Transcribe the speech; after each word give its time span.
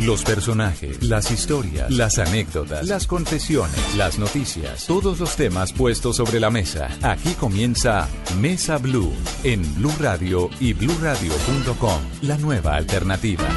Los 0.00 0.24
personajes, 0.24 1.02
las 1.02 1.30
historias, 1.30 1.90
las 1.90 2.18
anécdotas, 2.18 2.86
las 2.86 3.06
confesiones, 3.06 3.96
las 3.96 4.18
noticias, 4.18 4.86
todos 4.86 5.18
los 5.18 5.36
temas 5.36 5.72
puestos 5.72 6.16
sobre 6.16 6.38
la 6.38 6.50
mesa. 6.50 6.90
Aquí 7.02 7.32
comienza 7.32 8.06
Mesa 8.38 8.76
Blue 8.76 9.10
en 9.42 9.62
Blue 9.76 9.94
Radio 9.98 10.50
y 10.60 10.74
bluradio.com, 10.74 12.00
la 12.22 12.36
nueva 12.36 12.76
alternativa. 12.76 13.48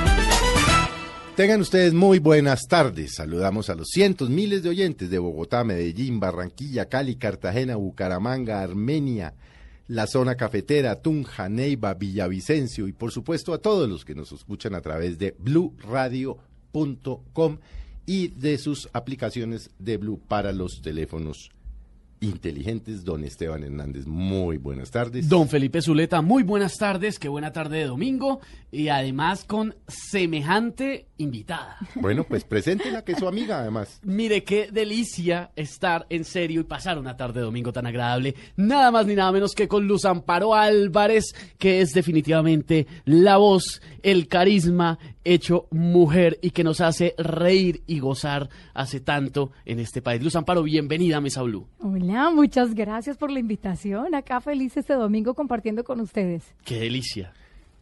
Tengan 1.35 1.59
ustedes 1.59 1.93
muy 1.93 2.19
buenas 2.19 2.67
tardes. 2.69 3.15
Saludamos 3.15 3.69
a 3.69 3.75
los 3.75 3.89
cientos, 3.89 4.29
miles 4.29 4.63
de 4.63 4.69
oyentes 4.69 5.09
de 5.09 5.19
Bogotá, 5.19 5.65
Medellín, 5.65 6.21
Barranquilla, 6.21 6.87
Cali, 6.87 7.17
Cartagena, 7.17 7.75
Bucaramanga, 7.75 8.61
Armenia, 8.61 9.33
la 9.89 10.07
zona 10.07 10.35
cafetera, 10.35 11.01
Tunja, 11.01 11.49
Neiva, 11.49 11.95
Villavicencio 11.95 12.87
y 12.87 12.93
por 12.93 13.11
supuesto 13.11 13.53
a 13.53 13.57
todos 13.57 13.89
los 13.89 14.05
que 14.05 14.13
nos 14.13 14.31
escuchan 14.31 14.75
a 14.75 14.81
través 14.81 15.17
de 15.17 15.35
bluradio.com 15.39 16.37
y 18.05 18.27
de 18.29 18.59
sus 18.59 18.87
aplicaciones 18.93 19.71
de 19.79 19.97
Blue 19.97 20.21
para 20.27 20.53
los 20.53 20.83
teléfonos 20.83 21.49
inteligentes. 22.21 23.03
Don 23.03 23.23
Esteban 23.23 23.63
Hernández, 23.63 24.05
muy 24.05 24.57
buenas 24.57 24.91
tardes. 24.91 25.29
Don 25.29 25.47
Felipe 25.47 25.81
Zuleta, 25.81 26.21
muy 26.21 26.43
buenas 26.43 26.77
tardes, 26.77 27.19
qué 27.19 27.29
buena 27.29 27.51
tarde 27.51 27.79
de 27.79 27.85
domingo 27.85 28.39
y 28.71 28.89
además 28.89 29.43
con 29.45 29.75
semejante 29.87 31.07
invitada. 31.17 31.77
Bueno, 31.95 32.23
pues 32.23 32.43
preséntela 32.45 33.03
que 33.03 33.13
es 33.13 33.19
su 33.19 33.27
amiga 33.27 33.59
además. 33.59 33.99
Mire 34.03 34.43
qué 34.43 34.69
delicia 34.71 35.51
estar 35.55 36.05
en 36.09 36.23
serio 36.23 36.61
y 36.61 36.65
pasar 36.65 36.97
una 36.99 37.17
tarde 37.17 37.39
de 37.39 37.45
domingo 37.45 37.73
tan 37.73 37.85
agradable, 37.85 38.35
nada 38.55 38.91
más 38.91 39.05
ni 39.05 39.15
nada 39.15 39.31
menos 39.31 39.53
que 39.53 39.67
con 39.67 39.87
Luz 39.87 40.05
Amparo 40.05 40.53
Álvarez, 40.53 41.33
que 41.57 41.81
es 41.81 41.91
definitivamente 41.91 42.87
la 43.05 43.37
voz, 43.37 43.81
el 44.03 44.27
carisma 44.27 44.99
hecho 45.23 45.67
mujer 45.71 46.39
y 46.41 46.51
que 46.51 46.63
nos 46.63 46.81
hace 46.81 47.13
reír 47.17 47.83
y 47.85 47.99
gozar 47.99 48.49
hace 48.73 48.99
tanto 48.99 49.51
en 49.65 49.79
este 49.79 50.01
país. 50.01 50.23
Luz 50.23 50.35
Amparo, 50.35 50.63
bienvenida 50.63 51.17
a 51.17 51.21
Mesa 51.21 51.41
Blue. 51.43 51.67
Hola, 51.79 52.08
muchas 52.33 52.73
gracias 52.73 53.17
por 53.17 53.31
la 53.31 53.39
invitación. 53.39 54.15
Acá 54.15 54.41
feliz 54.41 54.75
este 54.77 54.93
domingo 54.93 55.33
compartiendo 55.33 55.83
con 55.83 55.99
ustedes. 55.99 56.43
Qué 56.65 56.79
delicia. 56.79 57.33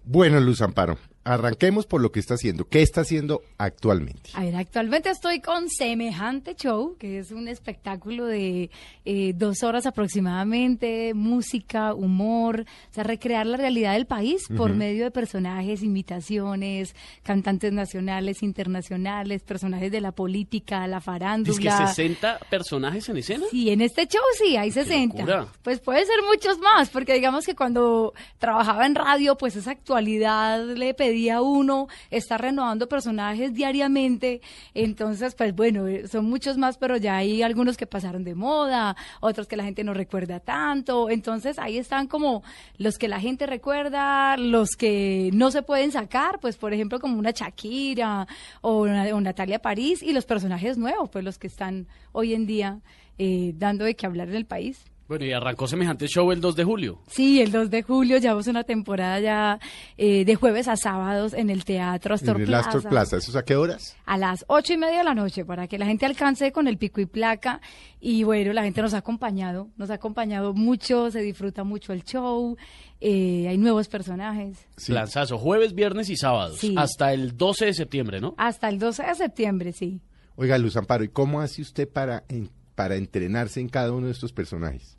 Bueno, 0.04 0.40
Luz 0.40 0.62
Amparo, 0.62 0.98
arranquemos 1.28 1.86
por 1.86 2.02
lo 2.02 2.12
que 2.12 2.20
está 2.20 2.36
haciendo. 2.36 2.66
¿Qué 2.66 2.82
está 2.82 3.02
haciendo 3.02 3.42
actualmente? 3.58 4.30
A 4.34 4.44
ver, 4.44 4.56
actualmente 4.56 5.10
estoy 5.10 5.42
con 5.42 5.70
Semejante 5.70 6.56
Show, 6.56 6.96
que 6.98 7.20
es 7.20 7.32
un 7.32 7.48
espectáculo 7.48 8.26
de 8.26 8.70
eh, 9.06 9.34
dos 9.36 9.64
horas 9.64 9.86
aproximadamente, 9.86 11.14
música, 11.14 11.94
humor, 11.94 12.62
o 12.62 12.94
sea, 12.94 13.04
recrear 13.04 13.46
la 13.46 13.58
realidad 13.58 13.94
del 13.94 14.06
país 14.06 14.46
por 14.56 14.74
medio 14.74 15.04
de 15.04 15.12
personajes, 15.12 15.84
invitaciones, 15.84 16.96
cantantes 17.24 17.74
nacionales, 17.74 18.42
internacionales, 18.42 19.44
personajes 19.44 19.92
de 19.92 20.02
la 20.02 20.14
política, 20.14 20.88
la 20.88 21.02
farándula. 21.02 21.54
¿Es 21.54 21.60
que 21.60 21.88
60 21.88 22.40
personajes 22.50 23.10
en 23.10 23.18
escena? 23.18 23.46
Sí, 23.52 23.70
en 23.70 23.82
este 23.82 24.08
show 24.08 24.24
sí, 24.38 24.56
hay 24.56 24.72
60. 24.72 25.18
locura. 25.18 25.48
Pues 25.62 25.80
puede 25.80 26.06
ser 26.06 26.20
muchos 26.30 26.58
más, 26.60 26.90
porque 26.90 27.14
digamos 27.14 27.46
que 27.46 27.56
cuando 27.56 28.14
trabajaba 28.38 28.86
en 28.86 28.96
radio, 28.96 29.38
pues 29.38 29.56
esa 29.56 29.72
actualidad 29.72 30.64
le 30.64 30.94
pedía 30.94 31.17
a 31.30 31.42
uno 31.42 31.88
estar 32.12 32.40
renovando 32.42 32.88
personajes 32.88 33.54
diariamente. 33.54 34.42
Entonces, 34.74 35.36
pues 35.36 35.56
bueno, 35.56 35.88
eh, 35.88 36.08
son 36.08 36.26
muchos 36.26 36.58
más, 36.58 36.78
pero 36.78 36.98
ya 36.98 37.18
hay 37.18 37.42
algunos 37.42 37.76
que 37.78 37.86
pasaron 37.88 38.24
de 38.24 38.36
moda, 38.36 38.96
otros 39.20 39.48
que 39.48 39.58
la 39.58 39.64
gente 39.64 39.84
no 39.84 39.94
recuerda 39.94 40.40
tanto. 40.40 41.10
Entonces, 41.10 41.60
ahí 41.60 41.78
están 41.78 42.08
como 42.08 42.44
los 42.78 42.98
que 42.98 43.08
la 43.08 43.20
gente 43.20 43.46
recuerda, 43.46 44.38
los 44.38 44.70
que 44.78 45.30
no 45.34 45.52
se 45.52 45.62
pueden 45.64 45.92
sacar, 45.92 46.40
pues 46.40 46.58
por 46.58 46.74
ejemplo, 46.74 47.00
como 47.00 47.18
una 47.20 47.32
Shakira 47.32 48.28
o, 48.62 48.82
una- 48.84 49.04
o 49.16 49.22
Natalia 49.22 49.60
París, 49.60 50.02
y 50.04 50.14
los 50.14 50.26
personajes 50.26 50.78
nuevos, 50.78 51.10
pues 51.10 51.24
los 51.26 51.38
que 51.38 51.48
están 51.48 51.88
hoy 52.12 52.34
en 52.34 52.46
día 52.46 52.80
eh, 53.18 53.54
dando 53.58 53.84
de 53.86 53.96
qué 53.96 54.06
hablar 54.06 54.30
en 54.30 54.36
el 54.36 54.46
país. 54.46 54.86
Bueno, 55.08 55.24
y 55.26 55.32
arrancó 55.32 55.68
semejante 55.68 56.08
show 56.08 56.32
el 56.34 56.42
2 56.42 56.56
de 56.58 56.64
julio. 56.66 57.00
Sí, 57.08 57.40
el 57.42 57.52
2 57.52 57.70
de 57.70 57.82
julio 57.82 58.18
llevamos 58.18 58.48
una 58.48 58.66
temporada 58.66 59.20
ya 59.22 59.60
eh, 59.98 60.26
de 60.26 60.36
jueves 60.36 60.68
a 60.68 60.76
sábados 60.76 61.34
en 61.34 61.50
el 61.50 61.64
Teatro 61.64 62.14
Astor 62.16 62.36
en 62.36 62.42
el 62.42 62.48
Plaza. 62.48 62.70
Astor 62.72 62.90
Plaza. 62.90 63.18
¿Eso 63.18 63.32
es 63.32 63.38
a 63.38 63.44
qué 63.46 63.56
horas? 63.56 63.96
A 64.06 64.18
las 64.18 64.44
ocho 64.50 64.74
y 64.74 64.78
media 64.78 64.98
de 64.98 65.04
la 65.06 65.14
noche 65.14 65.46
para 65.46 65.68
que 65.68 65.78
la 65.78 65.86
gente 65.86 66.06
alcance 66.06 66.52
con 66.52 66.68
el 66.68 66.78
pico 66.78 67.00
y 67.00 67.06
placa. 67.06 67.62
Y 68.02 68.24
bueno, 68.24 68.52
la 68.52 68.64
gente 68.64 68.82
nos 68.82 68.94
ha 68.94 68.98
acompañado, 68.98 69.70
nos 69.78 69.90
ha 69.92 69.94
acompañado 69.94 70.54
mucho, 70.54 71.10
se 71.10 71.22
disfruta 71.22 71.64
mucho 71.64 71.94
el 71.94 72.04
show, 72.04 72.58
eh, 73.00 73.48
hay 73.48 73.58
nuevos 73.58 73.88
personajes. 73.88 74.58
Sí. 74.76 74.92
Lanzazo, 74.92 75.38
jueves, 75.38 75.74
viernes 75.74 76.10
y 76.10 76.18
sábados. 76.18 76.58
Sí. 76.60 76.76
Hasta 76.78 77.14
el 77.14 77.38
12 77.38 77.66
de 77.68 77.74
septiembre, 77.74 78.20
¿no? 78.20 78.36
Hasta 78.38 78.68
el 78.68 78.78
12 78.78 79.04
de 79.04 79.16
septiembre, 79.16 79.72
sí. 79.72 80.02
Oiga, 80.36 80.58
Luz 80.58 80.76
Amparo, 80.76 81.04
¿y 81.06 81.08
cómo 81.10 81.40
hace 81.40 81.62
usted 81.62 81.88
para, 81.88 82.26
en- 82.28 82.50
para 82.76 82.96
entrenarse 82.98 83.60
en 83.62 83.70
cada 83.70 83.92
uno 83.94 84.06
de 84.08 84.12
estos 84.12 84.34
personajes? 84.34 84.97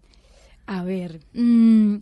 A 0.68 0.82
ver, 0.84 1.20
mm, 1.32 1.96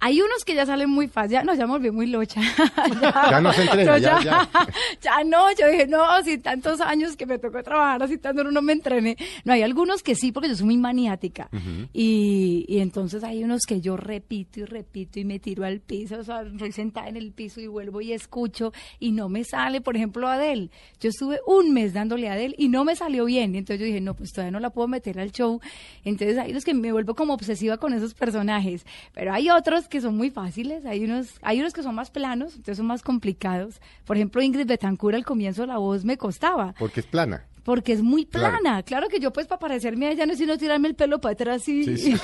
hay 0.00 0.20
unos 0.20 0.44
que 0.44 0.54
ya 0.54 0.64
salen 0.64 0.90
muy 0.90 1.08
fácil, 1.08 1.32
ya 1.32 1.42
no, 1.42 1.54
ya 1.54 1.66
me 1.66 1.72
volví 1.72 1.90
muy 1.90 2.06
locha. 2.06 2.40
Ya 3.30 3.40
no 3.40 3.52
se 3.52 3.62
entrena, 3.62 3.98
ya, 3.98 4.22
ya. 4.22 4.48
ya 5.02 5.24
no, 5.24 5.52
yo 5.52 5.68
dije, 5.68 5.86
no, 5.86 6.22
si 6.22 6.38
tantos 6.38 6.80
años 6.80 7.16
que 7.16 7.26
me 7.26 7.38
tocó 7.38 7.62
trabajar 7.62 8.02
así 8.02 8.18
tanto 8.18 8.44
no 8.44 8.62
me 8.62 8.72
entrené. 8.72 9.16
No, 9.44 9.52
hay 9.52 9.62
algunos 9.62 10.02
que 10.02 10.14
sí, 10.14 10.32
porque 10.32 10.48
yo 10.48 10.54
soy 10.56 10.66
muy 10.66 10.76
maniática. 10.76 11.48
y, 11.92 12.64
y 12.68 12.78
entonces 12.78 13.24
hay 13.24 13.44
unos 13.44 13.62
que 13.66 13.80
yo 13.80 13.96
repito 13.96 14.60
y 14.60 14.64
repito 14.64 15.20
y 15.20 15.24
me 15.24 15.38
tiro 15.38 15.64
al 15.64 15.80
piso, 15.80 16.18
o 16.18 16.24
sea, 16.24 16.42
estoy 16.42 16.72
sentada 16.72 17.08
en 17.08 17.16
el 17.16 17.32
piso 17.32 17.60
y 17.60 17.66
vuelvo 17.66 18.00
y 18.00 18.12
escucho 18.12 18.72
y 18.98 19.12
no 19.12 19.28
me 19.28 19.44
sale, 19.44 19.80
por 19.80 19.96
ejemplo, 19.96 20.28
Adele. 20.28 20.70
Yo 21.00 21.10
estuve 21.10 21.40
un 21.46 21.72
mes 21.72 21.92
dándole 21.92 22.28
a 22.28 22.32
Adele 22.34 22.54
y 22.58 22.68
no 22.68 22.84
me 22.84 22.96
salió 22.96 23.24
bien. 23.24 23.54
Entonces 23.54 23.80
yo 23.80 23.86
dije, 23.86 24.00
no, 24.00 24.14
pues 24.14 24.32
todavía 24.32 24.52
no 24.52 24.60
la 24.60 24.70
puedo 24.70 24.88
meter 24.88 25.18
al 25.18 25.32
show. 25.32 25.60
Entonces 26.04 26.38
hay 26.38 26.52
unos 26.52 26.64
que 26.64 26.74
me 26.74 26.92
vuelvo 26.92 27.14
como 27.14 27.34
obsesiva 27.34 27.78
con 27.78 27.92
esos 27.92 28.14
personajes. 28.14 28.86
Pero 29.12 29.32
hay 29.32 29.50
otros 29.50 29.87
que 29.88 30.00
son 30.00 30.16
muy 30.16 30.30
fáciles, 30.30 30.84
hay 30.86 31.04
unos, 31.04 31.38
hay 31.42 31.60
unos 31.60 31.72
que 31.72 31.82
son 31.82 31.94
más 31.94 32.10
planos, 32.10 32.50
entonces 32.52 32.76
son 32.78 32.86
más 32.86 33.02
complicados. 33.02 33.80
Por 34.04 34.16
ejemplo, 34.16 34.42
Ingrid 34.42 34.66
Betancur 34.66 35.14
al 35.14 35.24
comienzo 35.24 35.66
la 35.66 35.78
voz 35.78 36.04
me 36.04 36.16
costaba. 36.16 36.74
Porque 36.78 37.00
es 37.00 37.06
plana. 37.06 37.44
Porque 37.64 37.92
es 37.92 38.02
muy 38.02 38.24
Claro. 38.24 38.58
plana. 38.60 38.82
Claro, 38.82 39.08
que 39.08 39.20
yo, 39.20 39.30
pues, 39.30 39.46
para 39.46 39.58
parecerme 39.58 40.06
a 40.06 40.12
ella, 40.12 40.24
no 40.24 40.32
es 40.32 40.38
sino 40.38 40.56
tirarme 40.56 40.88
el 40.88 40.94
pelo 40.94 41.20
para 41.20 41.34
atrás 41.34 41.68
y... 41.68 41.84
Sí, 41.84 41.96
sí. 41.98 42.14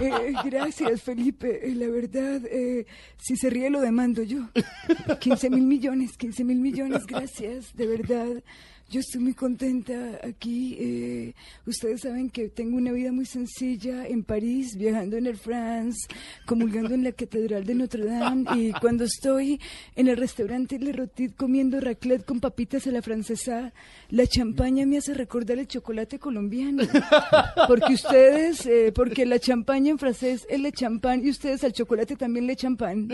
Eh, 0.00 0.32
gracias, 0.44 1.02
Felipe. 1.02 1.68
Eh, 1.68 1.74
La 1.74 1.88
verdad, 1.88 2.40
eh, 2.46 2.86
si 3.16 3.36
se 3.36 3.50
ríe 3.50 3.70
lo 3.70 3.80
demando 3.80 4.22
yo. 4.22 4.48
15 5.18 5.50
mil 5.50 5.64
millones, 5.64 6.16
15 6.16 6.44
mil 6.44 6.60
millones, 6.60 7.06
gracias, 7.06 7.74
de 7.74 7.86
verdad. 7.88 8.42
Yo 8.90 9.00
estoy 9.00 9.22
muy 9.22 9.34
contenta 9.34 10.20
aquí. 10.22 10.76
eh, 10.78 11.34
ustedes 11.66 12.02
saben 12.02 12.30
que 12.30 12.48
tengo 12.48 12.76
una 12.76 12.92
vida 12.92 13.10
muy 13.12 13.26
sencilla 13.26 14.06
en 14.06 14.22
París, 14.22 14.76
viajando 14.76 15.16
en 15.16 15.26
el 15.26 15.36
France, 15.36 16.06
comulgando 16.46 16.94
en 16.94 17.02
la 17.02 17.12
Catedral 17.12 17.64
de 17.64 17.74
Notre 17.74 18.04
Dame. 18.04 18.44
Y 18.54 18.72
cuando 18.72 19.04
estoy 19.04 19.60
en 19.96 20.08
el 20.08 20.16
restaurante 20.16 20.78
Le 20.78 20.92
Rotit 20.92 21.34
comiendo 21.34 21.80
raclette 21.80 22.24
con 22.24 22.40
papitas 22.40 22.86
a 22.86 22.90
la 22.90 23.02
francesa, 23.02 23.72
la 24.10 24.26
champaña 24.26 24.86
me 24.86 24.98
hace 24.98 25.14
recordar 25.14 25.58
el 25.58 25.66
chocolate 25.66 26.18
colombiano. 26.18 26.84
Porque 27.66 27.94
ustedes, 27.94 28.64
eh, 28.66 28.92
porque 28.94 29.26
la 29.26 29.38
champaña 29.38 29.90
en 29.90 29.98
francés 29.98 30.46
es 30.48 30.60
le 30.60 30.72
champán 30.72 31.24
y 31.24 31.30
ustedes 31.30 31.64
al 31.64 31.72
chocolate 31.72 32.16
también 32.16 32.46
le 32.46 32.52
echan 32.52 32.76
pan. 32.76 33.08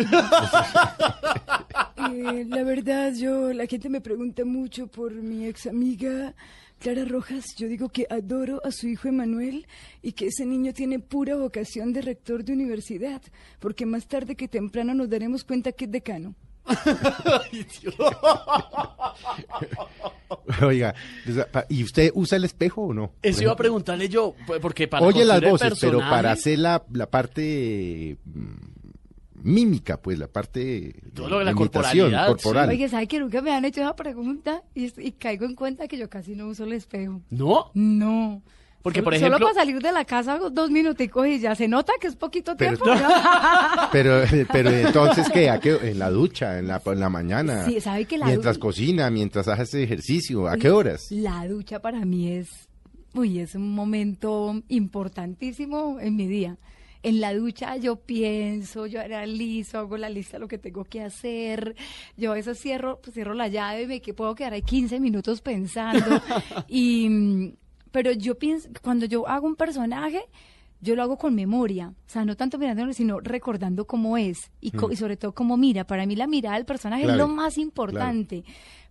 Eh, 2.12 2.44
la 2.48 2.62
verdad, 2.62 3.12
yo, 3.14 3.52
la 3.52 3.66
gente 3.66 3.88
me 3.88 4.00
pregunta 4.00 4.44
mucho 4.44 4.86
por 4.86 5.12
mi 5.12 5.46
ex 5.46 5.66
amiga 5.66 6.34
Clara 6.78 7.04
Rojas. 7.04 7.54
Yo 7.56 7.68
digo 7.68 7.90
que 7.90 8.06
adoro 8.08 8.60
a 8.64 8.72
su 8.72 8.88
hijo 8.88 9.08
Emanuel 9.08 9.66
y 10.02 10.12
que 10.12 10.26
ese 10.26 10.46
niño 10.46 10.72
tiene 10.72 10.98
pura 10.98 11.36
vocación 11.36 11.92
de 11.92 12.02
rector 12.02 12.44
de 12.44 12.52
universidad, 12.52 13.22
porque 13.58 13.86
más 13.86 14.06
tarde 14.06 14.34
que 14.34 14.48
temprano 14.48 14.94
nos 14.94 15.10
daremos 15.10 15.44
cuenta 15.44 15.72
que 15.72 15.84
es 15.84 15.90
decano. 15.90 16.34
Oiga, 20.62 20.94
¿y 21.68 21.82
usted 21.82 22.12
usa 22.14 22.36
el 22.36 22.44
espejo 22.44 22.82
o 22.82 22.94
no? 22.94 23.12
Eso 23.22 23.42
iba 23.42 23.52
a 23.52 23.56
preguntarle 23.56 24.08
yo, 24.08 24.34
pues, 24.46 24.60
porque 24.60 24.86
para 24.86 25.04
Oye 25.04 25.24
las 25.24 25.42
el 25.42 25.50
voces, 25.50 25.78
pero 25.80 25.98
para 25.98 26.32
hacer 26.32 26.58
la, 26.58 26.84
la 26.92 27.10
parte 27.10 28.18
mm, 28.24 28.69
mímica, 29.42 29.96
pues 30.00 30.18
la 30.18 30.26
parte 30.28 30.94
Todo 31.14 31.28
lo 31.28 31.38
de 31.40 31.44
la 31.46 31.50
imitación 31.52 32.12
corporal. 32.26 32.68
Oye, 32.68 32.88
¿sabe 32.88 33.06
que 33.06 33.18
nunca 33.20 33.40
me 33.42 33.52
han 33.52 33.64
hecho 33.64 33.80
esa 33.80 33.94
pregunta? 33.96 34.62
Y, 34.74 34.92
y 35.00 35.12
caigo 35.12 35.44
en 35.44 35.54
cuenta 35.54 35.86
que 35.88 35.96
yo 35.98 36.08
casi 36.08 36.34
no 36.34 36.48
uso 36.48 36.64
el 36.64 36.72
espejo. 36.72 37.20
¿No? 37.30 37.70
No. 37.74 38.42
Porque, 38.82 39.00
Solo- 39.00 39.04
por 39.04 39.14
ejemplo- 39.14 39.36
Solo 39.38 39.46
para 39.48 39.60
salir 39.60 39.82
de 39.82 39.92
la 39.92 40.06
casa 40.06 40.32
hago 40.34 40.48
dos 40.48 40.70
minuticos 40.70 41.26
y 41.26 41.38
ya 41.38 41.54
se 41.54 41.68
nota 41.68 41.92
que 42.00 42.06
es 42.06 42.16
poquito 42.16 42.56
Pero- 42.56 42.78
tiempo. 42.78 42.94
¿no? 42.94 43.08
Pero, 43.92 44.22
pero 44.52 44.70
entonces, 44.70 45.28
¿qué? 45.30 45.50
¿A 45.50 45.58
qué? 45.60 45.76
¿En 45.82 45.98
la 45.98 46.08
ducha? 46.10 46.58
¿En 46.58 46.68
la, 46.68 46.80
en 46.86 47.00
la 47.00 47.08
mañana? 47.10 47.66
Sí, 47.66 47.78
¿sabe 47.80 48.04
que 48.06 48.16
la 48.16 48.26
Mientras 48.26 48.54
du- 48.56 48.60
cocina, 48.60 49.10
mientras 49.10 49.48
hace 49.48 49.82
ejercicio. 49.82 50.48
¿A 50.48 50.56
qué 50.56 50.70
horas? 50.70 51.10
La 51.10 51.46
ducha 51.46 51.80
para 51.80 52.04
mí 52.06 52.30
es, 52.32 52.48
uy, 53.14 53.40
es 53.40 53.54
un 53.54 53.74
momento 53.74 54.62
importantísimo 54.68 55.98
en 56.00 56.16
mi 56.16 56.26
día. 56.26 56.56
En 57.02 57.20
la 57.20 57.32
ducha 57.34 57.76
yo 57.76 57.96
pienso, 57.96 58.86
yo 58.86 59.00
analizo, 59.00 59.78
hago 59.78 59.96
la 59.96 60.08
lista 60.10 60.36
de 60.36 60.40
lo 60.40 60.48
que 60.48 60.58
tengo 60.58 60.84
que 60.84 61.02
hacer. 61.02 61.74
Yo 62.16 62.32
a 62.32 62.34
veces 62.34 62.58
cierro, 62.60 63.00
pues 63.00 63.14
cierro 63.14 63.32
la 63.34 63.48
llave 63.48 63.82
y 63.82 63.86
me 63.86 64.00
que 64.00 64.12
puedo 64.14 64.34
quedar 64.34 64.52
ahí 64.52 64.62
15 64.62 65.00
minutos 65.00 65.40
pensando. 65.40 66.20
y, 66.68 67.08
mm, 67.08 67.52
pero 67.90 68.12
yo 68.12 68.36
pienso, 68.38 68.68
cuando 68.82 69.06
yo 69.06 69.26
hago 69.28 69.46
un 69.46 69.56
personaje, 69.56 70.20
yo 70.82 70.94
lo 70.96 71.02
hago 71.02 71.18
con 71.18 71.34
memoria, 71.34 71.88
o 71.88 72.10
sea, 72.10 72.24
no 72.24 72.36
tanto 72.36 72.56
mirándolo, 72.58 72.92
sino 72.94 73.20
recordando 73.20 73.86
cómo 73.86 74.16
es 74.16 74.50
y, 74.62 74.70
co- 74.70 74.90
y 74.90 74.96
sobre 74.96 75.16
todo 75.18 75.32
cómo 75.34 75.56
mira. 75.58 75.86
Para 75.86 76.06
mí 76.06 76.16
la 76.16 76.26
mirada 76.26 76.56
del 76.56 76.64
personaje 76.64 77.02
Claro, 77.02 77.22
es 77.22 77.28
lo 77.28 77.34
más 77.34 77.58
importante, 77.58 78.44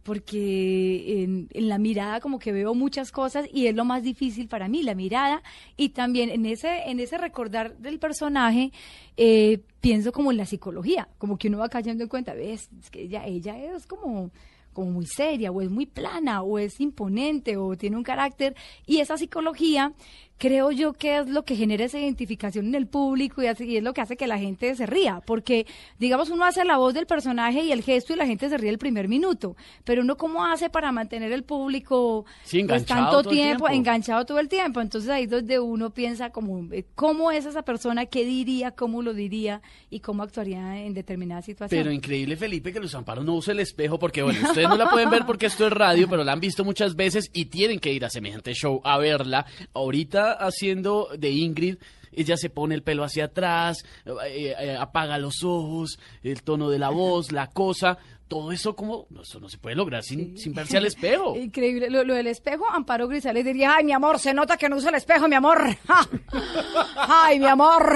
porque 0.04 1.24
en, 1.24 1.50
en 1.52 1.70
la 1.70 1.78
mirada 1.78 2.20
como 2.20 2.40
que 2.40 2.52
veo 2.52 2.74
muchas 2.74 3.12
cosas 3.12 3.48
y 3.52 3.68
es 3.68 3.76
lo 3.76 3.86
más 3.86 4.04
difícil 4.04 4.48
para 4.48 4.68
mí, 4.68 4.84
la 4.84 4.96
mirada. 4.96 5.44
Y 5.78 5.90
también 5.90 6.30
en 6.30 6.46
ese, 6.46 6.90
en 6.90 7.00
ese 7.00 7.18
recordar 7.18 7.78
del 7.78 8.00
personaje, 8.00 8.72
eh, 9.18 9.62
pienso 9.82 10.12
como 10.12 10.32
en 10.32 10.38
la 10.38 10.46
psicología, 10.46 11.10
como 11.18 11.38
que 11.38 11.48
uno 11.48 11.60
va 11.60 11.70
cayendo 11.70 12.04
en 12.04 12.10
cuenta, 12.10 12.34
ves, 12.34 12.70
es 12.80 12.90
que 12.90 13.04
ella, 13.04 13.26
ella 13.26 13.76
es 13.76 13.86
como 13.86 14.32
como 14.74 14.92
muy 14.92 15.08
seria 15.08 15.52
o 15.52 15.62
es 15.62 15.70
muy 15.70 15.86
plana 15.86 16.42
o 16.42 16.60
es 16.60 16.80
imponente 16.80 17.58
o 17.58 17.76
tiene 17.76 17.98
un 17.98 18.04
carácter 18.04 18.56
y 18.86 19.00
esa 19.00 19.18
psicología 19.18 19.94
creo 20.40 20.72
yo 20.72 20.94
que 20.94 21.20
es 21.20 21.28
lo 21.28 21.44
que 21.44 21.56
genera 21.56 21.86
esa 21.86 22.00
identificación 22.00 22.66
en 22.68 22.76
el 22.76 22.88
público 22.88 23.44
y, 23.44 23.48
hace- 23.48 23.66
y 23.66 23.78
es 23.78 23.84
lo 23.84 23.94
que 23.94 24.02
hace 24.02 24.18
que 24.18 24.26
la 24.26 24.40
gente 24.40 24.74
se 24.74 24.86
ría 24.88 25.22
porque 25.26 25.68
digamos 26.00 26.30
uno 26.32 26.46
hace 26.46 26.66
la 26.66 26.78
voz 26.78 26.94
del 26.96 27.06
personaje 27.06 27.62
y 27.62 27.72
el 27.72 27.84
gesto 27.84 28.14
y 28.14 28.16
la 28.16 28.26
gente 28.26 28.50
se 28.50 28.58
ríe 28.58 28.70
el 28.72 28.78
primer 28.80 29.08
minuto 29.08 29.56
pero 29.84 30.02
uno 30.02 30.16
cómo 30.18 30.46
hace 30.46 30.70
para 30.72 30.92
mantener 30.92 31.32
el 31.34 31.44
público 31.44 32.26
Sí, 32.44 32.64
pues, 32.64 32.86
tanto 32.86 33.22
todo 33.22 33.32
tiempo, 33.32 33.66
tiempo. 33.66 33.70
enganchado 33.70 34.26
todo 34.26 34.40
el 34.40 34.48
tiempo 34.48 34.82
entonces 34.82 35.10
ahí 35.12 35.26
es 35.26 35.30
donde 35.30 35.60
uno 35.60 35.90
piensa 35.92 36.30
como 36.32 36.74
eh, 36.74 36.86
cómo 36.96 37.32
es 37.32 37.46
esa 37.46 37.62
persona 37.64 38.06
qué 38.06 38.24
diría 38.26 38.72
cómo 38.72 39.02
lo 39.04 39.14
diría 39.14 39.62
y 39.90 40.00
cómo 40.00 40.24
actuaría 40.24 40.80
en 40.86 40.94
determinada 40.94 41.42
situación 41.42 41.78
Pero 41.78 41.92
increíble, 41.92 42.38
Felipe, 42.38 42.72
que 42.72 42.80
Luz 42.80 42.96
Amparo 42.96 43.24
no 43.24 43.34
use 43.36 43.52
el 43.52 43.60
espejo, 43.60 44.00
porque 44.00 44.24
bueno, 44.24 44.40
ustedes 44.44 44.70
no 44.70 44.78
la 44.78 44.90
pueden 44.90 45.10
ver 45.10 45.26
porque 45.26 45.48
esto 45.48 45.68
es 45.68 45.74
radio, 45.74 46.08
pero 46.10 46.24
la 46.24 46.32
han 46.32 46.40
visto 46.40 46.64
muchas 46.64 46.96
veces 46.96 47.30
y 47.34 47.46
tienen 47.46 47.80
que 47.80 47.92
ir 47.92 48.06
a 48.06 48.10
semejante 48.10 48.54
show 48.54 48.80
a 48.86 48.98
verla. 48.98 49.46
Ahorita 49.74 50.29
haciendo 50.34 51.10
de 51.18 51.30
Ingrid, 51.30 51.78
ella 52.12 52.38
se 52.38 52.50
pone 52.50 52.76
el 52.76 52.84
pelo 52.84 53.04
hacia 53.04 53.26
atrás, 53.26 53.84
eh, 54.06 54.56
eh, 54.60 54.78
apaga 54.80 55.18
los 55.18 55.44
ojos, 55.44 56.00
el 56.24 56.42
tono 56.44 56.70
de 56.70 56.80
la 56.80 56.90
voz, 56.90 57.32
la 57.32 57.48
cosa. 57.48 57.98
Todo 58.30 58.52
eso 58.52 58.76
como, 58.76 59.08
no, 59.10 59.24
eso 59.24 59.40
no 59.40 59.50
se 59.50 59.58
puede 59.58 59.76
lograr 59.76 60.04
sin, 60.04 60.38
sin 60.38 60.54
verse 60.54 60.78
al 60.78 60.86
espejo. 60.86 61.36
Increíble. 61.36 61.90
Lo, 61.90 62.04
lo 62.04 62.14
del 62.14 62.28
espejo, 62.28 62.64
Amparo 62.70 63.08
Grisales 63.08 63.44
diría, 63.44 63.76
ay, 63.76 63.84
mi 63.84 63.92
amor, 63.92 64.20
se 64.20 64.34
nota 64.36 64.56
que 64.56 64.70
no 64.70 64.76
usa 64.76 64.90
el 64.90 64.96
espejo, 64.96 65.28
mi 65.28 65.36
amor. 65.36 65.62
Ay, 66.96 67.40
mi 67.40 67.48
amor. 67.48 67.92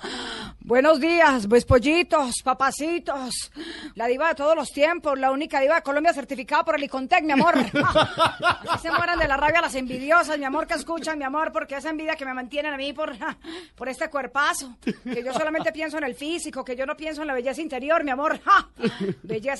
Buenos 0.60 0.98
días, 0.98 1.46
pues 1.46 1.64
pollitos, 1.64 2.42
papacitos. 2.42 3.52
La 3.94 4.08
diva 4.08 4.30
de 4.30 4.34
todos 4.34 4.56
los 4.56 4.72
tiempos, 4.72 5.16
la 5.16 5.30
única 5.30 5.60
diva 5.60 5.76
de 5.76 5.82
Colombia 5.82 6.12
certificada 6.12 6.64
por 6.64 6.74
el 6.74 6.82
Icontec, 6.82 7.22
mi 7.22 7.34
amor. 7.34 7.54
Se 8.82 8.90
mueran 8.90 9.16
de 9.16 9.28
la 9.28 9.36
rabia 9.36 9.60
las 9.60 9.76
envidiosas, 9.76 10.36
mi 10.38 10.44
amor, 10.44 10.66
que 10.66 10.74
escuchan, 10.74 11.18
mi 11.18 11.24
amor, 11.24 11.52
porque 11.52 11.76
esa 11.76 11.90
envidia 11.90 12.16
que 12.16 12.24
me 12.24 12.34
mantienen 12.34 12.74
a 12.74 12.76
mí 12.76 12.92
por, 12.92 13.14
por 13.76 13.88
este 13.88 14.10
cuerpazo. 14.10 14.76
Que 15.04 15.22
yo 15.22 15.32
solamente 15.32 15.70
pienso 15.70 15.98
en 15.98 16.04
el 16.04 16.16
físico, 16.16 16.64
que 16.64 16.74
yo 16.74 16.84
no 16.84 16.96
pienso 16.96 17.20
en 17.20 17.28
la 17.28 17.34
belleza 17.34 17.60
interior, 17.60 18.02
mi 18.02 18.10
amor. 18.10 18.40
¡Ja! 18.42 18.68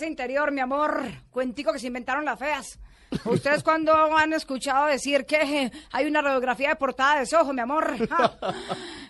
Interior, 0.06 0.50
mi 0.52 0.60
amor. 0.60 1.02
Cuentico 1.30 1.72
que 1.72 1.78
se 1.78 1.88
inventaron 1.88 2.24
las 2.24 2.38
feas. 2.38 2.78
¿Ustedes 3.24 3.62
cuando 3.62 3.94
han 4.16 4.32
escuchado 4.32 4.86
decir 4.86 5.26
que 5.26 5.70
hay 5.92 6.06
una 6.06 6.22
radiografía 6.22 6.70
de 6.70 6.76
portada 6.76 7.22
de 7.22 7.36
ojo, 7.36 7.52
mi 7.52 7.60
amor? 7.60 7.96
¡Ja! 8.08 8.36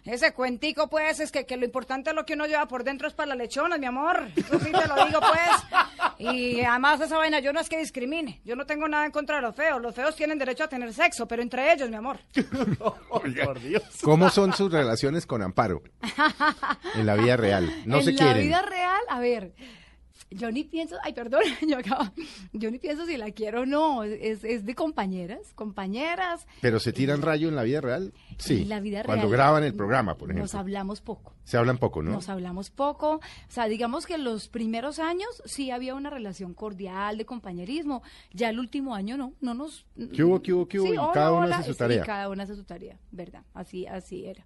Ese 0.05 0.33
cuentico, 0.33 0.89
pues, 0.89 1.19
es 1.21 1.33
que, 1.33 1.47
que 1.47 1.57
lo 1.57 1.65
importante 1.65 2.11
es 2.11 2.17
lo 2.17 2.25
que 2.25 2.35
uno 2.35 2.47
lleva 2.47 2.69
por 2.69 2.85
dentro 2.85 3.09
es 3.09 3.15
para 3.15 3.31
las 3.31 3.39
lechonas, 3.39 3.79
mi 3.79 3.87
amor. 3.87 4.29
Eso 4.37 4.61
sí 4.61 4.71
te 4.71 4.87
lo 4.87 5.05
digo, 5.07 5.21
pues. 5.21 6.19
Y 6.19 6.61
además 6.61 7.01
esa 7.01 7.17
vaina, 7.17 7.41
yo 7.41 7.53
no 7.53 7.61
es 7.61 7.69
que 7.69 7.79
discrimine. 7.79 8.41
Yo 8.45 8.55
no 8.55 8.67
tengo 8.67 8.87
nada 8.87 9.05
en 9.07 9.13
contra 9.13 9.37
de 9.37 9.43
los 9.43 9.57
feos. 9.57 9.81
Los 9.83 9.95
feos 9.95 10.15
tienen 10.15 10.39
derecho 10.39 10.65
a 10.65 10.69
tener 10.69 10.93
sexo, 10.93 11.27
pero 11.27 11.43
entre 11.43 11.73
ellos, 11.73 11.89
mi 11.91 11.97
amor. 11.97 12.19
Por 13.09 13.61
Dios. 13.61 13.83
¿Cómo 14.03 14.31
son 14.31 14.53
sus 14.53 14.71
relaciones 14.71 15.27
con 15.27 15.43
Amparo? 15.43 15.83
En 16.95 17.07
la 17.07 17.17
vida 17.17 17.37
real. 17.37 17.83
No 17.87 17.99
en 17.99 18.05
se 18.05 18.13
la 18.13 18.19
quieren. 18.19 18.47
vida 18.47 18.63
real, 18.63 19.01
a 19.09 19.19
ver, 19.19 19.55
yo 20.31 20.51
ni 20.51 20.65
pienso, 20.65 20.97
ay, 21.03 21.13
perdón, 21.13 21.43
yo 21.69 21.79
acabo, 21.79 22.11
yo 22.53 22.71
ni 22.71 22.79
pienso 22.79 23.07
si 23.07 23.17
la 23.17 23.31
quiero 23.31 23.63
o 23.63 23.67
no, 23.67 24.03
es, 24.03 24.43
es 24.45 24.65
de 24.65 24.75
compañeras, 24.75 25.53
compañeras. 25.55 26.47
¿Pero 26.61 26.81
se 26.81 26.93
tiran 26.93 27.23
rayo 27.23 27.49
en 27.49 27.57
la 27.57 27.63
vida 27.63 27.81
real? 27.81 28.13
Sí. 28.39 28.63
En 28.63 28.69
la 28.69 28.81
vida 28.81 29.03
Cuando 29.05 29.27
real, 29.27 29.33
graban 29.37 29.65
el 29.65 29.75
programa, 29.75 30.17
por 30.17 30.29
Nos 30.29 30.37
ejemplo. 30.37 30.59
hablamos 30.61 31.01
poco. 31.01 31.35
Se 31.45 31.57
hablan 31.57 31.79
poco, 31.79 32.03
¿no? 32.03 32.11
Nos 32.11 32.29
hablamos 32.29 32.71
poco, 32.71 33.17
o 33.17 33.21
sea, 33.49 33.67
digamos 33.67 34.05
que 34.07 34.19
los 34.19 34.49
primeros 34.49 34.99
años 34.99 35.29
sí 35.45 35.71
había 35.71 35.95
una 35.95 36.11
relación 36.11 36.55
cordial 36.55 37.19
de 37.19 37.25
compañerismo, 37.25 38.03
ya 38.33 38.51
el 38.51 38.59
último 38.59 38.95
año 38.95 39.17
no, 39.17 39.33
no 39.41 39.55
nos... 39.55 39.87
¿Qué 40.13 40.25
hubo, 40.25 40.43
qué 40.43 40.53
hubo, 40.53 40.67
qué 40.67 40.81
hubo? 40.81 40.89
Sí, 40.89 40.95
Y 40.95 40.99
hola, 40.99 41.13
cada 41.13 41.33
uno 41.33 41.45
hola, 41.47 41.57
hace 41.59 41.67
su 41.69 41.73
sí, 41.75 41.79
tarea. 41.79 42.03
cada 42.05 42.29
uno 42.29 42.43
hace 42.43 42.57
su 42.57 42.65
tarea, 42.65 42.99
¿verdad? 43.13 43.43
Así, 43.55 43.87
así 43.87 44.27
era. 44.27 44.45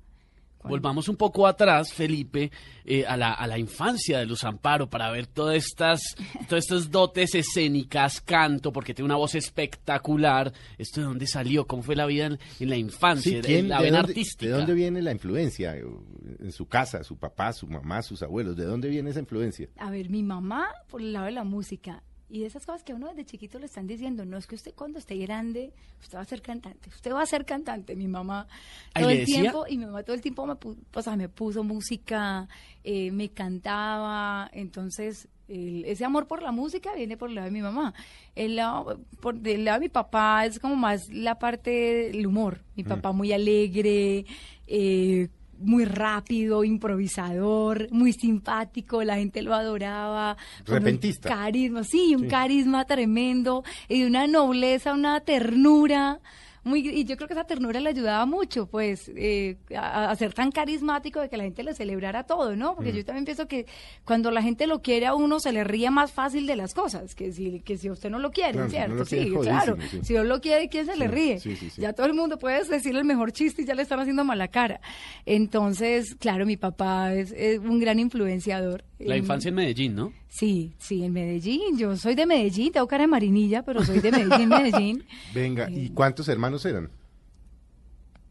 Volvamos 0.62 1.08
un 1.08 1.16
poco 1.16 1.46
atrás, 1.46 1.92
Felipe, 1.92 2.50
eh, 2.84 3.04
a, 3.06 3.16
la, 3.16 3.32
a 3.32 3.46
la 3.46 3.58
infancia 3.58 4.18
de 4.18 4.26
Luz 4.26 4.44
Amparo 4.44 4.88
para 4.90 5.10
ver 5.10 5.26
todas 5.26 5.56
estas, 5.56 6.00
todas 6.48 6.64
estas 6.64 6.90
dotes 6.90 7.34
escénicas, 7.34 8.20
canto, 8.20 8.72
porque 8.72 8.92
tiene 8.94 9.06
una 9.06 9.16
voz 9.16 9.34
espectacular. 9.34 10.52
¿Esto 10.78 11.00
de 11.00 11.06
dónde 11.06 11.26
salió? 11.26 11.66
¿Cómo 11.66 11.82
fue 11.82 11.96
la 11.96 12.06
vida 12.06 12.26
en, 12.26 12.38
en 12.60 12.68
la 12.68 12.76
infancia, 12.76 13.30
Sí, 13.30 13.36
en 13.38 13.42
¿quién- 13.42 13.68
la 13.68 13.78
de, 13.78 13.84
vena 13.84 13.96
dónde, 13.98 14.12
artística? 14.12 14.46
¿De 14.46 14.52
dónde 14.58 14.74
viene 14.74 15.02
la 15.02 15.12
influencia? 15.12 15.74
En 15.76 16.52
su 16.52 16.66
casa, 16.66 17.02
su 17.04 17.16
papá, 17.16 17.52
su 17.52 17.66
mamá, 17.66 18.02
sus 18.02 18.22
abuelos. 18.22 18.56
¿De 18.56 18.64
dónde 18.64 18.88
viene 18.88 19.10
esa 19.10 19.20
influencia? 19.20 19.68
A 19.78 19.90
ver, 19.90 20.10
mi 20.10 20.22
mamá 20.22 20.68
por 20.88 21.00
el 21.00 21.12
lado 21.12 21.26
de 21.26 21.32
la 21.32 21.44
música 21.44 22.02
y 22.30 22.40
de 22.40 22.46
esas 22.46 22.64
cosas 22.64 22.82
que 22.84 22.92
a 22.92 22.94
uno 22.96 23.08
desde 23.08 23.24
chiquito 23.24 23.58
le 23.58 23.66
están 23.66 23.86
diciendo, 23.86 24.24
no 24.24 24.36
es 24.38 24.46
que 24.46 24.54
usted 24.54 24.72
cuando 24.74 24.98
esté 24.98 25.16
grande, 25.16 25.72
usted 26.00 26.16
va 26.18 26.22
a 26.22 26.24
ser 26.24 26.40
cantante, 26.42 26.88
usted 26.88 27.12
va 27.12 27.22
a 27.22 27.26
ser 27.26 27.44
cantante, 27.44 27.96
mi 27.96 28.06
mamá 28.08 28.46
todo 28.94 29.08
¿le 29.08 29.14
el 29.14 29.18
decía? 29.20 29.40
tiempo 29.42 29.66
y 29.68 29.78
mi 29.78 29.86
mamá 29.86 30.02
todo 30.02 30.14
el 30.14 30.22
tiempo 30.22 30.46
me, 30.46 30.54
pu- 30.54 30.76
o 30.94 31.02
sea, 31.02 31.16
me 31.16 31.28
puso 31.28 31.64
música, 31.64 32.48
eh, 32.84 33.10
me 33.10 33.28
cantaba, 33.30 34.48
entonces 34.52 35.28
el- 35.48 35.84
ese 35.84 36.04
amor 36.04 36.26
por 36.28 36.42
la 36.42 36.52
música 36.52 36.94
viene 36.94 37.16
por 37.16 37.28
el 37.28 37.34
lado 37.34 37.46
de 37.46 37.50
mi 37.50 37.60
mamá. 37.62 37.92
El 38.36 38.54
lado, 38.56 39.00
por 39.20 39.34
el 39.44 39.64
lado 39.64 39.78
de 39.80 39.86
mi 39.86 39.88
papá 39.88 40.46
es 40.46 40.60
como 40.60 40.76
más 40.76 41.08
la 41.08 41.38
parte 41.40 42.10
del 42.12 42.24
humor. 42.26 42.62
Mi 42.76 42.84
papá 42.84 43.10
muy 43.12 43.32
alegre, 43.32 44.24
eh, 44.68 45.28
muy 45.60 45.84
rápido, 45.84 46.64
improvisador, 46.64 47.88
muy 47.90 48.12
simpático, 48.12 49.02
la 49.04 49.16
gente 49.16 49.42
lo 49.42 49.54
adoraba. 49.54 50.36
un 50.66 50.74
Repentista. 50.74 51.28
carisma, 51.28 51.84
sí, 51.84 52.14
un 52.16 52.28
carisma 52.28 52.84
tremendo 52.84 53.62
y 53.88 54.04
una 54.04 54.26
nobleza, 54.26 54.92
una 54.94 55.20
ternura. 55.20 56.20
Muy, 56.62 56.86
y 56.86 57.04
yo 57.04 57.16
creo 57.16 57.26
que 57.26 57.32
esa 57.34 57.44
ternura 57.44 57.80
le 57.80 57.88
ayudaba 57.88 58.26
mucho, 58.26 58.66
pues, 58.66 59.10
eh, 59.16 59.56
a, 59.74 60.10
a 60.10 60.16
ser 60.16 60.34
tan 60.34 60.50
carismático 60.52 61.18
de 61.20 61.28
que 61.30 61.36
la 61.38 61.44
gente 61.44 61.62
le 61.62 61.74
celebrara 61.74 62.24
todo, 62.24 62.54
¿no? 62.54 62.72
Mm. 62.72 62.76
Porque 62.76 62.92
yo 62.92 63.04
también 63.04 63.24
pienso 63.24 63.48
que 63.48 63.64
cuando 64.04 64.30
la 64.30 64.42
gente 64.42 64.66
lo 64.66 64.82
quiere 64.82 65.06
a 65.06 65.14
uno 65.14 65.40
se 65.40 65.52
le 65.52 65.64
ríe 65.64 65.90
más 65.90 66.12
fácil 66.12 66.46
de 66.46 66.56
las 66.56 66.74
cosas 66.74 67.14
que 67.14 67.32
si, 67.32 67.60
que 67.60 67.78
si 67.78 67.88
usted 67.88 68.10
no 68.10 68.18
lo 68.18 68.30
quiere, 68.30 68.52
Claro, 68.52 68.68
si 68.68 68.76
no 68.76 68.80
¿cierto? 68.82 68.94
lo 68.94 69.04
quiere, 69.06 69.24
sí, 69.24 69.36
claro. 69.40 69.76
sí. 69.90 70.00
Si 70.02 70.12
no 70.14 70.24
lo 70.24 70.40
quiere, 70.40 70.68
¿quién 70.68 70.84
se 70.86 70.96
le 70.96 71.06
Sí, 71.06 71.10
ríe? 71.10 71.40
sí, 71.40 71.56
sí, 71.56 71.70
sí. 71.70 71.80
Ya 71.80 71.92
todo 71.94 72.06
el 72.06 72.14
mundo 72.14 72.38
puede 72.38 72.62
decir 72.64 72.94
el 72.94 73.04
mejor 73.04 73.32
chiste 73.32 73.62
y 73.62 73.64
ya 73.64 73.74
le 73.74 73.82
están 73.82 73.98
haciendo 74.00 74.24
mala 74.24 74.48
cara. 74.48 74.80
Entonces, 75.24 76.16
claro, 76.16 76.44
mi 76.44 76.56
papá 76.56 77.14
es, 77.14 77.32
es 77.32 77.58
un 77.60 77.78
gran 77.80 77.98
influenciador. 77.98 78.84
La 78.98 79.14
En- 79.16 79.22
infancia 79.22 79.48
en 79.48 79.54
Medellín, 79.54 79.94
¿no? 79.94 80.12
Sí, 80.30 80.72
sí, 80.78 81.04
en 81.04 81.12
Medellín. 81.12 81.76
Yo 81.76 81.96
soy 81.96 82.14
de 82.14 82.24
Medellín, 82.24 82.72
tengo 82.72 82.86
cara 82.86 83.02
de 83.02 83.08
marinilla, 83.08 83.64
pero 83.64 83.84
soy 83.84 83.98
de 83.98 84.12
Medellín, 84.12 84.48
Medellín. 84.48 85.04
Venga, 85.34 85.68
¿y 85.68 85.90
cuántos 85.90 86.28
hermanos 86.28 86.64
eran? 86.64 86.88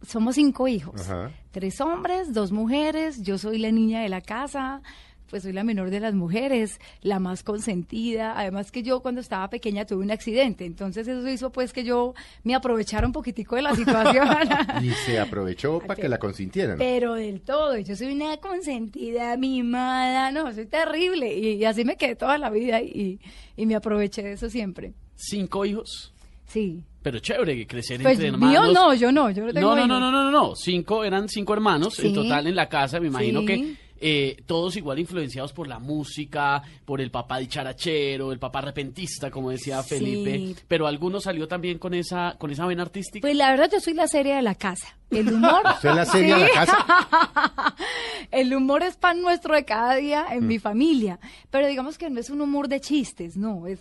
Somos 0.02 0.36
cinco 0.36 0.70
hijos. 0.70 1.02
Ajá. 1.02 1.32
Tres 1.52 1.82
hombres, 1.82 2.34
dos 2.34 2.54
mujeres. 2.54 3.22
Yo 3.22 3.38
soy 3.38 3.58
la 3.58 3.70
niña 3.72 4.02
de 4.02 4.08
la 4.08 4.22
casa, 4.22 4.82
pues 5.30 5.44
soy 5.44 5.54
la 5.54 5.64
menor 5.64 5.90
de 5.90 6.00
las 6.00 6.14
mujeres, 6.14 6.80
la 7.02 7.20
más 7.20 7.44
consentida. 7.44 8.34
Además 8.38 8.72
que 8.72 8.84
yo 8.84 9.02
cuando 9.02 9.22
estaba 9.22 9.50
pequeña 9.50 9.86
tuve 9.86 10.04
un 10.04 10.12
accidente, 10.12 10.66
entonces 10.66 11.08
eso 11.08 11.28
hizo 11.30 11.52
pues 11.52 11.72
que 11.74 11.84
yo 11.84 12.14
me 12.44 12.56
aprovechara 12.56 13.06
un 13.06 13.14
poquitico 13.14 13.56
de 13.56 13.62
la 13.62 13.76
situación. 13.76 14.28
Y 14.84 14.90
se 15.06 15.20
aprovechó 15.20 15.80
para 15.88 16.00
que 16.02 16.10
la 16.10 16.18
consintieran. 16.18 16.78
Pero 16.78 17.14
del 17.16 17.42
todo, 17.42 17.78
yo 17.78 17.96
soy 17.96 18.14
una 18.14 18.38
consentida, 18.38 19.36
mimada, 19.38 20.32
no, 20.32 20.52
soy 20.54 20.66
terrible. 20.66 21.34
Y, 21.38 21.54
y 21.56 21.66
así 21.66 21.84
me 21.86 21.96
quedé 21.98 22.16
toda 22.16 22.38
la 22.38 22.50
vida 22.50 22.82
y, 22.82 23.20
y 23.56 23.66
me 23.66 23.76
aproveché 23.76 24.24
de 24.24 24.34
eso 24.34 24.50
siempre. 24.50 24.94
Cinco 25.16 25.66
hijos. 25.66 26.14
Sí. 26.48 26.84
Pero 27.02 27.20
chévere 27.20 27.56
que 27.56 27.68
crecer 27.68 28.02
Pues 28.02 28.20
entre 28.20 28.32
mío 28.38 28.64
hermanos. 28.64 28.74
no, 28.74 28.94
yo 28.94 29.12
no, 29.12 29.30
yo 29.32 29.46
no 29.46 29.54
tengo 29.54 29.76
No, 29.76 29.88
no, 29.88 30.00
no, 30.00 30.12
no, 30.12 30.12
no, 30.12 30.32
no, 30.32 30.56
cinco, 30.56 31.04
eran 31.04 31.30
cinco 31.30 31.54
hermanos 31.54 31.98
en 32.00 32.14
total 32.14 32.48
en 32.48 32.56
la 32.56 32.68
casa, 32.68 33.00
me 33.00 33.08
imagino 33.08 33.42
Sí. 33.42 33.46
que 33.46 33.76
eh, 34.02 34.38
todos 34.46 34.76
igual 34.78 35.00
influenciados 35.00 35.54
por 35.54 35.68
la 35.68 35.80
música, 35.80 36.62
por 36.86 37.02
el 37.02 37.12
papá 37.12 37.38
dicharachero, 37.40 38.32
el 38.32 38.40
papá 38.40 38.62
repentista, 38.62 39.30
como 39.32 39.50
decía 39.52 39.82
Sí. 39.84 39.90
Felipe, 39.96 40.56
pero 40.68 40.88
alguno 40.88 41.20
salió 41.20 41.48
también 41.48 41.78
con 41.80 41.94
esa, 41.94 42.36
con 42.38 42.52
esa 42.52 42.66
vena 42.66 42.84
artística. 42.84 43.22
Pues 43.22 43.36
la 43.36 43.52
verdad 43.52 43.70
yo 43.72 43.80
soy 43.80 43.94
la 43.94 44.08
serie 44.08 44.36
de 44.36 44.42
la 44.42 44.56
casa. 44.56 44.98
El 45.10 45.34
humor. 45.34 45.62
¿Usted 45.76 45.90
es 45.90 45.96
la 45.96 46.06
serie 46.06 46.34
de 46.36 46.40
la 46.42 46.50
casa? 46.50 46.78
El 48.32 48.54
humor 48.54 48.84
es 48.84 48.96
pan 48.96 49.22
nuestro 49.22 49.56
de 49.56 49.66
cada 49.66 49.96
día 49.96 50.26
en 50.32 50.44
Mm. 50.44 50.48
mi 50.48 50.60
familia. 50.60 51.20
Pero 51.50 51.68
digamos 51.68 51.98
que 51.98 52.10
no 52.10 52.20
es 52.20 52.30
un 52.30 52.42
humor 52.42 52.68
de 52.68 52.80
chistes, 52.80 53.36
no, 53.38 53.66
es. 53.68 53.80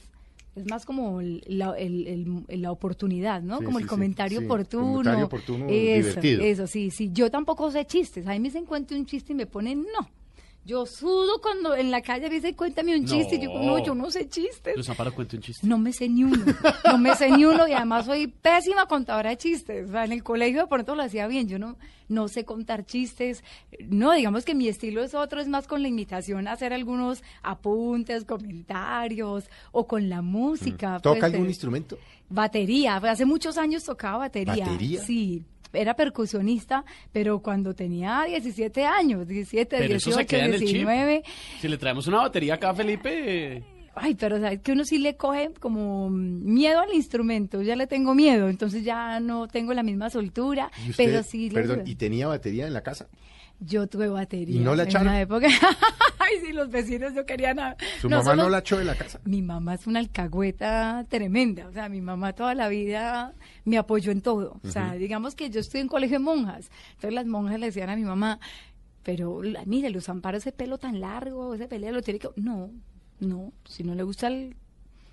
Es 0.59 0.67
más 0.67 0.85
como 0.85 1.21
la, 1.23 1.73
el- 1.79 2.07
el- 2.49 2.61
la 2.63 2.73
oportunidad, 2.73 3.43
¿no? 3.43 3.59
Sí, 3.59 3.65
como 3.65 3.79
sí, 3.79 3.85
el 3.85 3.89
comentario 3.89 4.39
sí, 4.41 4.45
oportuno. 4.47 4.87
comentario 4.93 5.25
oportuno, 5.27 5.67
eso, 5.69 6.09
divertido. 6.21 6.43
Eso, 6.43 6.67
sí, 6.67 6.91
sí. 6.91 7.11
Yo 7.13 7.31
tampoco 7.31 7.71
sé 7.71 7.85
chistes. 7.87 8.27
A 8.27 8.33
mí 8.33 8.41
me 8.41 8.49
dicen 8.49 8.65
cuente 8.67 8.97
un 8.97 9.07
chiste 9.07 9.33
y 9.33 9.37
me 9.37 9.47
ponen 9.47 9.83
no. 9.99 10.09
Yo 10.65 10.85
sudo 10.85 11.41
cuando 11.41 11.75
en 11.75 11.91
la 11.91 12.03
calle 12.03 12.29
me 12.29 12.35
dicen 12.35 12.55
cuéntame 12.55 12.95
un 12.95 13.07
chiste 13.07 13.37
y 13.37 13.39
yo 13.41 13.49
digo, 13.49 13.63
no, 13.63 13.79
yo 13.83 13.95
no 13.95 14.11
sé 14.11 14.29
chistes. 14.29 14.77
Luz 14.77 14.89
Amparo, 14.91 15.15
cuente 15.15 15.37
un 15.37 15.43
chiste. 15.43 15.67
No 15.67 15.79
me 15.79 15.95
sé 15.95 16.11
ni 16.11 16.25
uno, 16.25 16.45
no 16.85 16.99
me 16.99 17.15
sé 17.15 17.31
ni 17.31 17.47
uno 17.47 17.67
y 17.67 17.73
además 17.73 18.05
soy 18.05 18.27
pésima 18.27 18.85
contadora 18.87 19.31
de 19.31 19.39
chistes. 19.39 19.89
O 19.89 19.93
sea, 19.93 20.05
en 20.05 20.13
el 20.13 20.23
colegio 20.23 20.61
de 20.61 20.67
pronto 20.67 20.95
lo 20.95 21.03
hacía 21.03 21.27
bien, 21.27 21.49
yo 21.49 21.59
no, 21.59 21.79
no 22.09 22.29
sé 22.29 22.45
contar 22.45 22.85
chistes. 22.85 23.43
No, 23.89 24.13
digamos 24.13 24.45
que 24.45 24.55
mi 24.55 24.69
estilo 24.69 25.03
es 25.03 25.15
otro, 25.15 25.41
es 25.41 25.49
más 25.49 25.67
con 25.67 25.81
la 25.81 25.89
imitación, 25.89 26.49
hacer 26.49 26.75
algunos 26.75 27.23
apuntes, 27.43 28.27
comentarios 28.27 29.49
o 29.73 29.87
con 29.87 30.11
la 30.11 30.21
música. 30.21 31.01
¿Toca 31.01 31.21
pues, 31.21 31.33
algún 31.33 31.47
eh, 31.47 31.51
instrumento? 31.51 31.99
Batería, 32.29 32.97
hace 32.97 33.25
muchos 33.25 33.57
años 33.57 33.85
tocaba 33.85 34.19
batería. 34.19 34.67
¿Batería? 34.67 35.01
Sí. 35.01 35.45
Era 35.73 35.95
percusionista, 35.95 36.85
pero 37.13 37.41
cuando 37.41 37.75
tenía 37.75 38.25
17 38.25 38.85
años, 38.85 39.27
17, 39.27 39.77
Pero 39.79 39.95
eso 39.97 40.11
18, 40.11 40.19
se 40.19 40.27
queda 40.27 40.45
en 40.47 40.55
el 40.55 40.61
chip. 40.61 40.69
19, 40.69 41.23
Si 41.61 41.69
le 41.69 41.77
traemos 41.79 42.07
una 42.07 42.19
batería 42.19 42.55
acá, 42.55 42.75
Felipe, 42.75 43.63
Ay, 44.01 44.15
pero 44.15 44.39
sabes 44.41 44.61
que 44.61 44.73
uno 44.73 44.85
sí 44.85 44.99
le 44.99 45.17
coge 45.17 45.51
como 45.61 46.09
miedo 46.11 46.81
al 46.81 46.93
instrumento, 46.95 47.63
ya 47.63 47.77
le 47.77 47.87
tengo 47.87 48.15
miedo, 48.15 48.49
entonces 48.49 48.85
ya 48.85 49.21
no 49.21 49.49
tengo 49.49 49.75
la 49.75 49.83
misma 49.83 50.11
soltura, 50.11 50.71
¿Y 50.87 50.91
usted, 50.91 51.05
pero 51.07 51.23
sí 51.23 51.49
le 51.51 51.55
perdón. 51.55 51.83
¿y 51.87 51.95
tenía 51.95 52.27
batería 52.29 52.67
en 52.67 52.73
la 52.73 52.83
casa? 52.83 53.09
Yo 53.61 53.89
tuve 53.89 54.09
batería. 54.09 54.55
¿Y 54.55 54.61
no 54.61 54.77
la 54.77 54.85
en 54.85 54.89
echaron? 54.89 55.09
una 55.09 55.21
época. 55.21 55.49
Ay, 56.21 56.35
sí, 56.47 56.53
los 56.53 56.71
vecinos 56.71 57.13
no 57.15 57.25
querían 57.27 57.57
nada. 57.57 57.77
¿Su 58.01 58.09
mamá 58.09 58.37
no 58.37 58.49
la 58.49 58.59
echó 58.59 58.79
de 58.79 58.85
la 58.85 58.95
casa? 58.95 59.21
Mi 59.25 59.43
mamá 59.43 59.75
es 59.75 59.87
una 59.87 59.99
alcahueta 59.99 61.05
tremenda, 61.09 61.67
o 61.67 61.73
sea, 61.73 61.89
mi 61.89 62.01
mamá 62.01 62.35
toda 62.35 62.55
la 62.55 62.69
vida 62.69 63.35
me 63.65 63.79
apoyó 63.79 64.13
en 64.13 64.21
todo. 64.21 64.61
O 64.63 64.69
sea, 64.71 64.93
digamos 64.93 65.35
que 65.35 65.51
yo 65.51 65.59
estoy 65.61 65.81
en 65.81 65.89
colegio 65.89 66.19
de 66.19 66.25
monjas, 66.25 66.71
entonces 66.91 67.15
las 67.15 67.27
monjas 67.27 67.59
le 67.59 67.67
decían 67.67 67.91
a 67.91 67.97
mi 67.97 68.05
mamá, 68.05 68.39
pero 69.03 69.41
mire, 69.67 69.91
Luz 69.91 70.09
Amparo, 70.09 70.37
ese 70.39 70.53
pelo 70.53 70.79
tan 70.79 71.01
largo, 71.01 71.55
ese 71.55 71.67
pelo 71.67 71.91
lo 71.91 72.03
tiene 72.03 72.21
que... 72.21 72.29
No, 72.37 72.71
no, 73.21 73.53
si 73.65 73.85
no 73.85 73.95
le 73.95 74.03
gusta 74.03 74.29
el 74.29 74.57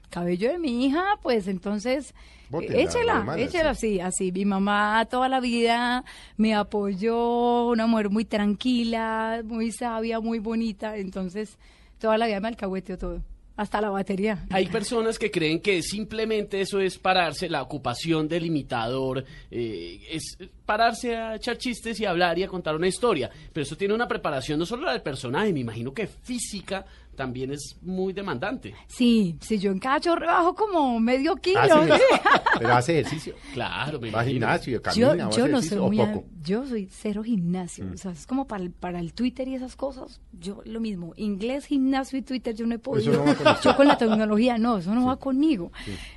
cabello 0.10 0.52
de 0.52 0.60
mi 0.60 0.86
hija, 0.86 1.20
pues 1.22 1.48
entonces 1.48 2.14
échela, 2.62 3.16
normal, 3.16 3.40
échela 3.40 3.72
así, 3.72 4.00
así. 4.00 4.32
Mi 4.32 4.46
mamá 4.46 5.06
toda 5.10 5.30
la 5.30 5.40
vida 5.40 6.04
me 6.38 6.56
apoyó, 6.56 7.68
una 7.68 7.88
mujer 7.88 8.10
muy 8.10 8.26
tranquila, 8.26 9.42
muy 9.44 9.72
sabia, 9.72 10.20
muy 10.20 10.40
bonita, 10.40 10.98
entonces 10.98 11.58
toda 12.00 12.18
la 12.18 12.28
vida 12.28 12.40
me 12.40 12.48
alcahueteó 12.48 12.98
todo, 12.98 13.22
hasta 13.58 13.82
la 13.82 13.90
batería. 13.90 14.46
Hay 14.52 14.68
personas 14.72 15.18
que 15.18 15.32
creen 15.32 15.60
que 15.60 15.82
simplemente 15.82 16.62
eso 16.62 16.80
es 16.80 16.98
pararse, 16.98 17.50
la 17.50 17.62
ocupación 17.62 18.28
del 18.28 18.46
imitador, 18.46 19.26
eh, 19.50 20.02
es 20.12 20.38
pararse 20.66 21.16
a 21.16 21.36
echar 21.36 21.58
chistes 21.58 22.00
y 22.00 22.06
hablar 22.06 22.38
y 22.38 22.44
a 22.44 22.48
contar 22.48 22.76
una 22.76 22.88
historia. 22.88 23.30
Pero 23.52 23.64
eso 23.64 23.76
tiene 23.76 23.94
una 23.94 24.08
preparación 24.08 24.60
no 24.60 24.66
solo 24.66 24.86
la 24.86 24.94
del 24.94 25.02
personaje, 25.02 25.52
me 25.52 25.62
imagino 25.62 25.94
que 25.94 26.08
física 26.08 26.86
también 27.16 27.52
es 27.52 27.78
muy 27.82 28.14
demandante. 28.14 28.76
Sí, 28.88 29.38
sí, 29.42 29.58
yo 29.58 29.72
en 29.72 29.80
cada 29.80 30.00
chorro 30.00 30.26
bajo 30.28 30.54
como 30.56 31.00
medio 31.00 31.36
kilo. 31.38 31.60
Ah, 31.62 31.98
sí. 31.98 32.04
Pero 32.60 32.74
hace 32.74 33.00
ejercicio. 33.00 33.36
Claro, 33.54 34.00
me 34.00 34.12
Va 34.12 34.22
al 34.22 34.28
gimnasio, 34.28 34.74
Yo, 34.74 34.82
camina, 34.82 35.30
yo 35.32 35.48
no 35.48 35.62
soy 35.62 35.80
muy... 35.80 36.00
a- 36.00 36.12
poco. 36.12 36.28
yo 36.44 36.66
soy 36.66 36.88
cero 36.92 37.24
gimnasio. 37.24 37.86
Mm. 37.86 37.94
O 37.94 37.98
sea, 37.98 38.12
es 38.12 38.28
como 38.28 38.48
para 38.48 38.64
el, 38.64 38.72
para 38.72 39.00
el 39.00 39.14
Twitter 39.14 39.48
y 39.48 39.56
esas 39.56 39.76
cosas. 39.76 40.22
Yo 40.40 40.62
lo 40.66 40.80
mismo. 40.80 41.14
Inglés, 41.18 41.66
gimnasio 41.66 42.20
y 42.20 42.22
Twitter 42.22 42.54
yo 42.56 42.66
no 42.68 42.76
he 42.76 42.80
podido. 42.80 43.14
no 43.14 43.26
va 43.44 43.60
yo 43.64 43.76
con 43.76 43.88
la 43.88 43.98
tecnología 43.98 44.58
no, 44.58 44.78
eso 44.78 44.94
no 44.94 45.08
va 45.08 45.18
conmigo. 45.18 45.72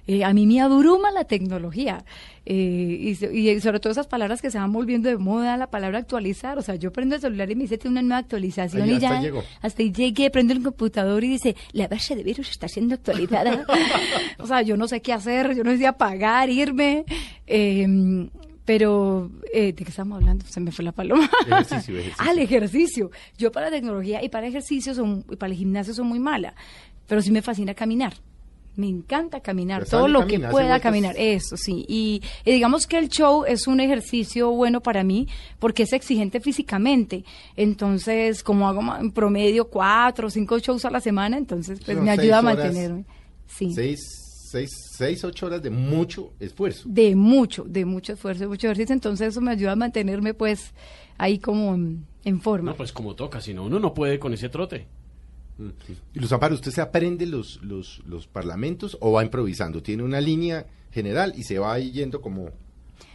Eh, 0.07 0.25
a 0.25 0.33
mí 0.35 0.47
me 0.47 0.61
abruma 0.61 1.11
la 1.11 1.25
tecnología. 1.25 2.05
Eh, 2.51 3.15
y, 3.21 3.27
y 3.27 3.61
sobre 3.61 3.79
todo 3.79 3.91
esas 3.93 4.07
palabras 4.07 4.41
que 4.41 4.51
se 4.51 4.59
van 4.59 4.73
volviendo 4.73 5.09
de 5.11 5.19
moda, 5.19 5.57
la 5.59 5.69
palabra 5.71 5.99
actualizar. 5.99 6.57
O 6.59 6.63
sea, 6.63 6.77
yo 6.77 6.93
prendo 6.93 7.15
el 7.15 7.21
celular 7.21 7.51
y 7.51 7.55
me 7.55 7.63
dice 7.63 7.77
tiene 7.79 7.93
una 8.01 8.03
nueva 8.03 8.19
actualización 8.19 8.83
Ahí 8.83 8.91
y 8.93 8.95
hasta 8.95 9.09
ya 9.11 9.21
llegó. 9.21 9.43
hasta 9.61 9.83
ahí 9.83 9.93
llegué, 9.93 10.31
prendo 10.31 10.53
el 10.55 10.63
computador 10.63 10.88
y 11.25 11.29
dice, 11.29 11.57
la 11.73 11.89
base 11.89 12.17
de 12.17 12.23
virus 12.23 12.51
está 12.51 12.69
siendo 12.69 12.95
actualizada. 12.95 13.65
o 14.39 14.47
sea, 14.47 14.63
yo 14.63 14.77
no 14.77 14.89
sé 14.89 15.01
qué 15.01 15.13
hacer, 15.13 15.55
yo 15.55 15.65
no 15.65 15.77
sé 15.77 15.87
apagar, 15.87 16.51
irme. 16.51 17.05
eh, 17.47 18.29
pero, 18.69 19.31
eh, 19.51 19.73
¿de 19.73 19.83
qué 19.83 19.89
estamos 19.89 20.17
hablando? 20.17 20.45
Se 20.45 20.61
me 20.61 20.71
fue 20.71 20.85
la 20.85 20.93
paloma. 20.93 21.31
Ejercicio, 21.47 21.99
ejercicio. 22.39 23.11
Ah. 23.11 23.17
Yo 23.39 23.51
para 23.51 23.71
tecnología 23.71 24.23
y 24.23 24.29
para 24.29 24.47
ejercicio 24.47 24.93
son, 24.93 25.25
y 25.31 25.37
para 25.37 25.53
el 25.53 25.59
gimnasio 25.59 25.95
soy 25.95 26.05
muy 26.05 26.19
mala. 26.19 26.55
Pero 27.07 27.23
sí 27.23 27.31
me 27.31 27.41
fascina 27.41 27.73
caminar. 27.73 28.13
Me 28.79 28.87
encanta 28.89 29.41
caminar, 29.41 29.87
todo 29.87 30.07
lo 30.07 30.21
camina, 30.21 30.47
que 30.49 30.53
pueda 30.53 30.67
vueltas. 30.69 30.83
caminar, 30.83 31.17
eso 31.19 31.57
sí. 31.57 31.85
Y, 31.89 32.23
y 32.45 32.53
digamos 32.53 32.87
que 32.87 32.97
el 32.97 33.09
show 33.09 33.45
es 33.45 33.67
un 33.67 33.81
ejercicio 33.81 34.53
bueno 34.53 34.81
para 34.81 35.03
mí 35.03 35.27
porque 35.59 35.83
es 35.83 35.93
exigente 35.93 36.39
físicamente. 36.41 37.25
Entonces, 37.57 38.43
como 38.45 38.69
hago 38.69 38.81
en 39.01 39.11
promedio 39.11 39.67
cuatro 39.69 40.29
o 40.29 40.31
cinco 40.31 40.61
shows 40.61 40.85
a 40.85 40.91
la 40.91 41.01
semana, 41.01 41.37
entonces 41.37 41.81
pues 41.85 41.97
Son 41.97 42.05
me 42.05 42.13
ayuda 42.13 42.37
a 42.39 42.41
horas. 42.41 42.57
mantenerme. 42.57 43.05
Sí. 43.49 43.73
Seis, 43.75 43.99
seis, 44.51 44.71
seis, 44.97 45.25
ocho 45.25 45.47
horas 45.47 45.61
de 45.61 45.71
mucho 45.71 46.33
esfuerzo. 46.39 46.85
De 46.87 47.17
mucho, 47.17 47.65
de 47.65 47.85
mucho 47.85 48.13
esfuerzo, 48.13 48.45
de 48.45 48.49
mucho 48.49 48.69
ejercicio. 48.69 48.95
Entonces 48.95 49.29
eso 49.29 49.41
me 49.41 49.51
ayuda 49.51 49.73
a 49.73 49.77
mantenerme 49.77 50.35
pues 50.35 50.73
ahí 51.19 51.41
como 51.41 51.75
en, 51.75 52.07
en 52.25 52.41
forma. 52.41 52.71
No, 52.71 52.77
pues 52.77 52.93
como 52.93 53.17
toca, 53.17 53.41
si 53.41 53.53
no, 53.55 53.65
uno 53.65 53.81
no 53.81 53.93
puede 53.93 54.21
con 54.21 54.33
ese 54.35 54.49
trote. 54.49 54.87
Y 56.15 56.19
Luz 56.21 56.33
Amparo, 56.33 56.55
¿usted 56.55 56.71
se 56.71 56.81
aprende 56.81 57.27
los, 57.27 57.61
los, 57.63 58.01
los 58.07 58.27
parlamentos 58.27 58.97
o 59.01 59.13
va 59.13 59.25
improvisando? 59.25 59.83
Tiene 59.83 60.03
una 60.05 60.21
línea 60.21 60.67
general 60.93 61.33
y 61.37 61.43
se 61.43 61.59
va 61.59 61.79
yendo 61.79 62.21
como, 62.21 62.51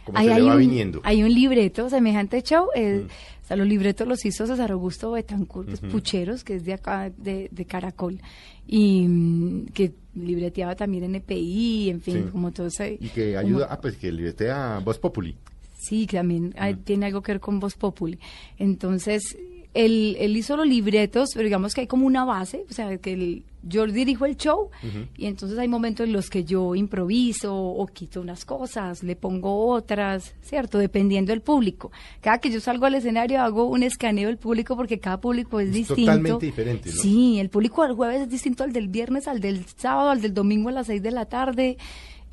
como 0.04 0.18
Ahí 0.18 0.26
se 0.26 0.32
hay 0.34 0.42
le 0.42 0.48
va 0.48 0.54
un, 0.54 0.60
viniendo. 0.60 1.00
Hay 1.04 1.22
un 1.22 1.32
libreto 1.32 1.88
semejante 1.88 2.42
show. 2.42 2.68
eh, 2.74 3.06
o 3.42 3.46
sea, 3.46 3.56
los 3.58 3.66
libretos 3.66 4.08
los 4.08 4.24
hizo 4.24 4.46
César 4.46 4.72
Augusto 4.72 5.10
Betancourt 5.12 5.68
pues, 5.68 5.80
Pucheros, 5.92 6.44
que 6.44 6.54
es 6.56 6.64
de 6.64 6.72
acá, 6.72 7.10
de, 7.16 7.48
de 7.50 7.64
Caracol, 7.66 8.18
y 8.66 9.06
mm, 9.06 9.66
que 9.66 9.92
libreteaba 10.14 10.74
también 10.76 11.04
en 11.04 11.16
EPI, 11.16 11.90
en 11.90 12.00
fin, 12.00 12.24
Sí. 12.24 12.30
como 12.30 12.52
todo 12.52 12.68
ese... 12.68 12.96
Y 12.98 13.08
que 13.08 13.34
como- 13.34 13.46
ayuda, 13.46 13.68
ah, 13.70 13.80
pues 13.80 13.96
que 13.96 14.10
le 14.12 14.50
a 14.50 14.78
Voz 14.78 14.98
Populi. 14.98 15.36
Sí, 15.76 16.06
que 16.06 16.16
también 16.16 16.54
ah, 16.56 16.72
tiene 16.72 17.04
algo 17.06 17.20
que 17.20 17.32
ver 17.32 17.40
con 17.40 17.60
Voz 17.60 17.74
Populi. 17.74 18.18
Entonces, 18.58 19.36
él, 19.74 20.16
él 20.18 20.36
hizo 20.36 20.56
los 20.56 20.66
libretos, 20.66 21.30
pero 21.34 21.44
digamos 21.44 21.74
que 21.74 21.82
hay 21.82 21.86
como 21.86 22.06
una 22.06 22.24
base, 22.24 22.64
o 22.70 22.72
sea, 22.72 22.96
que 22.98 23.12
el- 23.12 23.42
yo 23.66 23.86
dirijo 23.86 24.26
el 24.26 24.36
show 24.36 24.68
y 25.16 25.24
entonces 25.24 25.58
hay 25.58 25.68
momentos 25.68 26.06
en 26.06 26.12
los 26.12 26.28
que 26.28 26.44
yo 26.44 26.74
improviso 26.74 27.56
o 27.56 27.86
quito 27.86 28.20
unas 28.20 28.44
cosas, 28.44 29.02
le 29.02 29.16
pongo 29.16 29.68
otras, 29.68 30.34
¿cierto? 30.42 30.76
Dependiendo 30.76 31.32
del 31.32 31.40
público. 31.40 31.90
Cada 32.20 32.38
que 32.38 32.50
yo 32.50 32.60
salgo 32.60 32.84
al 32.84 32.94
escenario 32.94 33.40
hago 33.40 33.64
un 33.66 33.82
escaneo 33.82 34.28
del 34.28 34.36
público 34.36 34.76
porque 34.76 34.98
cada 35.00 35.18
público 35.18 35.60
es, 35.60 35.68
Es 35.68 35.74
distinto. 35.74 36.02
totalmente 36.02 36.44
diferente, 36.46 36.90
¿no? 36.94 37.00
Sí, 37.00 37.38
el 37.40 37.48
público 37.48 37.82
del 37.84 37.94
jueves 37.94 38.20
es 38.20 38.28
distinto 38.28 38.64
al 38.64 38.72
del 38.74 38.88
viernes, 38.88 39.26
al 39.28 39.40
del 39.40 39.64
sábado, 39.76 40.10
al 40.10 40.20
del 40.20 40.34
domingo 40.34 40.68
a 40.68 40.72
las 40.72 40.86
seis 40.86 41.02
de 41.02 41.10
la 41.10 41.24
tarde. 41.24 41.78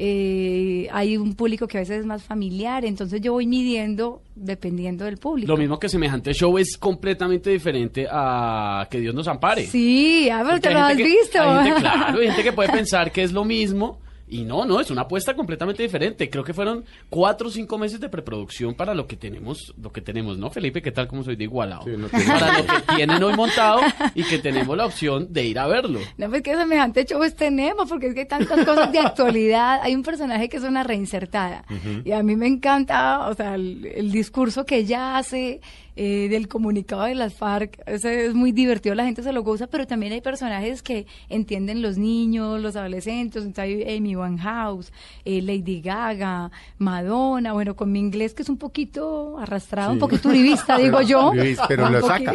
Eh, 0.04 0.88
hay 0.92 1.16
un 1.16 1.36
público 1.36 1.68
que 1.68 1.78
a 1.78 1.82
veces 1.82 2.00
es 2.00 2.06
más 2.08 2.24
familiar, 2.24 2.84
entonces 2.86 3.22
yo 3.22 3.34
voy 3.34 3.46
midiendo 3.46 4.24
dependiendo 4.36 5.06
del 5.06 5.18
público. 5.18 5.52
Lo 5.52 5.58
mismo 5.58 5.78
que 5.78 5.90
semejante 5.90 6.34
show 6.34 6.58
es 6.58 6.76
completamente 6.76 7.52
diferente 7.52 8.08
a 8.10 8.88
que 8.90 9.00
Dios 9.00 9.14
nos 9.14 9.28
ampare. 9.28 9.68
Sí, 9.68 10.28
a 10.32 10.42
ver, 10.42 10.54
Porque 10.54 10.68
te 10.70 10.74
lo 10.74 10.80
has 10.80 10.98
que- 10.98 11.04
visto. 11.04 11.40
Hay 11.40 11.66
gente, 11.66 11.82
claro, 11.82 12.20
hay 12.20 12.28
gente 12.28 12.44
que 12.44 12.52
puede 12.52 12.70
pensar 12.70 13.12
que 13.12 13.22
es 13.22 13.32
lo 13.32 13.46
mismo. 13.46 14.00
Y 14.32 14.46
no, 14.46 14.64
no, 14.66 14.80
es 14.80 14.90
una 14.90 15.02
apuesta 15.02 15.36
completamente 15.36 15.84
diferente. 15.84 16.30
Creo 16.30 16.44
que 16.46 16.54
fueron 16.54 16.86
cuatro 17.10 17.50
o 17.50 17.52
cinco 17.52 17.78
meses 17.78 18.00
de 18.00 18.08
preproducción 18.08 18.74
para 18.74 18.94
lo 18.96 19.06
que 19.06 19.18
tenemos, 19.18 19.74
lo 19.80 19.92
que 19.92 20.00
tenemos, 20.00 20.38
¿no, 20.38 20.50
Felipe? 20.50 20.82
¿Qué 20.82 20.94
tal 20.94 21.08
como 21.10 21.22
soy 21.24 21.36
de 21.36 21.44
igualado? 21.44 21.84
Sí, 21.84 21.92
no 21.98 22.08
tiene- 22.08 22.26
para 22.26 22.58
lo 22.60 22.66
que 22.66 22.96
tienen 22.96 23.22
hoy 23.24 23.36
montado 23.36 23.82
y 24.16 24.24
que 24.24 24.38
tenemos 24.40 24.78
la 24.78 24.86
opción 24.86 25.28
de 25.34 25.46
ir 25.46 25.60
a 25.60 25.68
verlo. 25.68 26.00
No, 26.18 26.30
pues 26.30 26.42
que 26.44 26.56
semejante 26.56 27.04
shows 27.04 27.36
tenemos, 27.36 27.90
porque 27.90 28.08
es 28.08 28.14
que 28.14 28.22
hay 28.22 28.28
tantas 28.28 28.66
cosas 28.66 28.90
de 28.92 29.00
actualidad. 29.00 29.82
Hay 29.84 29.94
un 29.96 30.04
personaje 30.04 30.48
que 30.48 30.56
es 30.58 30.64
una 30.64 30.84
reinsertada. 30.84 31.66
Y 32.06 32.14
a 32.14 32.24
mí 32.24 32.38
me 32.38 32.48
encanta, 32.48 33.28
o 33.28 33.34
sea, 33.34 33.56
el, 33.56 33.86
el 33.86 34.12
discurso 34.14 34.66
que 34.66 34.78
ella 34.78 35.18
hace, 35.18 35.60
eh, 35.96 36.28
del 36.30 36.48
comunicado 36.48 37.04
de 37.04 37.16
las 37.16 37.34
FARC. 37.34 37.82
Ese 37.86 38.26
es 38.28 38.34
muy 38.34 38.52
divertido, 38.52 38.96
la 38.96 39.06
gente 39.06 39.24
se 39.24 39.34
lo 39.34 39.44
goza, 39.44 39.68
pero 39.68 39.86
también 39.88 40.14
hay 40.14 40.22
personajes 40.22 40.82
que 40.82 41.06
entienden 41.30 41.82
los 41.82 41.98
niños, 41.98 42.62
los 42.62 42.76
adolescentes. 42.76 43.44
Entonces 43.44 43.60
hay 43.88 43.98
Amy 43.98 44.16
Winehouse, 44.16 44.92
eh, 45.26 45.42
Lady 45.42 45.82
Gaga, 45.82 46.52
Madonna. 46.78 47.54
Bueno, 47.54 47.76
con 47.76 47.92
mi 47.92 48.00
inglés 48.00 48.34
que 48.34 48.44
es 48.44 48.50
un 48.50 48.58
poquito 48.58 49.38
arrastrado, 49.40 49.92
un 49.94 50.00
poquito 50.00 50.30
uribista, 50.30 50.78
digo 50.80 51.02
yo. 51.02 51.32
Pero 51.68 51.90
lo 51.90 52.02
saca. 52.02 52.34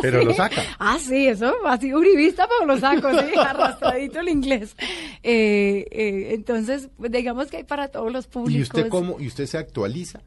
Pero 0.00 0.20
Sí. 0.20 0.24
lo 0.26 0.34
saca. 0.34 0.62
Ah, 0.78 0.98
sí, 1.00 1.26
eso, 1.26 1.52
así 1.66 1.92
uribista, 1.92 2.46
pero 2.46 2.66
lo 2.66 2.78
saco, 2.78 3.10
sí, 3.10 3.36
arrastradito 3.38 4.20
el 4.20 4.28
inglés. 4.28 4.76
Eh, 5.22 5.86
eh, 5.90 6.28
entonces, 6.34 6.88
digamos 6.98 7.48
que 7.48 7.58
hay 7.58 7.64
para 7.64 7.88
todos 7.88 8.12
los 8.12 8.26
públicos. 8.26 8.54
¿Y 8.58 8.62
usted 8.62 8.88
cómo? 8.88 9.18
¿Y 9.20 9.26
usted 9.26 9.46
se 9.46 9.58
actualiza? 9.58 10.20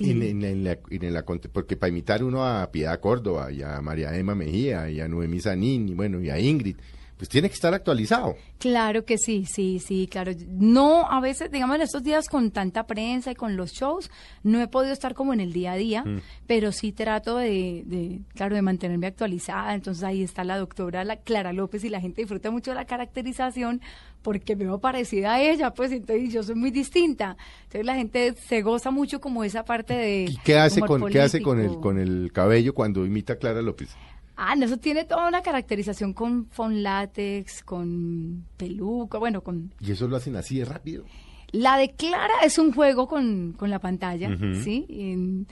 En, 0.00 0.22
en- 0.44 0.64
la, 0.64 0.78
en 0.90 1.12
la 1.14 1.24
porque 1.48 1.76
para 1.76 1.90
imitar 1.90 2.22
uno 2.22 2.44
a 2.46 2.70
Piedad 2.70 3.00
Córdoba 3.00 3.50
y 3.50 3.62
a 3.62 3.80
María 3.80 4.16
Emma 4.16 4.34
Mejía 4.34 4.88
y 4.90 5.00
a 5.00 5.08
Noemí 5.08 5.40
Sanín 5.40 5.88
y 5.88 5.94
bueno, 5.94 6.20
y 6.20 6.30
a 6.30 6.38
Ingrid, 6.38 6.76
pues 7.18 7.28
tiene 7.28 7.48
que 7.48 7.54
estar 7.54 7.74
actualizado. 7.74 8.36
Claro 8.58 9.04
que 9.04 9.18
sí, 9.18 9.44
sí, 9.44 9.80
sí, 9.80 10.08
claro. 10.08 10.32
No, 10.48 11.10
a 11.10 11.20
veces, 11.20 11.50
digamos, 11.50 11.76
en 11.76 11.82
estos 11.82 12.04
días 12.04 12.28
con 12.28 12.52
tanta 12.52 12.86
prensa 12.86 13.32
y 13.32 13.34
con 13.34 13.56
los 13.56 13.72
shows, 13.72 14.10
no 14.44 14.62
he 14.62 14.68
podido 14.68 14.92
estar 14.92 15.14
como 15.14 15.32
en 15.32 15.40
el 15.40 15.52
día 15.52 15.72
a 15.72 15.76
día, 15.76 16.04
pero 16.46 16.70
sí 16.70 16.92
trato 16.92 17.36
de, 17.36 17.82
de, 17.86 18.20
claro, 18.34 18.54
de 18.54 18.62
mantenerme 18.62 19.08
actualizada. 19.08 19.74
Entonces 19.74 20.04
ahí 20.04 20.22
está 20.22 20.44
la 20.44 20.56
doctora 20.56 21.04
la 21.04 21.16
Clara 21.16 21.52
López 21.52 21.82
y 21.82 21.88
la 21.88 22.00
gente 22.00 22.22
disfruta 22.22 22.50
mucho 22.50 22.70
de 22.70 22.76
la 22.76 22.84
caracterización 22.84 23.80
porque 24.22 24.56
me 24.56 24.64
veo 24.64 24.78
parecida 24.78 25.34
a 25.34 25.42
ella, 25.42 25.72
pues 25.72 25.90
entonces 25.90 26.32
yo 26.32 26.42
soy 26.42 26.54
muy 26.54 26.70
distinta. 26.70 27.36
Entonces 27.64 27.84
la 27.84 27.94
gente 27.94 28.34
se 28.34 28.62
goza 28.62 28.90
mucho 28.90 29.20
como 29.20 29.42
esa 29.42 29.64
parte 29.64 29.94
de... 29.94 30.26
¿Y 30.28 30.36
qué 30.38 30.56
hace 30.56 30.80
con 30.80 31.08
qué 31.08 31.20
hace 31.20 31.42
con 31.42 31.58
el 31.60 31.80
con 31.80 31.98
el 31.98 32.30
cabello 32.32 32.74
cuando 32.74 33.04
imita 33.04 33.34
a 33.34 33.36
Clara 33.36 33.62
López? 33.62 33.96
Ah, 34.40 34.54
no, 34.56 34.66
eso 34.66 34.76
tiene 34.76 35.04
toda 35.04 35.26
una 35.28 35.42
caracterización 35.42 36.12
con 36.12 36.46
fon 36.46 36.82
látex, 36.84 37.64
con 37.64 38.44
peluca, 38.56 39.18
bueno, 39.18 39.42
con 39.42 39.74
Y 39.80 39.90
eso 39.92 40.06
lo 40.06 40.16
hacen 40.16 40.36
así 40.36 40.58
de 40.60 40.64
rápido. 40.64 41.04
La 41.50 41.76
de 41.76 41.90
Clara 41.90 42.34
es 42.44 42.56
un 42.58 42.72
juego 42.72 43.08
con, 43.08 43.52
con 43.58 43.68
la 43.70 43.78
pantalla, 43.80 44.28
¿sí? 44.62 44.86
En- 44.88 45.46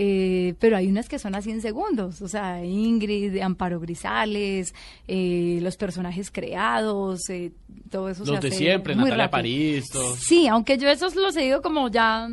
eh, 0.00 0.54
pero 0.60 0.76
hay 0.76 0.86
unas 0.86 1.08
que 1.08 1.18
son 1.18 1.34
así 1.34 1.50
en 1.50 1.60
segundos, 1.60 2.22
o 2.22 2.28
sea, 2.28 2.64
Ingrid, 2.64 3.36
Amparo 3.40 3.80
Grisales, 3.80 4.72
eh, 5.08 5.58
los 5.60 5.76
personajes 5.76 6.30
creados, 6.30 7.28
eh, 7.30 7.50
todo 7.90 8.08
eso 8.08 8.24
se 8.24 8.30
Los 8.30 8.40
de 8.40 8.46
hace 8.48 8.56
siempre, 8.56 8.94
muy 8.94 9.04
Natalia 9.06 9.24
rápido. 9.24 9.30
París, 9.38 9.84
todos. 9.92 10.18
Sí, 10.20 10.46
aunque 10.46 10.78
yo 10.78 10.88
esos 10.88 11.16
los 11.16 11.34
he 11.36 11.46
ido 11.46 11.62
como 11.62 11.88
ya 11.88 12.28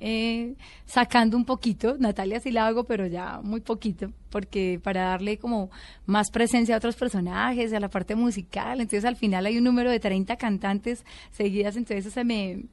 eh, 0.00 0.54
sacando 0.86 1.36
un 1.36 1.44
poquito, 1.44 1.96
Natalia 1.98 2.40
sí 2.40 2.50
la 2.50 2.66
hago, 2.66 2.84
pero 2.84 3.06
ya 3.06 3.40
muy 3.42 3.60
poquito, 3.60 4.12
porque 4.30 4.80
para 4.82 5.02
darle 5.02 5.38
como 5.38 5.70
más 6.06 6.30
presencia 6.30 6.74
a 6.74 6.78
otros 6.78 6.96
personajes, 6.96 7.72
a 7.72 7.80
la 7.80 7.88
parte 7.88 8.14
musical, 8.14 8.80
entonces 8.80 9.04
al 9.04 9.16
final 9.16 9.46
hay 9.46 9.58
un 9.58 9.64
número 9.64 9.90
de 9.90 10.00
30 10.00 10.36
cantantes 10.36 11.04
seguidas, 11.30 11.76
entonces 11.76 12.12
se 12.12 12.24
me, 12.24 12.64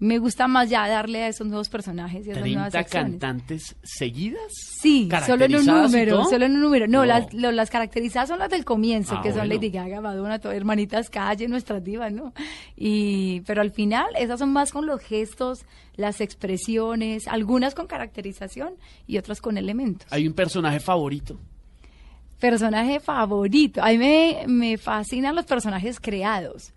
me 0.00 0.18
gusta 0.18 0.48
más 0.48 0.68
ya 0.70 0.88
darle 0.88 1.22
a 1.24 1.28
esos 1.28 1.46
nuevos 1.46 1.68
personajes 1.68 2.26
y 2.26 2.30
a 2.30 2.32
esas 2.32 2.44
nuevas 2.46 2.70
30 2.72 2.78
acciones. 2.78 3.10
cantantes 3.20 3.76
seguidas. 3.82 4.42
Sí, 4.80 5.08
solo 5.26 5.44
en 5.44 5.56
un 5.56 5.66
¿Caracterizadas 5.66 5.66
y 5.66 5.92
número, 5.92 6.24
solo 6.24 6.44
en 6.46 6.52
un 6.54 6.60
número. 6.62 6.86
No, 6.88 7.00
No. 7.00 7.04
Las, 7.04 7.34
lo- 7.34 7.52
las 7.52 7.68
caracterizadas 7.70 8.28
son 8.30 8.38
las 8.38 8.48
del 8.48 8.64
comienzo, 8.64 9.16
Ah, 9.18 9.22
que 9.22 9.28
son 9.28 9.40
bueno. 9.40 9.54
Lady 9.54 9.68
Gaga, 9.70 10.00
Madonna, 10.00 10.40
hermanitas 10.42 11.10
calle, 11.10 11.46
nuestras 11.48 11.84
divas, 11.84 12.12
¿no? 12.12 12.32
Y, 12.76 13.42
pero 13.42 13.60
al 13.60 13.70
final, 13.72 14.06
esas 14.18 14.38
son 14.38 14.52
más 14.52 14.72
con 14.72 14.86
los 14.86 15.00
gestos, 15.02 15.66
las 15.96 16.22
expresiones, 16.22 17.28
algunas 17.28 17.74
con 17.74 17.86
caracterización 17.86 18.74
y 19.06 19.18
otras 19.18 19.42
con 19.42 19.58
elementos. 19.58 20.10
Hay 20.10 20.26
un 20.26 20.32
personaje 20.32 20.80
favorito. 20.80 21.38
Personaje 22.38 23.00
favorito. 23.00 23.82
A 23.82 23.88
mí 23.90 23.98
me, 23.98 24.44
me 24.46 24.78
fascinan 24.78 25.34
los 25.36 25.44
personajes 25.44 26.00
creados. 26.00 26.72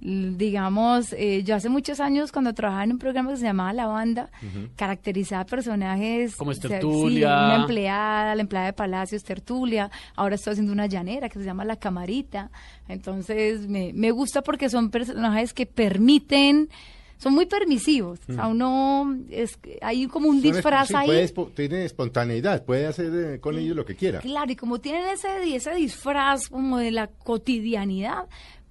Digamos, 0.00 1.12
eh, 1.12 1.42
yo 1.42 1.56
hace 1.56 1.68
muchos 1.68 1.98
años 1.98 2.30
cuando 2.30 2.54
trabajaba 2.54 2.84
en 2.84 2.92
un 2.92 2.98
programa 2.98 3.30
que 3.30 3.38
se 3.38 3.44
llamaba 3.44 3.72
La 3.72 3.86
Banda, 3.86 4.30
caracterizaba 4.76 5.44
personajes... 5.44 6.36
Como 6.36 6.52
o 6.52 6.54
sea, 6.54 6.80
sí, 6.80 6.86
una 6.86 7.56
empleada, 7.56 8.34
la 8.36 8.42
empleada 8.42 8.66
de 8.66 8.72
Palacios, 8.74 9.24
Tertulia. 9.24 9.90
Ahora 10.14 10.36
estoy 10.36 10.52
haciendo 10.52 10.72
una 10.72 10.86
llanera 10.86 11.28
que 11.28 11.40
se 11.40 11.44
llama 11.44 11.64
La 11.64 11.76
Camarita. 11.76 12.50
Entonces, 12.86 13.68
me, 13.68 13.92
me 13.92 14.12
gusta 14.12 14.42
porque 14.42 14.68
son 14.68 14.90
personajes 14.90 15.52
que 15.52 15.66
permiten... 15.66 16.68
Son 17.16 17.34
muy 17.34 17.46
permisivos. 17.46 18.20
O 18.28 18.32
sea, 18.32 18.46
uno... 18.46 19.18
Es, 19.28 19.58
hay 19.82 20.06
como 20.06 20.28
un 20.28 20.40
disfraz 20.40 20.86
sí, 20.86 20.94
ahí. 20.96 21.28
puede 21.28 21.50
tiene 21.50 21.84
espontaneidad, 21.84 22.64
puede 22.64 22.86
hacer 22.86 23.10
eh, 23.12 23.40
con 23.40 23.58
ellos 23.58 23.74
lo 23.74 23.84
que 23.84 23.96
quiera. 23.96 24.20
Claro, 24.20 24.52
y 24.52 24.54
como 24.54 24.78
tienen 24.78 25.02
ese, 25.08 25.52
ese 25.52 25.74
disfraz 25.74 26.48
como 26.48 26.78
de 26.78 26.92
la 26.92 27.08
cotidianidad, 27.08 28.28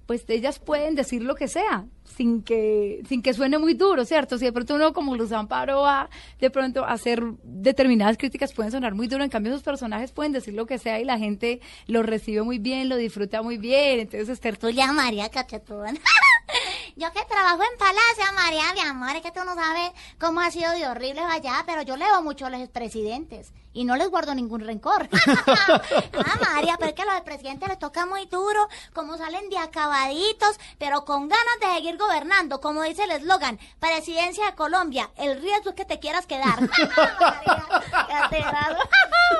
pues 0.08 0.24
ellas 0.28 0.58
pueden 0.58 0.94
decir 0.94 1.22
lo 1.22 1.34
que 1.34 1.48
sea, 1.48 1.84
sin 2.16 2.42
que, 2.42 3.02
sin 3.06 3.20
que 3.20 3.34
suene 3.34 3.58
muy 3.58 3.74
duro, 3.74 4.06
¿cierto? 4.06 4.38
Si 4.38 4.46
de 4.46 4.52
pronto 4.54 4.74
uno 4.74 4.94
como 4.94 5.14
Luz 5.14 5.32
Amparo 5.32 5.82
va 5.82 6.08
de 6.40 6.48
pronto 6.48 6.82
a 6.82 6.92
hacer 6.92 7.22
determinadas 7.44 8.16
críticas 8.16 8.54
pueden 8.54 8.72
sonar 8.72 8.94
muy 8.94 9.06
duro, 9.06 9.22
en 9.22 9.28
cambio 9.28 9.52
esos 9.52 9.62
personajes 9.62 10.10
pueden 10.12 10.32
decir 10.32 10.54
lo 10.54 10.64
que 10.64 10.78
sea 10.78 10.98
y 10.98 11.04
la 11.04 11.18
gente 11.18 11.60
lo 11.88 12.02
recibe 12.02 12.40
muy 12.40 12.58
bien, 12.58 12.88
lo 12.88 12.96
disfruta 12.96 13.42
muy 13.42 13.58
bien, 13.58 14.00
entonces 14.00 14.30
Esther 14.30 14.56
Tuya 14.56 14.90
María 14.94 15.28
Cachetón. 15.28 15.98
yo 16.98 17.12
que 17.12 17.24
trabajo 17.26 17.62
en 17.62 17.78
Palacio, 17.78 18.34
María, 18.34 18.72
mi 18.74 18.80
amor, 18.80 19.14
es 19.14 19.22
que 19.22 19.30
tú 19.30 19.44
no 19.44 19.54
sabes 19.54 19.92
cómo 20.18 20.40
ha 20.40 20.50
sido 20.50 20.72
de 20.72 20.88
horrible 20.88 21.20
allá, 21.20 21.62
pero 21.64 21.82
yo 21.82 21.96
leo 21.96 22.22
mucho 22.22 22.46
a 22.46 22.50
los 22.50 22.60
expresidentes 22.60 23.52
y 23.72 23.84
no 23.84 23.94
les 23.94 24.08
guardo 24.08 24.34
ningún 24.34 24.62
rencor. 24.62 25.08
ah, 25.46 26.38
María, 26.40 26.76
pero 26.76 26.88
es 26.88 26.94
que 26.94 27.02
a 27.02 27.04
los 27.04 27.14
expresidentes 27.14 27.68
les 27.68 27.78
toca 27.78 28.04
muy 28.04 28.26
duro, 28.26 28.68
como 28.92 29.16
salen 29.16 29.48
de 29.48 29.58
acabaditos, 29.58 30.58
pero 30.78 31.04
con 31.04 31.28
ganas 31.28 31.60
de 31.60 31.74
seguir 31.76 31.96
gobernando, 31.96 32.60
como 32.60 32.82
dice 32.82 33.04
el 33.04 33.12
eslogan, 33.12 33.60
presidencia 33.78 34.46
de 34.46 34.56
Colombia, 34.56 35.10
el 35.16 35.40
riesgo 35.40 35.70
es 35.70 35.76
que 35.76 35.84
te 35.84 36.00
quieras 36.00 36.26
quedar. 36.26 36.58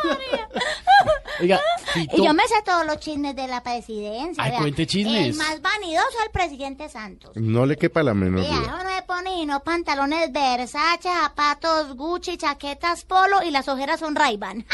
María. 0.04 0.48
Oiga, 1.40 1.60
Fito, 1.92 2.16
Y 2.16 2.24
yo 2.24 2.34
me 2.34 2.42
sé 2.48 2.54
todos 2.64 2.84
los 2.84 2.98
chismes 2.98 3.36
de 3.36 3.46
la 3.46 3.62
presidencia. 3.62 4.42
Ay, 4.42 4.52
cuente 4.58 4.86
chismes. 4.86 5.28
El 5.28 5.34
más 5.34 5.60
vanidoso 5.60 6.08
es 6.18 6.26
el 6.26 6.30
presidente 6.30 6.88
Santos. 6.88 7.36
No 7.48 7.64
le 7.64 7.76
quepa 7.76 8.02
la 8.02 8.12
menor 8.12 8.42
Vea, 8.42 8.50
duda. 8.56 8.60
eso 8.62 8.84
no 8.84 8.90
se 8.90 9.02
pone 9.04 9.40
y 9.42 9.46
no 9.46 9.62
pantalones 9.64 10.30
Versace, 10.32 11.08
zapatos 11.08 11.96
Gucci, 11.96 12.36
chaquetas 12.36 13.04
Polo 13.04 13.42
y 13.42 13.50
las 13.50 13.68
ojeras 13.68 14.00
son 14.00 14.14
Ray-Ban. 14.14 14.58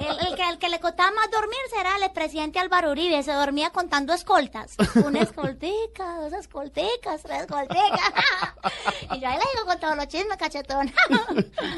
el, 0.00 0.28
el 0.28 0.36
que, 0.36 0.48
el 0.48 0.58
que 0.58 0.68
le 0.68 0.78
costaba 0.78 1.10
más 1.12 1.30
dormir 1.30 1.58
será 1.74 1.96
el 1.96 2.02
expresidente 2.02 2.58
Álvaro 2.58 2.90
Uribe. 2.90 3.22
Se 3.22 3.32
dormía 3.32 3.70
contando 3.70 4.12
escoltas. 4.12 4.76
Una 5.06 5.20
escoltica, 5.20 6.18
dos 6.20 6.34
escolticas, 6.34 7.22
tres 7.22 7.40
escolticas. 7.42 8.12
y 9.16 9.20
yo 9.20 9.28
ahí 9.28 9.38
le 9.38 9.44
digo 9.54 9.66
con 9.66 9.80
todos 9.80 9.96
los 9.96 10.08
chismes, 10.08 10.36
cachetón. 10.36 10.92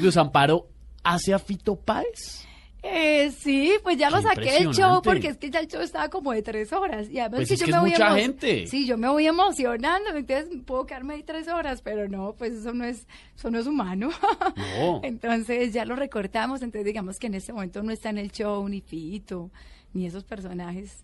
Luz 0.00 0.16
Amparo 0.16 0.66
hace 1.04 1.32
a 1.32 1.38
Fito 1.38 1.76
Páez. 1.76 2.44
Eh, 2.86 3.30
sí, 3.38 3.72
pues 3.82 3.96
ya 3.96 4.10
lo 4.10 4.18
Qué 4.18 4.22
saqué 4.24 4.52
del 4.52 4.68
show 4.74 5.00
porque 5.02 5.28
es 5.28 5.38
que 5.38 5.50
ya 5.50 5.60
el 5.60 5.68
show 5.68 5.80
estaba 5.80 6.10
como 6.10 6.32
de 6.32 6.42
tres 6.42 6.70
horas. 6.70 7.08
Y 7.08 7.18
además 7.18 7.38
Pues 7.38 7.48
que 7.48 7.54
es 7.54 7.60
yo 7.60 7.66
que 7.66 7.72
me 7.72 7.76
es 7.78 7.82
voy 7.82 7.90
mucha 7.92 8.08
emo- 8.10 8.14
gente. 8.16 8.66
Sí, 8.66 8.86
yo 8.86 8.98
me 8.98 9.08
voy 9.08 9.26
emocionando, 9.26 10.10
entonces 10.14 10.48
puedo 10.66 10.84
quedarme 10.84 11.14
ahí 11.14 11.22
tres 11.22 11.48
horas, 11.48 11.80
pero 11.80 12.08
no, 12.10 12.34
pues 12.34 12.52
eso 12.52 12.74
no 12.74 12.84
es, 12.84 13.06
eso 13.36 13.50
no 13.50 13.58
es 13.58 13.66
humano. 13.66 14.10
No. 14.56 15.00
entonces 15.02 15.72
ya 15.72 15.86
lo 15.86 15.96
recortamos, 15.96 16.60
entonces 16.60 16.84
digamos 16.84 17.16
que 17.18 17.28
en 17.28 17.34
este 17.34 17.54
momento 17.54 17.82
no 17.82 17.90
está 17.90 18.10
en 18.10 18.18
el 18.18 18.30
show 18.30 18.68
ni 18.68 18.82
Fito, 18.82 19.50
ni 19.94 20.04
esos 20.06 20.24
personajes. 20.24 21.02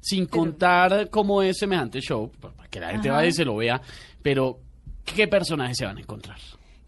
Sin 0.00 0.26
Pero- 0.26 0.38
contar 0.38 1.10
cómo 1.10 1.42
es 1.42 1.58
semejante 1.58 2.00
show, 2.00 2.30
para 2.40 2.54
que 2.70 2.80
la 2.80 2.92
gente 2.92 3.08
Ajá. 3.10 3.18
vaya 3.18 3.28
y 3.28 3.32
se 3.32 3.44
lo 3.44 3.56
vea, 3.56 3.80
pero 4.22 4.58
¿qué 5.04 5.28
personajes 5.28 5.76
se 5.76 5.84
van 5.84 5.98
a 5.98 6.00
encontrar? 6.00 6.38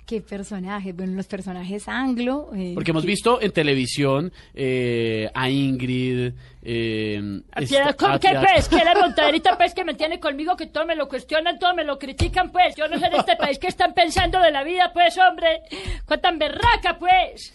¿Qué 0.06 0.20
personajes? 0.20 0.94
Bueno, 0.94 1.14
los 1.14 1.26
personajes 1.26 1.88
anglo. 1.88 2.50
eh, 2.54 2.72
Porque 2.74 2.92
hemos 2.92 3.02
que- 3.02 3.08
visto 3.08 3.40
en 3.42 3.50
televisión 3.50 4.32
eh, 4.54 5.28
a 5.34 5.50
Ingrid. 5.50 6.32
Eh, 6.68 7.42
esta- 7.54 7.92
¿Con 7.94 8.18
qué 8.18 8.30
pues? 8.40 8.68
¿Qué 8.68 8.84
la 8.84 8.94
montaderita 9.00 9.56
pues 9.56 9.72
que 9.72 9.84
me 9.84 9.94
tiene 9.94 10.18
conmigo? 10.18 10.56
Que 10.56 10.66
todo 10.66 10.84
me 10.84 10.96
lo 10.96 11.08
cuestionan, 11.08 11.60
todo 11.60 11.72
me 11.74 11.84
lo 11.84 11.96
critican 11.96 12.50
pues. 12.50 12.74
Yo 12.74 12.88
no 12.88 12.98
sé 12.98 13.08
de 13.08 13.18
este 13.18 13.36
país 13.36 13.58
qué 13.60 13.68
están 13.68 13.94
pensando 13.94 14.40
de 14.40 14.50
la 14.50 14.64
vida 14.64 14.90
pues, 14.92 15.16
hombre. 15.18 15.62
Cuántan 16.06 16.40
berraca 16.40 16.98
pues. 16.98 17.52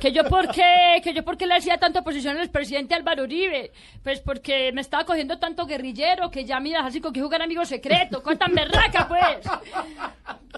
Que 0.00 0.12
yo 0.12 0.22
por 0.24 0.48
qué, 0.52 1.00
que 1.02 1.12
yo 1.12 1.24
por 1.24 1.36
qué 1.36 1.46
le 1.48 1.54
hacía 1.54 1.78
tanta 1.78 2.00
oposición 2.00 2.38
al 2.38 2.50
presidente 2.50 2.94
Álvaro 2.94 3.24
Uribe. 3.24 3.72
Pues 4.04 4.20
porque 4.20 4.70
me 4.72 4.80
estaba 4.80 5.04
cogiendo 5.04 5.40
tanto 5.40 5.66
guerrillero 5.66 6.30
que 6.30 6.44
ya 6.44 6.60
mira 6.60 6.86
así 6.86 7.00
con 7.00 7.12
que 7.12 7.20
jugar 7.20 7.42
amigo 7.42 7.64
secreto. 7.64 8.22
Cuántan 8.22 8.54
berraca 8.54 9.08
pues. 9.08 9.48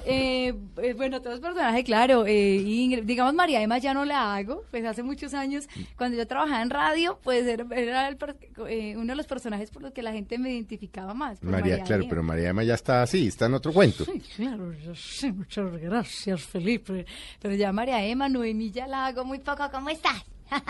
eh, 0.04 0.52
eh, 0.82 0.92
bueno, 0.94 1.20
todos 1.22 1.36
los 1.36 1.40
personajes, 1.40 1.84
claro. 1.84 2.24
eh, 2.26 3.00
digamos, 3.02 3.32
María 3.32 3.62
Emma 3.62 3.78
ya 3.78 3.94
no 3.94 4.04
la 4.04 4.34
hago, 4.34 4.62
pues 4.70 4.84
hace 4.84 5.02
muchos 5.02 5.32
años, 5.32 5.66
cuando 5.96 6.16
yo 6.18 6.26
trabajaba 6.26 6.60
en 6.62 6.68
radio, 6.70 7.18
pues 7.22 7.46
era, 7.46 7.64
era 7.74 7.93
el 8.09 8.16
per- 8.16 8.37
eh, 8.68 8.96
uno 8.96 9.07
de 9.12 9.16
los 9.16 9.26
personajes 9.26 9.70
por 9.70 9.83
los 9.83 9.92
que 9.92 10.02
la 10.02 10.12
gente 10.12 10.38
me 10.38 10.50
identificaba 10.52 11.14
más. 11.14 11.38
por 11.38 11.50
María, 11.50 11.83
claro, 11.83 12.04
pero 12.09 12.22
María 12.22 12.48
Emma 12.50 12.62
ya 12.64 12.74
está 12.74 13.02
así, 13.02 13.26
está 13.28 13.46
en 13.46 13.54
otro 13.54 13.72
cuento. 13.72 14.04
Sí, 14.04 14.20
claro, 14.37 14.72
sí, 14.94 15.33
muchas 15.33 15.72
gracias, 15.80 16.42
Felipe. 16.42 17.07
Pero 17.40 17.54
ya 17.54 17.72
María 17.72 18.04
Emma, 18.04 18.28
Noemí 18.28 18.70
ya 18.70 18.87
la 18.87 19.07
hago 19.07 19.24
muy 19.24 19.38
poco. 19.38 19.70
¿cómo 19.70 19.88
estás? 19.90 20.24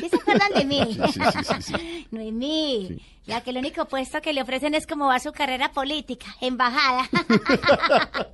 ¿Sí 0.00 0.08
se 0.08 0.16
acuerdan 0.16 0.52
de 0.54 0.64
mí? 0.64 0.80
Sí, 1.12 1.20
sí, 1.20 1.54
sí. 1.60 2.06
Noemí, 2.10 3.00
la 3.26 3.40
que 3.40 3.50
el 3.50 3.56
único 3.56 3.86
puesto 3.86 4.20
que 4.20 4.32
le 4.32 4.42
ofrecen 4.42 4.74
es 4.74 4.86
como 4.86 5.06
va 5.06 5.18
su 5.18 5.32
carrera 5.32 5.72
política, 5.72 6.26
embajada. 6.40 7.08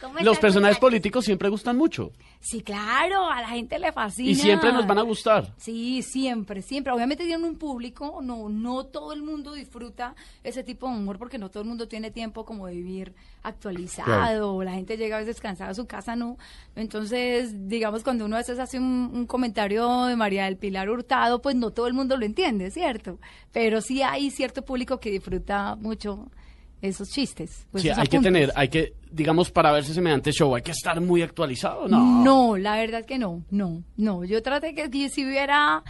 ¿Cómo 0.00 0.20
Los 0.20 0.38
personajes 0.38 0.78
políticos 0.78 1.24
siempre 1.24 1.48
gustan 1.48 1.76
mucho. 1.76 2.12
Sí, 2.40 2.60
claro, 2.60 3.30
a 3.30 3.40
la 3.40 3.48
gente 3.48 3.78
le 3.78 3.90
fascina. 3.90 4.30
Y 4.30 4.34
siempre 4.34 4.70
nos 4.70 4.86
van 4.86 4.98
a 4.98 5.02
gustar. 5.02 5.54
Sí, 5.56 6.02
siempre, 6.02 6.60
siempre. 6.60 6.92
Obviamente 6.92 7.24
tienen 7.24 7.46
un 7.46 7.56
público, 7.56 8.20
no, 8.22 8.50
no 8.50 8.84
todo 8.84 9.14
el 9.14 9.22
mundo 9.22 9.54
disfruta 9.54 10.14
ese 10.42 10.62
tipo 10.62 10.86
de 10.88 10.94
humor 10.94 11.16
porque 11.18 11.38
no 11.38 11.50
todo 11.50 11.62
el 11.62 11.68
mundo 11.70 11.88
tiene 11.88 12.10
tiempo 12.10 12.44
como 12.44 12.66
de 12.66 12.74
vivir 12.74 13.14
actualizado. 13.42 14.06
Claro. 14.06 14.62
La 14.62 14.72
gente 14.72 14.98
llega 14.98 15.16
a 15.16 15.20
veces 15.20 15.40
cansada 15.40 15.70
a 15.70 15.74
su 15.74 15.86
casa, 15.86 16.16
¿no? 16.16 16.36
Entonces, 16.76 17.66
digamos, 17.66 18.02
cuando 18.02 18.26
uno 18.26 18.36
a 18.36 18.40
veces 18.40 18.58
hace 18.58 18.78
un, 18.78 19.10
un 19.14 19.26
comentario 19.26 20.04
de 20.04 20.16
María 20.16 20.44
del 20.44 20.58
Pilar 20.58 20.90
Hurtado, 20.90 21.40
pues 21.40 21.56
no 21.56 21.70
todo 21.70 21.86
el 21.86 21.94
mundo 21.94 22.18
lo 22.18 22.26
entiende, 22.26 22.70
¿cierto? 22.70 23.18
Pero 23.52 23.80
sí 23.80 24.02
hay 24.02 24.30
cierto 24.34 24.64
público 24.64 25.00
que 25.00 25.10
disfruta 25.10 25.76
mucho 25.76 26.30
esos 26.82 27.08
chistes. 27.08 27.66
pues 27.70 27.82
Sí, 27.82 27.88
esos 27.88 28.00
hay 28.00 28.08
que 28.08 28.20
tener, 28.20 28.52
hay 28.54 28.68
que, 28.68 28.94
digamos, 29.10 29.50
para 29.50 29.72
verse 29.72 29.94
semejante 29.94 30.32
show, 30.32 30.54
hay 30.54 30.62
que 30.62 30.72
estar 30.72 31.00
muy 31.00 31.22
actualizado, 31.22 31.88
¿no? 31.88 32.22
No, 32.22 32.56
la 32.56 32.76
verdad 32.76 33.00
es 33.00 33.06
que 33.06 33.18
no, 33.18 33.42
no, 33.50 33.82
no. 33.96 34.24
Yo 34.24 34.42
traté 34.42 34.74
que, 34.74 34.90
que 34.90 35.08
si 35.08 35.24
hubiera, 35.24 35.82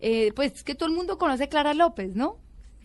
eh, 0.00 0.32
pues 0.34 0.62
que 0.62 0.74
todo 0.74 0.88
el 0.88 0.94
mundo 0.94 1.16
conoce 1.16 1.44
a 1.44 1.48
Clara 1.48 1.74
López, 1.74 2.14
¿no? 2.14 2.36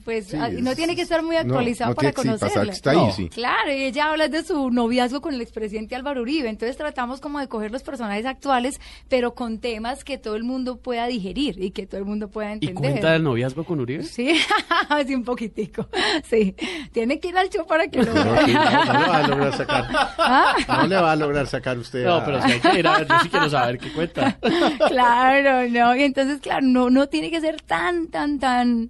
Pues 0.07 0.27
Sí, 0.27 0.37
ah, 0.39 0.47
no 0.47 0.71
es- 0.71 0.77
tiene 0.77 0.95
que 0.95 1.01
estar 1.01 1.21
muy 1.21 1.35
actualizado 1.35 1.89
no 1.91 1.95
para 1.95 2.09
sí, 2.11 2.15
conocerla. 2.15 2.63
que 2.63 2.69
está 2.71 2.91
ahí, 2.91 2.97
No. 2.97 3.11
sí. 3.11 3.27
Claro, 3.27 3.73
y 3.73 3.83
ella 3.83 4.05
habla 4.09 4.29
de 4.29 4.41
su 4.41 4.71
noviazgo 4.71 5.19
con 5.19 5.33
el 5.33 5.41
expresidente 5.41 5.97
Álvaro 5.97 6.21
Uribe, 6.21 6.47
entonces 6.47 6.77
tratamos 6.77 7.19
como 7.19 7.41
de 7.41 7.49
coger 7.49 7.71
los 7.71 7.83
personajes 7.83 8.25
actuales, 8.25 8.79
pero 9.09 9.33
con 9.35 9.59
temas 9.59 10.05
que 10.05 10.17
todo 10.17 10.37
el 10.37 10.45
mundo 10.45 10.77
pueda 10.77 11.07
digerir 11.07 11.61
y 11.61 11.71
que 11.71 11.85
todo 11.87 11.97
el 11.99 12.05
mundo 12.05 12.29
pueda 12.29 12.51
¿Y 12.51 12.53
entender. 12.53 12.75
cuenta 12.93 13.11
del 13.11 13.23
noviazgo 13.23 13.65
con 13.65 13.81
Uribe? 13.81 14.03
Sí, 14.03 14.33
sí, 15.07 15.13
un 15.13 15.25
poquitico. 15.25 15.89
Sí, 16.23 16.55
tiene 16.93 17.19
que 17.19 17.27
ir 17.27 17.37
al 17.37 17.49
show 17.49 17.67
para 17.67 17.89
que 17.89 18.01
lo 18.01 18.13
No, 18.13 18.23
sí, 18.45 18.53
no, 18.53 18.61
vea. 18.61 18.85
no 18.85 18.93
le 19.01 19.07
va 19.09 19.17
a 19.17 19.27
lograr 19.27 19.53
sacar. 19.57 19.85
¿Ah? 20.17 20.55
No 20.69 20.87
le 20.87 20.95
va 20.95 21.11
a 21.11 21.15
lograr 21.17 21.47
sacar 21.47 21.77
usted. 21.77 22.05
No, 22.05 22.13
a- 22.15 22.23
pero 22.25 22.41
si 22.43 22.51
hay 22.53 22.59
que 22.61 22.79
ir 22.79 22.87
a 22.87 22.99
ver, 22.99 23.07
yo 23.09 23.15
sí 23.23 23.27
quiero 23.29 23.49
saber 23.49 23.77
qué 23.77 23.91
cuenta. 23.91 24.37
claro, 24.87 25.69
no. 25.69 25.95
Y 25.97 26.03
entonces, 26.03 26.39
claro, 26.39 26.65
no, 26.65 26.89
no 26.89 27.07
tiene 27.09 27.29
que 27.29 27.41
ser 27.41 27.61
tan, 27.61 28.07
tan, 28.07 28.39
tan, 28.39 28.89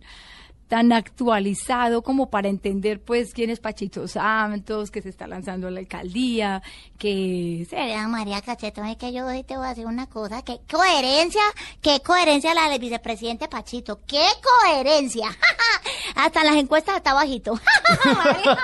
tan 0.67 0.91
actualizado 0.91 2.01
como 2.01 2.29
para 2.29 2.49
entender, 2.49 3.01
pues, 3.01 3.33
quién 3.33 3.49
es 3.49 3.59
Pachito 3.59 4.07
Santos, 4.07 4.91
que 4.91 5.01
se 5.01 5.09
está 5.09 5.25
lanzando 5.27 5.67
a 5.67 5.71
la 5.71 5.79
alcaldía, 5.79 6.61
que 6.97 7.65
se 7.69 7.77
Vea, 7.77 8.07
María 8.07 8.41
Cachetón, 8.41 8.87
es 8.87 8.97
que 8.97 9.13
yo 9.13 9.25
hoy 9.25 9.43
te 9.43 9.55
voy 9.55 9.65
a 9.65 9.69
decir 9.69 9.85
una 9.85 10.07
cosa. 10.07 10.41
¿Qué 10.41 10.59
coherencia? 10.69 11.41
¿Qué 11.81 12.01
coherencia 12.01 12.53
la 12.53 12.69
del 12.69 12.79
vicepresidente 12.79 13.47
Pachito? 13.47 13.99
¿Qué 14.05 14.25
coherencia? 14.43 15.29
Hasta 16.15 16.41
en 16.41 16.47
las 16.47 16.55
encuestas 16.55 16.97
está 16.97 17.13
bajito. 17.13 17.53
María. 18.05 18.57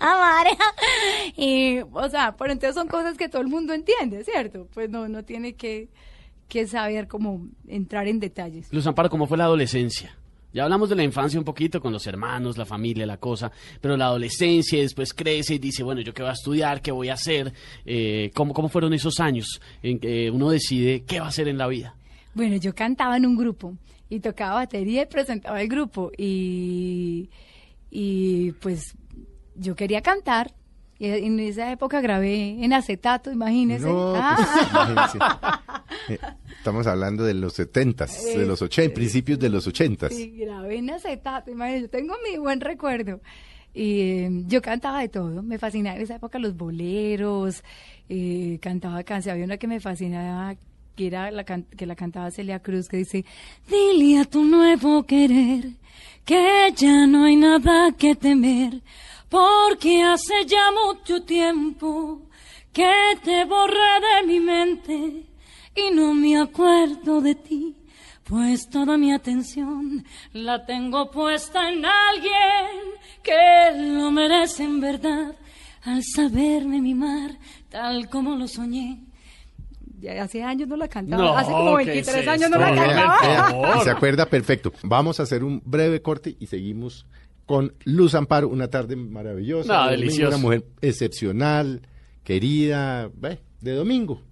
María. 0.00 0.58
Y, 1.36 1.80
o 1.80 2.08
sea, 2.10 2.36
pero 2.36 2.52
entonces 2.52 2.74
son 2.74 2.88
cosas 2.88 3.16
que 3.16 3.28
todo 3.28 3.40
el 3.40 3.48
mundo 3.48 3.72
entiende, 3.72 4.24
¿cierto? 4.24 4.68
Pues 4.74 4.90
no, 4.90 5.08
no 5.08 5.24
tiene 5.24 5.54
que, 5.54 5.88
que 6.48 6.66
saber 6.66 7.08
cómo 7.08 7.46
entrar 7.66 8.08
en 8.08 8.20
detalles. 8.20 8.70
Luz 8.72 8.86
Amparo, 8.86 9.08
¿cómo 9.08 9.26
fue 9.26 9.38
la 9.38 9.44
adolescencia? 9.44 10.18
Ya 10.58 10.64
hablamos 10.64 10.88
de 10.88 10.96
la 10.96 11.04
infancia 11.04 11.38
un 11.38 11.44
poquito 11.44 11.80
con 11.80 11.92
los 11.92 12.04
hermanos, 12.08 12.58
la 12.58 12.66
familia, 12.66 13.06
la 13.06 13.18
cosa, 13.18 13.48
pero 13.80 13.96
la 13.96 14.06
adolescencia 14.06 14.80
después 14.80 15.14
crece 15.14 15.54
y 15.54 15.58
dice, 15.60 15.84
bueno, 15.84 16.00
¿yo 16.00 16.12
qué 16.12 16.22
voy 16.22 16.30
a 16.30 16.32
estudiar? 16.32 16.82
¿Qué 16.82 16.90
voy 16.90 17.10
a 17.10 17.12
hacer? 17.12 17.52
Eh, 17.86 18.32
¿cómo, 18.34 18.52
¿Cómo 18.52 18.68
fueron 18.68 18.92
esos 18.92 19.20
años 19.20 19.60
en 19.84 20.00
que 20.00 20.28
uno 20.32 20.50
decide 20.50 21.04
qué 21.04 21.20
va 21.20 21.26
a 21.26 21.28
hacer 21.28 21.46
en 21.46 21.58
la 21.58 21.68
vida? 21.68 21.94
Bueno, 22.34 22.56
yo 22.56 22.74
cantaba 22.74 23.16
en 23.16 23.26
un 23.26 23.36
grupo 23.36 23.76
y 24.08 24.18
tocaba 24.18 24.54
batería 24.54 25.02
y 25.02 25.06
presentaba 25.06 25.62
el 25.62 25.68
grupo 25.68 26.10
y, 26.18 27.30
y 27.92 28.50
pues 28.60 28.96
yo 29.54 29.76
quería 29.76 30.02
cantar. 30.02 30.56
Y 31.00 31.06
en 31.06 31.38
esa 31.38 31.70
época 31.70 32.00
grabé 32.00 32.62
en 32.64 32.72
acetato, 32.72 33.30
imagínese. 33.30 33.86
No, 33.86 34.10
pues, 34.12 34.22
Ah. 34.24 34.88
imagínese. 36.08 36.14
Eh, 36.14 36.18
Estamos 36.58 36.86
hablando 36.88 37.22
de 37.24 37.34
los 37.34 37.52
setentas, 37.52 38.24
de 38.24 38.44
los 38.44 38.60
ochenta, 38.62 38.94
principios 38.94 39.38
de 39.38 39.48
los 39.48 39.66
ochentas. 39.68 40.12
Sí, 40.12 40.30
grabé 40.36 40.78
en 40.78 40.90
acetato, 40.90 41.50
imagínese. 41.52 41.82
Yo 41.82 41.90
tengo 41.90 42.14
mi 42.28 42.36
buen 42.36 42.60
recuerdo. 42.60 43.20
Y 43.74 44.00
eh, 44.00 44.30
yo 44.48 44.60
cantaba 44.60 45.00
de 45.00 45.08
todo, 45.08 45.40
me 45.42 45.58
fascinaba 45.58 45.96
en 45.96 46.02
esa 46.02 46.16
época 46.16 46.38
los 46.40 46.56
boleros, 46.56 47.62
eh, 48.08 48.58
cantaba 48.60 49.04
canciones, 49.04 49.34
había 49.34 49.44
una 49.44 49.56
que 49.58 49.68
me 49.68 49.78
fascinaba, 49.78 50.56
que 50.96 51.06
era 51.06 51.30
la 51.30 51.44
can- 51.44 51.66
que 51.76 51.86
la 51.86 51.94
cantaba 51.94 52.30
Celia 52.32 52.58
Cruz, 52.60 52.88
que 52.88 52.96
dice, 52.96 53.24
dile 53.70 54.18
a 54.20 54.24
tu 54.24 54.42
nuevo 54.42 55.04
querer 55.04 55.64
que 56.24 56.72
ya 56.76 57.06
no 57.06 57.24
hay 57.24 57.36
nada 57.36 57.92
que 57.92 58.14
temer, 58.16 58.82
porque 59.28 60.02
hace 60.02 60.44
ya 60.46 60.70
mucho 60.72 61.22
tiempo 61.22 62.22
que 62.72 62.90
te 63.22 63.44
borré 63.44 63.74
de 64.20 64.26
mi 64.26 64.40
mente 64.40 65.24
y 65.74 65.90
no 65.94 66.14
me 66.14 66.38
acuerdo 66.38 67.20
de 67.20 67.34
ti. 67.34 67.74
Pues 68.24 68.68
toda 68.68 68.98
mi 68.98 69.12
atención 69.12 70.04
la 70.34 70.66
tengo 70.66 71.10
puesta 71.10 71.70
en 71.70 71.82
alguien 71.84 72.92
que 73.22 73.94
lo 73.94 74.10
merece 74.10 74.64
en 74.64 74.80
verdad 74.80 75.34
al 75.84 76.02
saberme 76.04 76.80
mimar 76.82 77.38
tal 77.70 78.08
como 78.10 78.36
lo 78.36 78.46
soñé. 78.46 79.00
Ya 80.00 80.22
hace 80.22 80.42
años 80.44 80.68
no 80.68 80.76
la 80.76 80.86
cantaba, 80.88 81.22
No, 81.22 81.36
hace 81.36 81.50
como 81.50 81.76
¿qué 81.78 81.84
23 81.86 82.16
es 82.22 82.28
años 82.28 82.50
no 82.50 82.58
la 82.58 82.74
cantaba. 82.74 83.82
se 83.82 83.90
acuerda 83.90 84.26
perfecto. 84.26 84.72
Vamos 84.82 85.18
a 85.18 85.22
hacer 85.24 85.42
un 85.42 85.60
breve 85.64 86.02
corte 86.02 86.36
y 86.38 86.46
seguimos 86.46 87.06
con 87.48 87.74
Luz 87.84 88.14
Amparo, 88.14 88.48
una 88.48 88.68
tarde 88.68 88.94
maravillosa. 88.94 89.66
No, 89.72 89.78
de 89.86 89.90
domingo, 89.96 90.00
delicioso. 90.02 90.28
Una 90.28 90.38
mujer 90.38 90.64
excepcional, 90.82 91.82
querida, 92.22 93.10
ve, 93.14 93.40
de 93.60 93.72
domingo. 93.72 94.22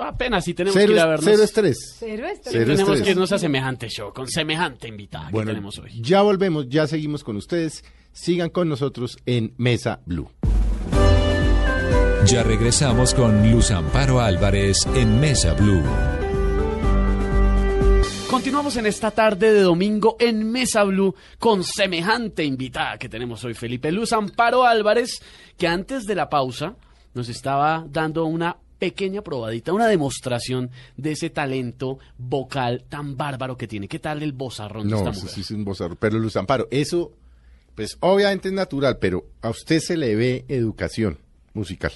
Apenas 0.00 0.44
si 0.44 0.54
tenemos 0.54 0.74
Cero, 0.74 0.86
que 0.86 0.92
ir 0.94 0.98
a 1.00 1.02
es- 1.02 1.08
vernos. 1.08 1.24
cero 1.26 1.42
estrés. 1.42 1.96
Cero 1.98 2.26
estrés. 2.26 2.52
Cero 2.52 2.64
tenemos 2.66 2.80
estrés. 2.90 3.02
que 3.02 3.10
irnos 3.10 3.32
a 3.32 3.38
semejante 3.38 3.88
show, 3.88 4.12
con 4.14 4.28
semejante 4.28 4.86
invitada 4.86 5.30
Bueno, 5.30 5.48
que 5.48 5.54
tenemos 5.54 5.78
hoy. 5.80 6.00
ya 6.00 6.22
volvemos, 6.22 6.68
ya 6.68 6.86
seguimos 6.86 7.24
con 7.24 7.36
ustedes. 7.36 7.84
Sigan 8.12 8.50
con 8.50 8.68
nosotros 8.68 9.18
en 9.26 9.52
Mesa 9.56 10.00
Blue. 10.06 10.30
Ya 12.26 12.42
regresamos 12.44 13.14
con 13.14 13.50
Luz 13.50 13.70
Amparo 13.72 14.20
Álvarez 14.20 14.86
en 14.94 15.18
Mesa 15.20 15.54
Blue. 15.54 15.82
Continuamos 18.30 18.76
en 18.76 18.86
esta 18.86 19.10
tarde 19.10 19.52
de 19.52 19.60
domingo 19.60 20.16
en 20.20 20.50
Mesa 20.50 20.84
Blue 20.84 21.14
con 21.38 21.64
semejante 21.64 22.44
invitada 22.44 22.96
que 22.96 23.08
tenemos 23.08 23.42
hoy, 23.44 23.54
Felipe 23.54 23.90
Luz 23.90 24.12
Amparo 24.12 24.64
Álvarez, 24.64 25.20
que 25.58 25.66
antes 25.66 26.06
de 26.06 26.14
la 26.14 26.28
pausa 26.30 26.76
nos 27.12 27.28
estaba 27.28 27.84
dando 27.90 28.24
una 28.26 28.56
pequeña 28.78 29.22
probadita, 29.22 29.72
una 29.72 29.88
demostración 29.88 30.70
de 30.96 31.12
ese 31.12 31.28
talento 31.30 31.98
vocal 32.18 32.84
tan 32.88 33.16
bárbaro 33.16 33.56
que 33.56 33.66
tiene. 33.66 33.88
¿Qué 33.88 33.98
tal 33.98 34.22
el 34.22 34.32
bozarrón 34.32 34.84
de 34.84 34.90
No, 34.92 34.98
esta 34.98 35.10
eso 35.10 35.20
mujer? 35.22 35.34
sí 35.34 35.40
es 35.40 35.50
un 35.50 35.64
bozarrón. 35.64 35.98
Pero 36.00 36.18
Luz 36.18 36.36
Amparo, 36.36 36.68
eso, 36.70 37.12
pues 37.74 37.96
obviamente 38.00 38.48
es 38.48 38.54
natural, 38.54 38.98
pero 38.98 39.26
a 39.42 39.50
usted 39.50 39.80
se 39.80 39.96
le 39.96 40.14
ve 40.14 40.44
educación 40.48 41.18
musical. 41.52 41.92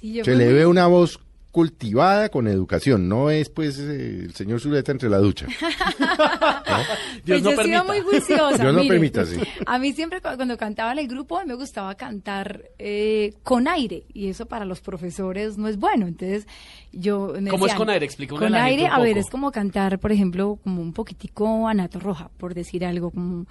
Sí, 0.00 0.14
yo 0.14 0.24
Se 0.24 0.34
le 0.34 0.52
ve 0.52 0.64
una 0.66 0.86
voz 0.86 1.20
cultivada 1.56 2.28
con 2.28 2.48
educación, 2.48 3.08
no 3.08 3.30
es 3.30 3.48
pues 3.48 3.78
eh, 3.78 4.24
el 4.24 4.34
señor 4.34 4.60
Zuleta 4.60 4.92
entre 4.92 5.08
la 5.08 5.16
ducha. 5.16 5.46
Dios 7.24 7.40
pues 7.40 7.42
no 7.42 7.50
yo 7.50 7.50
he 7.50 7.54
sido 7.54 7.56
permita. 7.56 7.84
muy 7.84 8.00
juiciosa. 8.00 8.62
Dios 8.62 8.74
no 8.74 8.80
mire. 8.80 8.88
permita, 8.94 9.24
sí. 9.24 9.40
A 9.64 9.78
mí 9.78 9.94
siempre 9.94 10.20
cu- 10.20 10.36
cuando 10.36 10.58
cantaba 10.58 10.92
en 10.92 10.98
el 10.98 11.08
grupo 11.08 11.40
me 11.46 11.54
gustaba 11.54 11.94
cantar 11.94 12.62
eh, 12.78 13.32
con 13.42 13.68
aire 13.68 14.04
y 14.12 14.28
eso 14.28 14.44
para 14.44 14.66
los 14.66 14.82
profesores 14.82 15.56
no 15.56 15.66
es 15.66 15.78
bueno. 15.78 16.06
Entonces 16.06 16.46
yo 16.92 17.32
me 17.40 17.48
¿Cómo 17.48 17.66
es 17.66 17.74
con 17.74 17.88
aire? 17.88 18.04
Explícale 18.04 18.36
a 18.36 18.40
Con 18.40 18.52
la 18.52 18.58
gente 18.66 18.82
aire, 18.82 18.84
un 18.94 19.00
a 19.00 19.02
ver, 19.02 19.16
es 19.16 19.30
como 19.30 19.50
cantar, 19.50 19.98
por 19.98 20.12
ejemplo, 20.12 20.58
como 20.62 20.82
un 20.82 20.92
poquitico 20.92 21.66
Anato 21.68 21.98
Roja, 22.00 22.28
por 22.36 22.52
decir 22.52 22.84
algo, 22.84 23.10
como, 23.10 23.46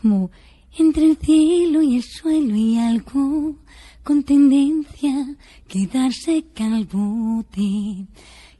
como 0.00 0.30
entre 0.78 1.06
el 1.06 1.16
cielo 1.16 1.82
y 1.82 1.96
el 1.96 2.04
suelo 2.04 2.54
y 2.54 2.78
algo 2.78 3.56
con 4.02 4.22
tendencia 4.22 5.10
a 5.12 5.68
quedarse 5.68 6.44
calvote. 6.54 8.06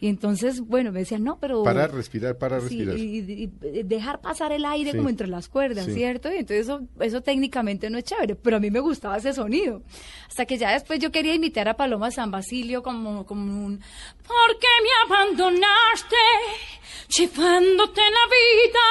Y 0.00 0.06
entonces, 0.06 0.60
bueno, 0.60 0.92
me 0.92 1.00
decían, 1.00 1.24
no, 1.24 1.38
pero... 1.40 1.64
Para 1.64 1.88
respirar, 1.88 2.38
para 2.38 2.60
respirar. 2.60 2.96
y, 2.96 3.18
y- 3.18 3.50
y 3.68 3.82
dejar 3.82 4.20
pasar 4.20 4.52
el 4.52 4.64
aire 4.64 4.92
Sí. 4.92 4.96
como 4.96 5.08
entre 5.08 5.26
las 5.26 5.48
cuerdas, 5.48 5.86
Sí. 5.86 5.94
¿cierto? 5.94 6.28
Y 6.32 6.36
entonces 6.36 6.66
eso, 6.68 6.82
eso 7.00 7.20
técnicamente 7.20 7.90
no 7.90 7.98
es 7.98 8.04
chévere, 8.04 8.36
pero 8.36 8.58
a 8.58 8.60
mí 8.60 8.70
me 8.70 8.78
gustaba 8.78 9.16
ese 9.16 9.32
sonido. 9.32 9.82
Hasta 10.28 10.46
que 10.46 10.56
ya 10.56 10.70
después 10.72 11.00
yo 11.00 11.10
quería 11.10 11.34
imitar 11.34 11.68
a 11.68 11.76
Paloma 11.76 12.12
San 12.12 12.30
Basilio 12.30 12.80
como, 12.84 13.26
como 13.26 13.66
un... 13.66 13.78
¿Por 13.78 14.58
qué 14.60 14.68
me 14.84 15.14
abandonaste, 15.16 16.16
llevándote 17.08 18.00
la 18.00 18.26
vida, 18.28 18.86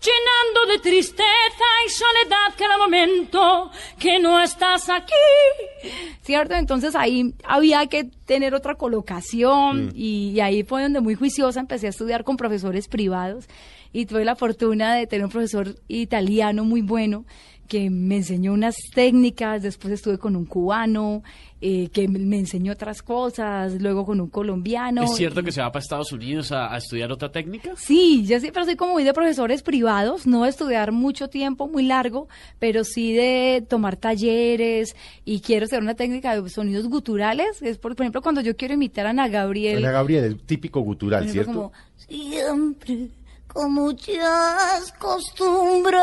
llenando 0.00 0.72
de 0.72 0.78
tristeza 0.78 1.64
y 1.86 1.90
soledad 1.90 2.54
cada 2.56 2.78
momento 2.78 3.70
que 3.98 4.18
no 4.18 4.40
estás 4.40 4.88
aquí? 4.88 5.12
¿Cierto? 6.22 6.54
Entonces 6.54 6.94
ahí 6.94 7.34
había 7.44 7.86
que 7.86 8.04
tener 8.04 8.54
otra 8.54 8.74
colocación 8.74 9.92
y, 9.94 10.30
y 10.30 10.40
ahí 10.40 10.62
fue 10.62 10.82
donde 10.82 11.00
muy 11.00 11.14
juiciosa 11.14 11.60
empecé 11.60 11.86
a 11.86 11.90
estudiar 11.90 12.24
con 12.24 12.36
profesores 12.36 12.88
privados 12.88 13.46
y 13.92 14.06
tuve 14.06 14.24
la 14.24 14.36
fortuna 14.36 14.94
de 14.94 15.06
tener 15.06 15.24
un 15.24 15.30
profesor 15.30 15.76
italiano 15.88 16.64
muy 16.64 16.80
bueno 16.80 17.24
que 17.72 17.88
me 17.88 18.16
enseñó 18.16 18.52
unas 18.52 18.76
técnicas, 18.94 19.62
después 19.62 19.94
estuve 19.94 20.18
con 20.18 20.36
un 20.36 20.44
cubano 20.44 21.22
eh, 21.62 21.88
que 21.90 22.06
me 22.06 22.38
enseñó 22.38 22.74
otras 22.74 23.00
cosas, 23.00 23.80
luego 23.80 24.04
con 24.04 24.20
un 24.20 24.28
colombiano. 24.28 25.04
¿Es 25.04 25.14
cierto 25.14 25.42
que 25.42 25.52
se 25.52 25.62
va 25.62 25.72
para 25.72 25.82
Estados 25.82 26.12
Unidos 26.12 26.52
a, 26.52 26.74
a 26.74 26.76
estudiar 26.76 27.10
otra 27.10 27.32
técnica? 27.32 27.72
Sí, 27.78 28.26
yo 28.26 28.38
siempre 28.40 28.62
soy 28.66 28.76
como 28.76 28.92
muy 28.92 29.04
de 29.04 29.14
profesores 29.14 29.62
privados, 29.62 30.26
no 30.26 30.42
de 30.42 30.50
estudiar 30.50 30.92
mucho 30.92 31.28
tiempo, 31.28 31.66
muy 31.66 31.84
largo, 31.84 32.28
pero 32.58 32.84
sí 32.84 33.14
de 33.14 33.64
tomar 33.66 33.96
talleres 33.96 34.94
y 35.24 35.40
quiero 35.40 35.64
hacer 35.64 35.80
una 35.80 35.94
técnica 35.94 36.38
de 36.38 36.50
sonidos 36.50 36.88
guturales. 36.88 37.62
Es 37.62 37.78
por, 37.78 37.96
por 37.96 38.04
ejemplo 38.04 38.20
cuando 38.20 38.42
yo 38.42 38.54
quiero 38.54 38.74
imitar 38.74 39.06
a 39.06 39.10
Ana 39.10 39.28
Gabriel. 39.28 39.78
Ana 39.78 39.92
Gabriel, 39.92 40.24
el 40.24 40.42
típico 40.42 40.80
gutural, 40.80 41.22
ejemplo, 41.22 41.32
¿cierto? 41.32 41.52
como, 41.52 41.72
Siempre, 41.96 43.08
como 43.52 43.92
ya 43.92 44.78
es 44.78 44.92
costumbre, 44.92 45.98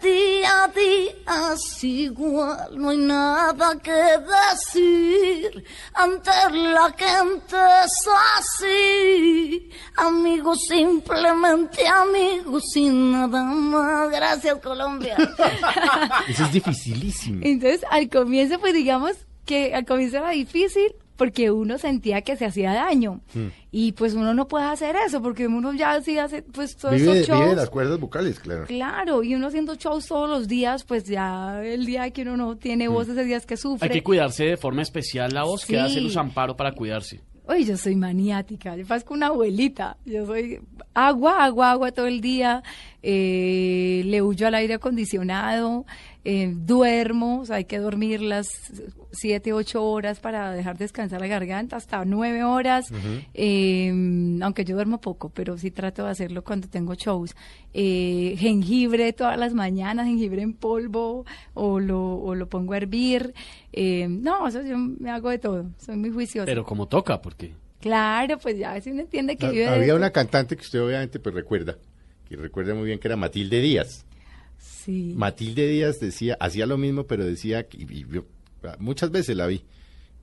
día 0.00 0.64
a 0.64 0.68
día 0.68 1.52
es 1.52 1.84
igual, 1.84 2.78
no 2.78 2.90
hay 2.90 2.96
nada 2.96 3.78
que 3.78 3.92
decir. 3.92 5.64
Ante 5.94 6.30
la 6.52 6.94
gente 6.96 7.56
es 7.84 8.08
así, 8.38 9.70
amigos, 9.96 10.58
simplemente 10.66 11.86
amigos, 11.86 12.64
sin 12.72 13.12
nada 13.12 13.42
más. 13.42 14.10
Gracias, 14.10 14.58
Colombia. 14.60 15.16
Eso 16.28 16.44
es 16.44 16.52
dificilísimo. 16.52 17.40
Entonces, 17.42 17.84
al 17.90 18.08
comienzo, 18.08 18.58
pues 18.58 18.72
digamos 18.72 19.12
que 19.44 19.74
al 19.74 19.84
comienzo 19.84 20.18
era 20.18 20.30
difícil 20.30 20.94
porque 21.16 21.50
uno 21.50 21.78
sentía 21.78 22.22
que 22.22 22.36
se 22.36 22.44
hacía 22.46 22.72
daño. 22.72 23.20
Hmm. 23.34 23.48
Y 23.70 23.92
pues 23.92 24.14
uno 24.14 24.34
no 24.34 24.48
puede 24.48 24.64
hacer 24.66 24.96
eso 25.06 25.22
porque 25.22 25.46
uno 25.46 25.72
ya 25.72 26.00
sí 26.02 26.18
hace 26.18 26.42
pues 26.42 26.76
todos 26.76 26.94
Vive, 26.96 27.20
esos 27.20 27.28
vive 27.28 27.38
de 27.38 27.44
shows. 27.46 27.56
las 27.56 27.70
cuerdas 27.70 28.00
vocales, 28.00 28.38
claro. 28.40 28.64
Claro, 28.66 29.22
y 29.22 29.34
uno 29.34 29.46
haciendo 29.48 29.74
shows 29.76 30.06
todos 30.06 30.28
los 30.28 30.48
días, 30.48 30.84
pues 30.84 31.04
ya 31.04 31.62
el 31.64 31.84
día 31.86 32.10
que 32.10 32.22
uno 32.22 32.36
no 32.36 32.56
tiene 32.56 32.88
Hmm. 32.88 32.92
voz, 32.92 33.08
ese 33.08 33.24
día 33.24 33.36
es 33.36 33.46
que 33.46 33.56
sufre. 33.56 33.88
Hay 33.88 33.92
que 33.92 34.02
cuidarse 34.02 34.44
de 34.44 34.56
forma 34.56 34.82
especial 34.82 35.30
la 35.32 35.44
voz. 35.44 35.62
Sí. 35.62 35.72
que 35.74 35.80
hace 35.80 36.00
Luz 36.00 36.16
Amparo 36.16 36.56
para 36.56 36.72
cuidarse? 36.72 37.20
Uy, 37.48 37.64
yo 37.64 37.76
soy 37.76 37.96
maniática, 37.96 38.76
yo 38.76 38.86
parezco 38.86 39.14
una 39.14 39.26
abuelita, 39.26 39.96
yo 40.04 40.24
soy 40.26 40.60
agua, 40.94 41.44
agua, 41.44 41.72
agua 41.72 41.90
todo 41.90 42.06
el 42.06 42.20
día, 42.20 42.62
eh, 43.02 44.02
le 44.06 44.22
huyo 44.22 44.46
al 44.46 44.54
aire 44.54 44.74
acondicionado, 44.74 45.84
eh, 46.24 46.52
duermo, 46.54 47.40
o 47.40 47.44
sea, 47.44 47.56
hay 47.56 47.64
que 47.64 47.78
dormir 47.78 48.20
las 48.22 48.46
siete, 49.12 49.52
ocho 49.52 49.84
horas 49.84 50.18
para 50.20 50.52
dejar 50.52 50.78
descansar 50.78 51.20
la 51.20 51.26
garganta, 51.26 51.76
hasta 51.76 52.04
nueve 52.04 52.42
horas, 52.44 52.86
eh, 53.34 53.88
aunque 54.42 54.64
yo 54.64 54.74
duermo 54.74 55.00
poco, 55.00 55.28
pero 55.28 55.58
sí 55.58 55.70
trato 55.70 56.04
de 56.04 56.10
hacerlo 56.10 56.42
cuando 56.42 56.68
tengo 56.68 56.94
shows. 56.94 57.34
Eh, 57.74 58.34
jengibre 58.38 59.12
todas 59.12 59.38
las 59.38 59.54
mañanas, 59.54 60.06
jengibre 60.06 60.42
en 60.42 60.54
polvo, 60.54 61.24
o 61.54 61.78
lo, 61.80 62.14
o 62.16 62.34
lo 62.34 62.48
pongo 62.48 62.72
a 62.72 62.78
hervir. 62.78 63.34
Eh, 63.72 64.08
no, 64.08 64.48
eso 64.48 64.62
yo 64.62 64.76
me 64.78 65.10
hago 65.10 65.30
de 65.30 65.38
todo, 65.38 65.66
soy 65.78 65.96
muy 65.96 66.10
juiciosa. 66.10 66.46
Pero 66.46 66.64
como 66.64 66.86
toca, 66.88 67.20
porque... 67.20 67.52
Claro, 67.80 68.38
pues 68.38 68.56
ya 68.58 68.80
si 68.80 68.90
uno 68.90 69.00
entiende 69.00 69.36
que 69.36 69.48
vive 69.50 69.64
de 69.64 69.68
Había 69.68 69.94
una 69.96 70.10
cantante 70.10 70.56
que 70.56 70.62
usted 70.62 70.80
obviamente 70.80 71.18
pues 71.18 71.34
recuerda, 71.34 71.76
que 72.28 72.36
recuerda 72.36 72.74
muy 72.74 72.84
bien 72.86 72.98
que 73.00 73.08
era 73.08 73.16
Matilde 73.16 73.60
Díaz. 73.60 74.06
Sí. 74.58 75.14
Matilde 75.16 75.66
Díaz 75.66 75.98
decía, 75.98 76.36
hacía 76.38 76.66
lo 76.66 76.78
mismo, 76.78 77.04
pero 77.08 77.24
decía, 77.24 77.66
que- 77.66 77.78
y 77.82 78.06
yo 78.08 78.24
muchas 78.78 79.10
veces 79.10 79.36
la 79.36 79.46
vi, 79.46 79.62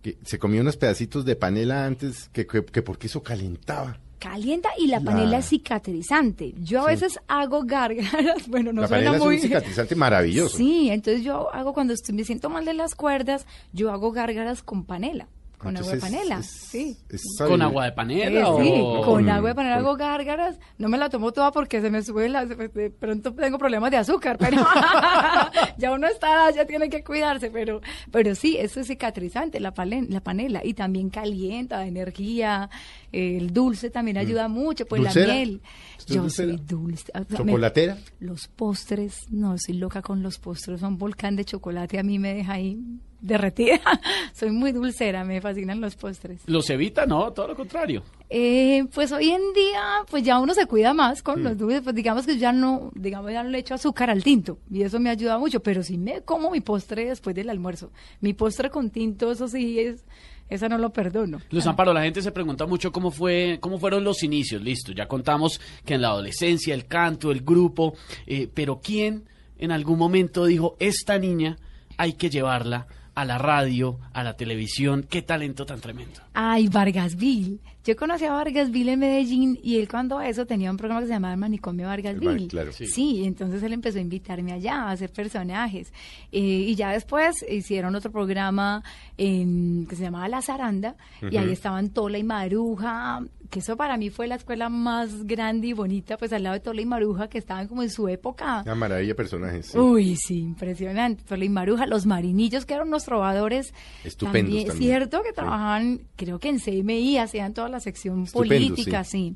que 0.02 0.17
se 0.23 0.39
comía 0.39 0.62
unos 0.62 0.78
pedacitos 0.78 1.25
de 1.25 1.36
panela 1.36 1.86
antes, 1.86 2.30
que, 2.30 2.45
que, 2.47 2.63
que 2.65 2.82
porque 2.82 3.08
eso 3.08 3.21
calentaba. 3.23 3.99
Calienta 4.19 4.69
y 4.78 4.88
la 4.88 4.99
La- 4.99 5.06
panela 5.06 5.38
es 5.38 5.45
cicatrizante. 5.47 6.54
Yo 6.62 6.82
a 6.82 6.84
Sí. 6.86 6.89
veces 6.91 7.19
hago 7.28 7.63
gárgaras, 7.63 8.10
bueno, 8.47 8.73
no 8.73 8.82
la 8.82 8.88
suena 8.89 9.06
panela 9.12 9.17
es 9.17 9.23
muy... 9.23 9.36
un 9.36 9.41
cicatrizante 9.41 9.95
maravilloso. 9.95 10.58
Sí, 10.58 10.89
entonces 10.89 11.23
yo 11.23 11.54
hago 11.54 11.73
cuando 11.73 11.93
estoy, 11.93 12.15
me 12.15 12.23
siento 12.25 12.49
mal 12.49 12.65
de 12.65 12.73
las 12.73 12.95
cuerdas, 12.95 13.45
yo 13.71 13.91
hago 13.91 14.12
gárgaras 14.12 14.62
con 14.62 14.84
panela, 14.84 15.28
con 15.60 15.78
agua 15.78 15.91
de 15.93 16.00
panela, 16.00 16.39
es- 16.39 16.45
sí. 16.48 16.98
es 17.10 17.22
¿Con 17.38 17.62
agua 17.62 17.84
de 17.84 17.89
Eh, 17.89 17.93
panela 17.93 18.50
o...? 18.50 18.62
sí, 18.63 18.72
con 19.06 19.30
agua 19.30 19.50
de 19.50 19.56
panela 19.56 19.76
hago 19.76 19.95
gárgaras. 19.98 20.58
No 20.78 20.88
me 20.89 20.98
la 20.98 21.10
tomo 21.10 21.32
toda 21.34 21.52
porque 21.52 21.82
se 21.82 21.91
me 21.91 22.02
sube 22.02 22.28
la... 22.30 22.45
De 22.45 22.89
pronto 22.89 23.34
tengo 23.34 23.58
problemas 23.60 23.91
de 23.91 23.98
azúcar, 23.98 24.38
pero 24.39 24.58
ya 25.78 25.91
uno 25.91 26.08
está, 26.08 26.50
ya 26.52 26.65
tiene 26.65 26.89
que 26.89 27.04
cuidarse, 27.04 27.52
pero 27.52 27.82
pero 28.12 28.36
sí, 28.36 28.58
eso 28.58 28.80
es 28.80 28.88
cicatrizante, 28.88 29.60
la, 29.60 29.74
palen- 29.74 30.08
la 30.10 30.22
panela. 30.22 30.62
Y 30.63 30.74
también 30.74 31.10
calienta, 31.10 31.78
da 31.78 31.86
energía. 31.88 32.69
El 33.12 33.52
dulce 33.54 33.89
también 33.89 34.17
ayuda 34.17 34.48
mucho, 34.48 34.86
pues 34.86 35.02
la 35.02 35.10
Mm. 35.12 35.26
Miel. 35.26 35.62
¿Usted 35.98 36.12
es 36.12 36.15
Yo 36.15 36.22
dulcera? 36.22 36.54
soy 36.54 36.62
dulce. 36.65 37.12
o 37.13 37.17
sea, 37.17 37.26
me- 37.43 37.52
¿Chocolatera? 37.52 37.98
los 38.19 38.48
postres, 38.48 39.26
no, 39.32 39.58
soy 39.58 39.76
loca 39.76 40.02
con 40.02 40.24
los 40.24 40.38
postres, 40.39 40.82
un 40.84 40.98
volcán 40.98 41.36
de 41.36 41.43
chocolate 41.45 42.00
a 42.00 42.04
mí 42.04 42.17
me 42.19 42.34
deja 42.34 42.54
ahí 42.54 42.78
derretida. 43.21 43.79
soy 44.34 44.51
muy 44.51 44.71
dulcera, 44.71 45.23
me 45.23 45.41
fascinan 45.41 45.82
los 45.82 45.95
postres. 45.95 46.41
¿Los 46.47 46.69
evita? 46.69 47.05
No, 47.05 47.32
todo 47.32 47.49
lo 47.49 47.55
contrario. 47.55 48.03
Eh, 48.29 48.86
pues 48.93 49.12
hoy 49.12 49.29
en 49.32 49.41
día, 49.53 49.82
pues 50.10 50.23
ya 50.23 50.39
uno 50.39 50.53
se 50.53 50.65
cuida 50.67 50.93
más 50.93 51.19
Mm. 51.19 51.23
con 51.23 51.43
los 51.43 51.58
dulces, 51.58 51.82
pues 51.82 51.95
digamos 51.95 52.25
que 52.25 52.38
ya 52.38 52.51
no, 52.51 52.91
digamos 52.93 53.32
ya 53.32 53.43
no 53.43 53.49
le 53.49 53.58
echo 53.60 53.73
azúcar 53.73 54.10
al 54.10 54.23
tinto 54.23 54.60
y 54.69 54.84
eso 54.84 54.99
me 54.99 55.10
ayuda 55.10 55.38
mucho, 55.39 55.62
pero 55.62 55.82
sí 55.84 55.97
me 55.97 56.21
como 56.21 56.51
mi 56.51 56.62
postre 56.62 57.05
después 57.05 57.36
del 57.36 57.49
almuerzo. 57.49 57.91
Mi 58.21 58.34
postre 58.34 58.69
con 58.69 58.89
tinto, 58.91 59.32
eso 59.32 59.47
sí 59.47 59.79
es, 59.79 60.05
esa 60.47 60.69
no 60.69 60.77
lo 60.77 60.91
perdono. 60.93 61.39
Luz 61.49 61.65
Amparo, 61.67 61.91
la 61.93 62.03
gente 62.03 62.21
se 62.21 62.32
pregunta 62.32 62.65
mucho 62.67 62.91
cómo 62.91 63.10
fue, 63.12 63.58
cómo 63.60 63.79
fueron 63.79 64.03
los 64.03 64.21
inicios, 64.23 64.62
listo, 64.62 64.91
ya 64.91 65.08
contamos 65.08 65.60
que 65.86 65.95
en 65.95 66.01
la 66.01 66.10
adolescencia, 66.10 66.73
el 66.75 66.86
canto, 66.86 67.32
el 67.32 67.41
grupo, 67.41 67.95
eh, 68.27 68.47
pero 68.53 68.79
¿quién 68.82 69.25
en 69.58 69.71
algún 69.71 69.97
momento 69.97 70.45
dijo, 70.45 70.75
esta 70.79 71.17
niña 71.17 71.58
hay 71.97 72.13
que 72.13 72.29
llevarla 72.29 72.88
a 73.19 73.25
la 73.25 73.38
radio, 73.38 73.99
a 74.13 74.23
la 74.23 74.38
televisión, 74.38 75.05
qué 75.10 75.21
talento 75.21 75.65
tan 75.65 75.82
tremendo? 75.82 76.21
Ay, 76.34 76.69
Vargasville. 76.69 77.60
Yo 77.86 77.96
conocí 77.96 78.26
a 78.26 78.34
Vargasville 78.34 78.92
en 78.92 79.00
Medellín 79.00 79.60
y 79.63 79.78
él 79.80 79.88
cuando 79.88 80.18
a 80.18 80.28
eso 80.28 80.46
tenía 80.46 80.70
un 80.70 80.76
programa 80.78 81.00
que 81.02 81.08
se 81.08 81.13
llamaba 81.13 81.34
El 81.34 81.39
Manicomio 81.39 81.88
Vargasville. 81.88 82.30
El 82.30 82.36
Mani- 82.42 82.48
claro. 82.50 82.72
Sí. 82.74 82.86
Sí. 82.88 83.24
entonces 83.26 83.63
él 83.63 83.72
empezó 83.74 83.98
a 84.00 84.02
invitarme 84.02 84.52
allá 84.52 84.84
a 84.84 84.92
hacer 84.92 85.12
personajes. 85.12 85.94
Eh, 86.32 86.39
y 86.42 86.76
ya 86.76 86.92
después 86.92 87.44
hicieron 87.50 87.96
otro 87.96 88.12
programa 88.12 88.84
en- 89.18 89.86
que 89.89 89.96
se 89.96 90.04
llamaba 90.04 90.28
La 90.28 90.42
Zaranda 90.42 90.96
y 91.32 91.38
ahí 91.38 91.52
estaban 91.52 91.89
Tola 91.89 92.18
y 92.18 92.24
Maruja, 92.24 93.22
que 93.50 93.60
eso 93.60 93.76
para 93.78 93.98
mí 93.98 94.10
fue 94.10 94.28
la 94.28 94.36
escuela 94.36 94.70
más 94.70 95.24
grande 95.26 95.68
y 95.68 95.74
bonita, 95.74 96.18
pues 96.18 96.32
al 96.34 96.44
lado 96.44 96.54
de 96.54 96.60
Tola 96.60 96.82
y 96.82 96.86
Maruja 96.86 97.30
que 97.30 97.38
estaban 97.39 97.68
como 97.68 97.82
en 97.82 97.89
su 97.89 98.08
época. 98.08 98.62
Una 98.65 98.76
maravilla 98.76 99.10
de 99.10 99.15
personajes. 99.15 99.68
sí. 99.68 99.78
Uy, 99.78 100.15
sí, 100.18 100.39
impresionante. 100.39 101.24
Tola 101.24 101.46
y 101.46 101.50
Maruja, 101.50 101.86
los 101.88 102.06
marinillos 102.06 102.65
que 102.65 102.74
eran 102.76 102.88
unos 102.89 103.06
trovadores. 103.06 103.74
Estupendos 104.04 104.54
también. 104.65 104.78
Cierto, 104.78 105.22
que 105.24 105.30
Sí. 105.30 105.36
trabajaban, 105.36 106.02
creo 106.15 106.38
que 106.39 106.50
en 106.50 106.60
CMI, 106.60 107.18
hacían 107.18 107.54
toda 107.69 107.77
la 107.77 107.79
sección 107.79 108.25
política, 108.25 109.03
sí. 109.03 109.36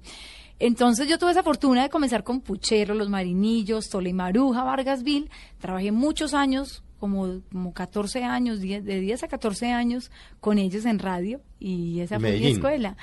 Entonces 0.60 1.08
yo 1.08 1.18
tuve 1.18 1.32
esa 1.32 1.44
fortuna 1.44 1.84
de 1.84 1.90
comenzar 1.90 2.24
con 2.24 2.42
Puchero, 2.42 2.94
Los 2.94 3.10
Marinillos, 3.10 3.90
Tola 3.90 4.10
y 4.10 4.14
Maruja, 4.14 4.64
Vargasville. 4.64 5.30
Trabajé 5.60 5.92
muchos 5.92 6.34
años, 6.34 6.84
como, 7.00 7.42
como 7.52 7.74
14 7.74 8.24
años, 8.24 8.60
10 8.62 8.86
de 8.86 9.00
10 9.02 9.24
a 9.24 9.28
14 9.28 9.72
años 9.72 10.12
con 10.40 10.58
ellos 10.60 10.86
en 10.86 11.00
radio 11.00 11.42
y 11.60 12.00
esa 12.00 12.16
¿En 12.16 12.22
fue 12.22 12.40
mi 12.40 12.48
escuela. 12.48 12.98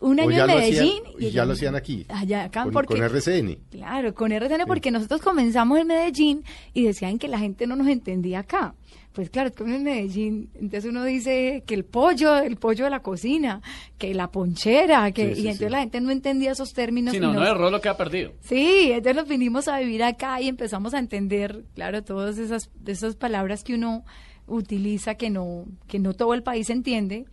Un 0.00 0.18
año 0.18 0.30
en 0.30 0.46
Medellín. 0.46 1.02
hacían- 1.06 1.22
y 1.22 1.30
ya 1.30 1.44
lo 1.44 1.52
hacían 1.52 1.76
aquí. 1.76 2.06
Allá, 2.08 2.44
acá, 2.44 2.64
Con, 2.64 2.72
porque... 2.72 2.94
con 2.94 3.02
RCN. 3.04 3.58
Claro, 3.70 4.14
con 4.14 4.32
RCN 4.32 4.64
porque 4.66 4.90
nosotros 4.90 5.20
comenzamos 5.20 5.78
en 5.78 5.86
Medellín 5.86 6.42
y 6.72 6.84
decían 6.84 7.18
que 7.18 7.28
la 7.28 7.38
gente 7.38 7.66
no 7.66 7.76
nos 7.76 7.86
entendía 7.86 8.40
acá. 8.40 8.74
Pues 9.12 9.28
claro, 9.28 9.48
es 9.48 9.56
como 9.56 9.74
en 9.74 9.82
Medellín, 9.82 10.50
entonces 10.54 10.88
uno 10.88 11.02
dice 11.04 11.64
que 11.66 11.74
el 11.74 11.84
pollo, 11.84 12.38
el 12.38 12.56
pollo 12.56 12.84
de 12.84 12.90
la 12.90 13.00
cocina, 13.02 13.60
que 13.98 14.14
la 14.14 14.30
ponchera, 14.30 15.10
que 15.10 15.30
Sí, 15.30 15.34
sí, 15.34 15.40
y 15.40 15.44
entonces 15.48 15.66
sí. 15.66 15.72
la 15.72 15.80
gente 15.80 16.00
no 16.00 16.10
entendía 16.12 16.52
esos 16.52 16.72
términos. 16.72 17.10
Si 17.10 17.18
y 17.18 17.20
no, 17.20 17.32
no 17.32 17.44
erró 17.44 17.70
lo 17.70 17.80
que 17.80 17.88
ha 17.88 17.96
perdido. 17.96 18.32
Sí, 18.40 18.90
entonces 18.92 19.16
nos 19.16 19.26
vinimos 19.28 19.66
a 19.66 19.80
vivir 19.80 20.04
acá 20.04 20.40
y 20.40 20.46
empezamos 20.48 20.94
a 20.94 21.00
entender, 21.00 21.64
claro, 21.74 22.04
todas 22.04 22.38
esas, 22.38 22.70
esas 22.86 23.16
palabras 23.16 23.64
que 23.64 23.74
uno 23.74 24.04
utiliza 24.46 25.16
que 25.16 25.28
no, 25.28 25.64
que 25.88 25.98
no 25.98 26.14
todo 26.14 26.32
el 26.34 26.42
país 26.44 26.70
entiende. 26.70 27.24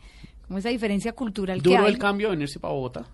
como 0.47 0.57
esa 0.59 0.69
diferencia 0.69 1.13
cultural 1.13 1.61
que 1.61 1.69
¿Duro 1.69 1.83
hay. 1.85 1.91
el 1.93 1.99
cambio 1.99 2.31
venirse 2.31 2.59
para 2.59 2.73
Bogotá? 2.73 3.05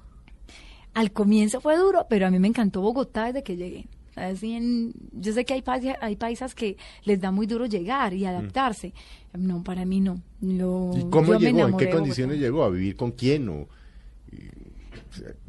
Al 0.93 1.12
comienzo 1.12 1.60
fue 1.60 1.76
duro, 1.78 2.06
pero 2.10 2.28
a 2.28 2.32
mí 2.32 2.39
me 2.39 2.47
encantó 2.47 2.80
Bogotá 2.82 3.26
desde 3.26 3.43
que 3.43 3.58
llegué. 3.58 3.88
Así 4.15 4.54
en- 4.54 4.93
yo 5.12 5.34
sé 5.34 5.43
que 5.45 5.54
hay, 5.54 5.62
paisa- 5.62 5.97
hay 6.02 6.15
paisas 6.15 6.54
que 6.56 6.78
les 7.04 7.19
da 7.19 7.32
muy 7.32 7.47
duro 7.47 7.65
llegar 7.65 8.13
y 8.13 8.26
adaptarse. 8.26 8.93
No, 9.34 9.63
para 9.63 9.86
mí 9.86 9.99
no. 9.99 10.21
Lo- 10.41 10.91
¿Y 10.95 11.10
cómo 11.10 11.34
llegó? 11.39 11.67
¿En 11.67 11.78
qué 11.78 11.89
condiciones 11.89 12.39
llegó? 12.39 12.63
¿A 12.63 12.69
vivir 12.69 12.95
con 12.95 13.12
quién? 13.12 13.49
O, 13.49 13.67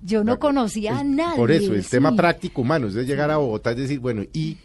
Yo 0.03 0.25
no 0.25 0.39
conocía 0.39 0.99
a 0.99 1.05
nadie. 1.05 1.37
Por 1.37 1.51
eso, 1.51 1.75
el 1.75 1.87
tema 1.87 2.15
práctico 2.17 2.61
humano, 2.63 2.87
es 2.89 2.95
de 2.95 3.05
llegar 3.07 3.31
a 3.31 3.39
Bogotá, 3.39 3.71
es 3.71 3.77
decir, 3.79 3.99
bueno, 4.01 4.23
y 4.33 4.59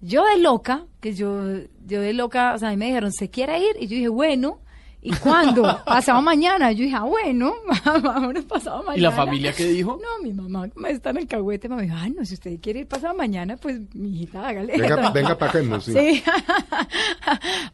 Yo 0.00 0.24
de 0.24 0.38
loca, 0.40 0.86
que 1.00 1.12
yo, 1.12 1.42
yo 1.86 2.00
de 2.00 2.12
loca, 2.12 2.54
o 2.54 2.58
sea, 2.58 2.68
a 2.68 2.70
mí 2.70 2.76
me 2.76 2.86
dijeron, 2.86 3.12
¿se 3.12 3.30
quiere 3.30 3.58
ir? 3.58 3.76
Y 3.80 3.86
yo 3.88 3.96
dije, 3.96 4.08
bueno. 4.08 4.60
¿Y 5.00 5.12
cuándo? 5.12 5.62
pasado 5.86 6.20
mañana. 6.20 6.72
Yo 6.72 6.84
dije, 6.84 6.96
ah, 6.96 7.04
bueno, 7.04 7.54
vámonos 8.02 8.44
pasado 8.44 8.78
mañana. 8.82 8.98
¿Y 8.98 9.00
la 9.00 9.12
familia 9.12 9.52
qué 9.52 9.66
dijo? 9.66 9.98
No, 10.02 10.22
mi 10.22 10.32
mamá 10.32 10.68
me 10.74 10.90
está 10.90 11.10
en 11.10 11.18
el 11.18 11.26
cagüete, 11.26 11.68
me 11.68 11.82
dijo, 11.82 11.94
ah, 11.96 12.08
no, 12.08 12.24
si 12.24 12.34
usted 12.34 12.58
quiere 12.60 12.80
ir 12.80 12.88
pasado 12.88 13.14
mañana, 13.14 13.56
pues, 13.56 13.80
mi 13.94 14.10
hijita, 14.10 14.48
hágale. 14.48 14.76
venga, 14.76 15.10
venga 15.14 15.38
para 15.38 15.50
acá. 15.52 15.62
no, 15.62 15.80
sí. 15.80 15.92
Sí. 15.92 16.22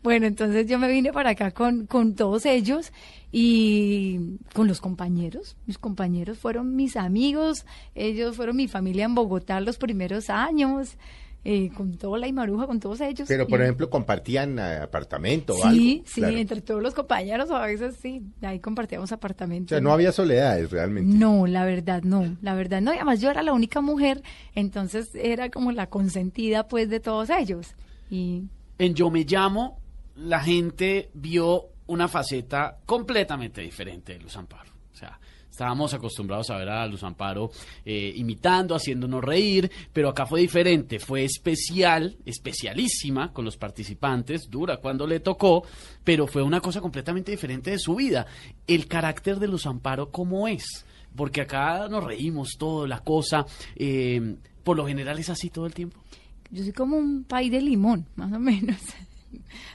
bueno, 0.02 0.26
entonces 0.26 0.66
yo 0.66 0.78
me 0.78 0.88
vine 0.88 1.12
para 1.12 1.30
acá 1.30 1.50
con, 1.52 1.86
con 1.86 2.14
todos 2.14 2.44
ellos 2.46 2.92
y 3.32 4.38
con 4.52 4.68
los 4.68 4.80
compañeros. 4.80 5.56
Mis 5.66 5.78
compañeros 5.78 6.38
fueron 6.38 6.76
mis 6.76 6.96
amigos, 6.96 7.66
ellos 7.94 8.36
fueron 8.36 8.56
mi 8.56 8.68
familia 8.68 9.06
en 9.06 9.14
Bogotá 9.14 9.60
los 9.60 9.78
primeros 9.78 10.30
años, 10.30 10.96
eh, 11.44 11.70
con 11.76 11.96
toda 11.98 12.18
la 12.18 12.26
Imaruja, 12.26 12.66
con 12.66 12.80
todos 12.80 13.00
ellos. 13.02 13.28
Pero, 13.28 13.46
por 13.46 13.60
Y- 13.60 13.64
ejemplo, 13.64 13.90
compartían 13.90 14.58
eh, 14.58 14.78
apartamento 14.82 15.54
o 15.54 15.64
algo. 15.64 15.76
Sí, 15.78 16.02
sí, 16.06 16.20
Claro. 16.22 16.36
entre 16.38 16.60
todos 16.62 16.82
los 16.82 16.94
compañeros 16.94 17.50
a 17.50 17.60
veces 17.66 17.96
sí, 18.00 18.22
ahí 18.42 18.60
compartíamos 18.60 19.12
O 19.12 19.14
apartamentos. 19.14 19.68
sea, 19.70 19.80
no 19.80 19.92
había 19.92 20.10
soledades 20.12 20.70
realmente. 20.70 21.14
No, 21.16 21.46
la 21.46 21.64
verdad 21.64 22.02
no, 22.02 22.36
la 22.40 22.54
verdad 22.54 22.80
no. 22.80 22.92
Y 22.92 22.96
además 22.96 23.20
yo 23.20 23.30
era 23.30 23.42
la 23.42 23.52
única 23.52 23.80
mujer, 23.82 24.22
entonces 24.54 25.10
era 25.14 25.50
como 25.50 25.72
la 25.72 25.88
consentida 25.88 26.66
pues 26.68 26.88
de 26.88 27.00
todos 27.00 27.28
ellos. 27.30 27.74
Y 28.10 28.44
En 28.78 28.94
Yo 28.94 29.10
Me 29.10 29.24
Llamo, 29.24 29.78
la 30.16 30.40
gente 30.40 31.10
vio 31.14 31.66
una 31.86 32.08
faceta 32.08 32.78
completamente 32.86 33.60
diferente 33.60 34.14
de 34.14 34.18
Luz 34.20 34.36
Amparo. 34.36 34.70
O 34.92 34.96
sea, 34.96 35.18
estábamos 35.54 35.94
acostumbrados 35.94 36.50
a 36.50 36.56
ver 36.56 36.68
a 36.68 36.84
Luz 36.88 37.04
Amparo 37.04 37.52
eh, 37.84 38.12
imitando, 38.16 38.74
haciéndonos 38.74 39.22
reír, 39.22 39.70
pero 39.92 40.08
acá 40.08 40.26
fue 40.26 40.40
diferente, 40.40 40.98
fue 40.98 41.22
especial, 41.22 42.16
especialísima 42.26 43.32
con 43.32 43.44
los 43.44 43.56
participantes, 43.56 44.50
dura 44.50 44.78
cuando 44.78 45.06
le 45.06 45.20
tocó, 45.20 45.62
pero 46.02 46.26
fue 46.26 46.42
una 46.42 46.60
cosa 46.60 46.80
completamente 46.80 47.30
diferente 47.30 47.70
de 47.70 47.78
su 47.78 47.94
vida. 47.94 48.26
El 48.66 48.88
carácter 48.88 49.38
de 49.38 49.46
Luz 49.46 49.66
Amparo, 49.66 50.10
¿cómo 50.10 50.48
es? 50.48 50.84
Porque 51.14 51.42
acá 51.42 51.86
nos 51.88 52.02
reímos 52.02 52.56
todo, 52.58 52.88
la 52.88 52.98
cosa, 52.98 53.46
eh, 53.76 54.34
por 54.64 54.76
lo 54.76 54.84
general 54.88 55.20
es 55.20 55.30
así 55.30 55.50
todo 55.50 55.66
el 55.66 55.74
tiempo. 55.74 56.00
yo 56.50 56.64
soy 56.64 56.72
como 56.72 56.96
un 56.96 57.22
pay 57.22 57.48
de 57.48 57.60
limón, 57.60 58.06
más 58.16 58.32
o 58.32 58.40
menos. 58.40 58.76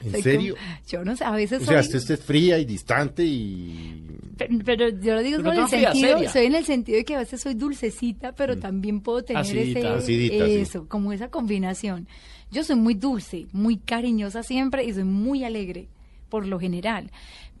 ¿En 0.02 0.10
Soy 0.12 0.22
serio? 0.22 0.54
como- 0.56 0.86
yo 0.88 1.04
no 1.04 1.16
sé, 1.16 1.24
a 1.24 1.30
veces 1.32 1.62
O 1.62 1.64
sea, 1.66 1.82
soy... 1.82 1.96
usted 1.98 2.14
es 2.14 2.20
fría 2.20 2.58
y 2.58 2.64
distante 2.64 3.24
y... 3.24 4.06
Pero, 4.36 4.58
pero 4.64 4.88
yo 4.88 5.14
lo 5.14 5.22
digo 5.22 5.36
Pero 5.38 5.50
con 5.50 5.56
no 5.56 5.62
el 5.64 5.68
fría, 5.68 5.92
sentido, 5.92 6.14
seria. 6.16 6.30
soy 6.32 6.46
en 6.46 6.54
el 6.54 6.64
sentido 6.64 6.98
de 6.98 7.04
que 7.04 7.14
a 7.14 7.18
veces 7.18 7.40
soy 7.40 7.54
dulcecita, 7.54 8.32
pero 8.34 8.58
también 8.58 9.00
puedo 9.00 9.22
tener 9.22 9.42
Acidita. 9.42 9.78
ese, 9.80 9.88
Acidita, 9.88 10.46
sí. 10.46 10.52
eso, 10.54 10.88
como 10.88 11.12
esa 11.12 11.28
combinación. 11.28 12.08
Yo 12.50 12.64
soy 12.64 12.76
muy 12.76 12.94
dulce, 12.94 13.46
muy 13.52 13.76
cariñosa 13.76 14.42
siempre 14.42 14.84
y 14.84 14.92
soy 14.92 15.04
muy 15.04 15.44
alegre, 15.44 15.88
por 16.28 16.46
lo 16.46 16.58
general. 16.58 17.10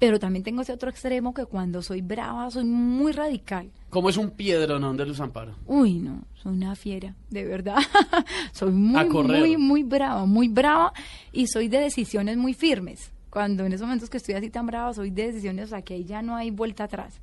Pero 0.00 0.18
también 0.18 0.42
tengo 0.42 0.62
ese 0.62 0.72
otro 0.72 0.90
extremo 0.90 1.32
que 1.34 1.44
cuando 1.46 1.82
soy 1.82 2.00
brava 2.00 2.50
soy 2.50 2.64
muy 2.64 3.12
radical. 3.12 3.70
¿Cómo 3.90 4.08
es 4.10 4.16
un 4.16 4.30
piedronón 4.30 4.96
de 4.96 5.04
Luz 5.06 5.20
Amparo? 5.20 5.54
Uy, 5.66 5.94
no, 6.00 6.24
soy 6.34 6.54
una 6.54 6.74
fiera, 6.74 7.14
de 7.28 7.44
verdad. 7.44 7.76
soy 8.52 8.72
muy, 8.72 9.04
muy, 9.08 9.56
muy 9.58 9.82
brava, 9.84 10.24
muy 10.26 10.48
brava 10.48 10.92
y 11.32 11.46
soy 11.46 11.68
de 11.68 11.78
decisiones 11.78 12.36
muy 12.36 12.54
firmes. 12.54 13.12
Cuando 13.28 13.64
en 13.64 13.72
esos 13.72 13.86
momentos 13.86 14.10
que 14.10 14.16
estoy 14.16 14.34
así 14.34 14.50
tan 14.50 14.66
brava, 14.66 14.92
soy 14.94 15.10
de 15.10 15.28
decisiones, 15.28 15.66
o 15.66 15.68
sea, 15.68 15.82
que 15.82 15.94
ahí 15.94 16.04
ya 16.04 16.22
no 16.22 16.34
hay 16.34 16.50
vuelta 16.50 16.84
atrás. 16.84 17.20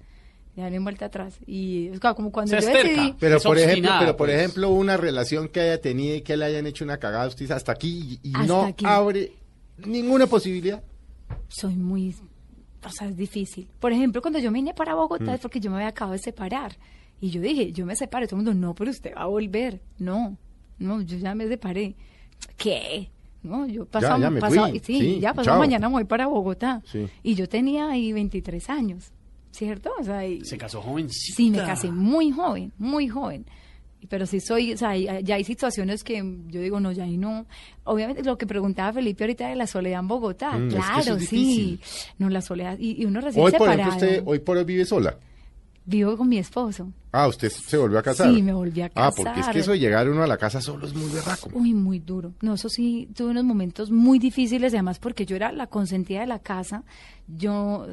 Ya 0.56 0.70
no 0.70 0.74
hay 0.76 0.80
vuelta 0.84 1.06
atrás. 1.06 1.38
Y 1.46 1.88
es 1.88 2.00
como 2.00 2.32
cuando 2.32 2.56
Se 2.56 2.62
yo 2.62 2.68
esterca. 2.70 2.90
decidí... 3.02 3.16
Pero 3.20 3.38
Es 3.38 3.44
por 3.44 3.58
ejemplo, 3.58 3.92
pero 4.00 4.18
por 4.18 4.28
pues. 4.28 4.38
ejemplo, 4.40 4.70
una 4.70 4.98
relación 4.98 5.50
que 5.50 5.60
haya 5.62 5.82
tenido 5.82 6.16
y 6.16 6.22
que 6.22 6.38
le 6.38 6.46
hayan 6.46 6.66
hecho 6.66 6.84
una 6.86 6.98
cagada, 6.98 7.28
usted 7.28 7.42
dice 7.42 7.54
hasta 7.54 7.72
aquí 7.74 8.20
y, 8.24 8.30
y 8.30 8.34
Hasta 8.36 8.48
no 8.48 8.62
aquí. 8.66 8.86
abre 8.88 9.34
ninguna 9.86 10.28
posibilidad. 10.28 10.82
soy 11.48 11.76
muy, 11.76 12.16
o 12.88 12.91
sea, 12.91 13.08
es 13.08 13.15
difícil. 13.17 13.67
Por 13.80 13.91
ejemplo, 13.91 14.21
cuando 14.21 14.39
yo 14.39 14.52
me 14.52 14.60
vine 14.60 14.73
para 14.73 14.95
Bogotá 14.95 15.26
Mm. 15.32 15.36
es 15.36 15.39
porque 15.41 15.60
yo 15.60 15.69
me 15.69 15.78
había 15.78 15.89
acabado 15.89 16.13
de 16.13 16.19
separar. 16.19 16.78
Y 17.21 17.30
yo 17.30 17.41
dije, 17.41 17.71
yo 17.71 17.86
me 17.86 17.95
separo. 17.95 18.26
Y 18.26 18.28
todo 18.28 18.39
el 18.39 18.45
mundo, 18.45 18.60
no, 18.67 18.76
pero 18.76 18.91
usted 18.91 19.13
va 19.15 19.21
a 19.21 19.26
volver. 19.28 19.82
No, 19.97 20.38
no, 20.80 21.02
yo 21.02 21.17
ya 21.17 21.34
me 21.36 21.47
separé. 21.47 21.95
¿Qué? 22.58 23.10
No, 23.43 23.65
yo 23.67 23.86
pasado, 23.86 24.19
ya 24.19 24.30
me 24.30 24.39
pasado- 24.39 24.69
fui. 24.69 24.80
sí, 24.80 25.00
Sí, 25.00 25.19
ya 25.19 25.34
pasado 25.34 25.60
mañana 25.60 25.88
me 25.88 25.93
voy 25.93 26.04
para 26.06 26.28
Bogotá. 26.28 26.82
Sí. 26.86 27.08
Y 27.23 27.36
yo 27.36 27.47
tenía 27.47 27.89
ahí 27.89 28.12
23 28.12 28.69
años, 28.69 29.12
¿cierto? 29.52 29.91
O 30.00 30.04
sea, 30.04 30.26
y- 30.28 30.43
Se 30.43 30.58
casó 30.58 30.82
jovencita. 30.82 31.36
Sí, 31.36 31.50
me 31.52 31.60
casé 31.60 31.91
muy 31.91 32.32
joven, 32.32 32.73
muy 32.78 33.08
joven. 33.08 33.45
Pero 34.10 34.26
sí 34.26 34.40
soy, 34.40 34.74
o 34.74 34.78
sea, 34.78 34.96
ya 34.96 35.36
hay 35.36 35.44
situaciones 35.44 36.04
que 36.04 36.18
yo 36.48 36.62
digo, 36.62 36.80
no, 36.80 36.92
ya 36.92 37.04
ahí 37.04 37.18
no. 37.18 37.46
Obviamente 37.84 38.24
lo 38.24 38.38
que 38.38 38.46
preguntaba 38.46 38.94
Felipe 38.94 39.24
ahorita 39.24 39.48
de 39.50 39.56
la 39.56 39.68
soledad 39.68 40.00
en 40.02 40.08
Bogotá, 40.08 40.52
Mm, 40.58 40.68
es 40.68 40.74
que 40.74 40.80
eso 40.80 41.02
claro, 41.02 41.20
sí. 41.20 41.80
No, 42.20 42.30
la 42.30 42.42
soledad, 42.42 42.78
y, 42.80 43.02
y 43.02 43.06
uno 43.06 43.20
recién 43.22 43.44
Hoy, 43.44 43.52
por 43.52 43.62
separado. 43.68 43.90
ejemplo, 43.90 44.08
usted 44.08 44.24
hoy 44.26 44.40
por 44.40 44.58
hoy 44.58 44.64
vive 44.64 44.86
sola. 44.86 45.18
Vivo 45.90 46.18
con 46.18 46.28
mi 46.28 46.38
esposo. 46.38 46.92
Ah, 47.14 47.28
usted 47.28 47.50
se 47.50 47.78
volvió 47.78 47.98
a 47.98 48.04
casar. 48.04 48.34
Sí, 48.34 48.42
me 48.44 48.54
volví 48.54 48.82
a 48.82 48.92
Ah, 48.94 49.10
porque 49.16 49.32
es 49.32 49.36
casar. 49.38 49.54
que 49.54 49.60
eso 49.62 49.72
de 49.72 49.80
llegar 49.80 50.10
uno 50.10 50.22
a 50.22 50.28
la 50.28 50.38
casa 50.38 50.60
solo 50.62 50.86
es 50.86 50.94
muy 50.94 51.10
berraco. 51.10 51.50
Uy, 51.54 51.74
muy 51.74 52.00
duro. 52.00 52.34
No, 52.42 52.56
eso 52.56 52.68
sí, 52.70 53.08
tuve 53.16 53.30
unos 53.32 53.46
momentos 53.46 53.90
muy 53.90 54.20
difíciles, 54.20 54.74
además 54.74 55.00
porque 55.00 55.26
yo 55.26 55.36
era 55.38 55.52
la 55.54 55.68
consentida 55.68 56.20
de 56.20 56.28
la 56.28 56.40
casa. 56.40 56.84
Yo, 57.28 57.88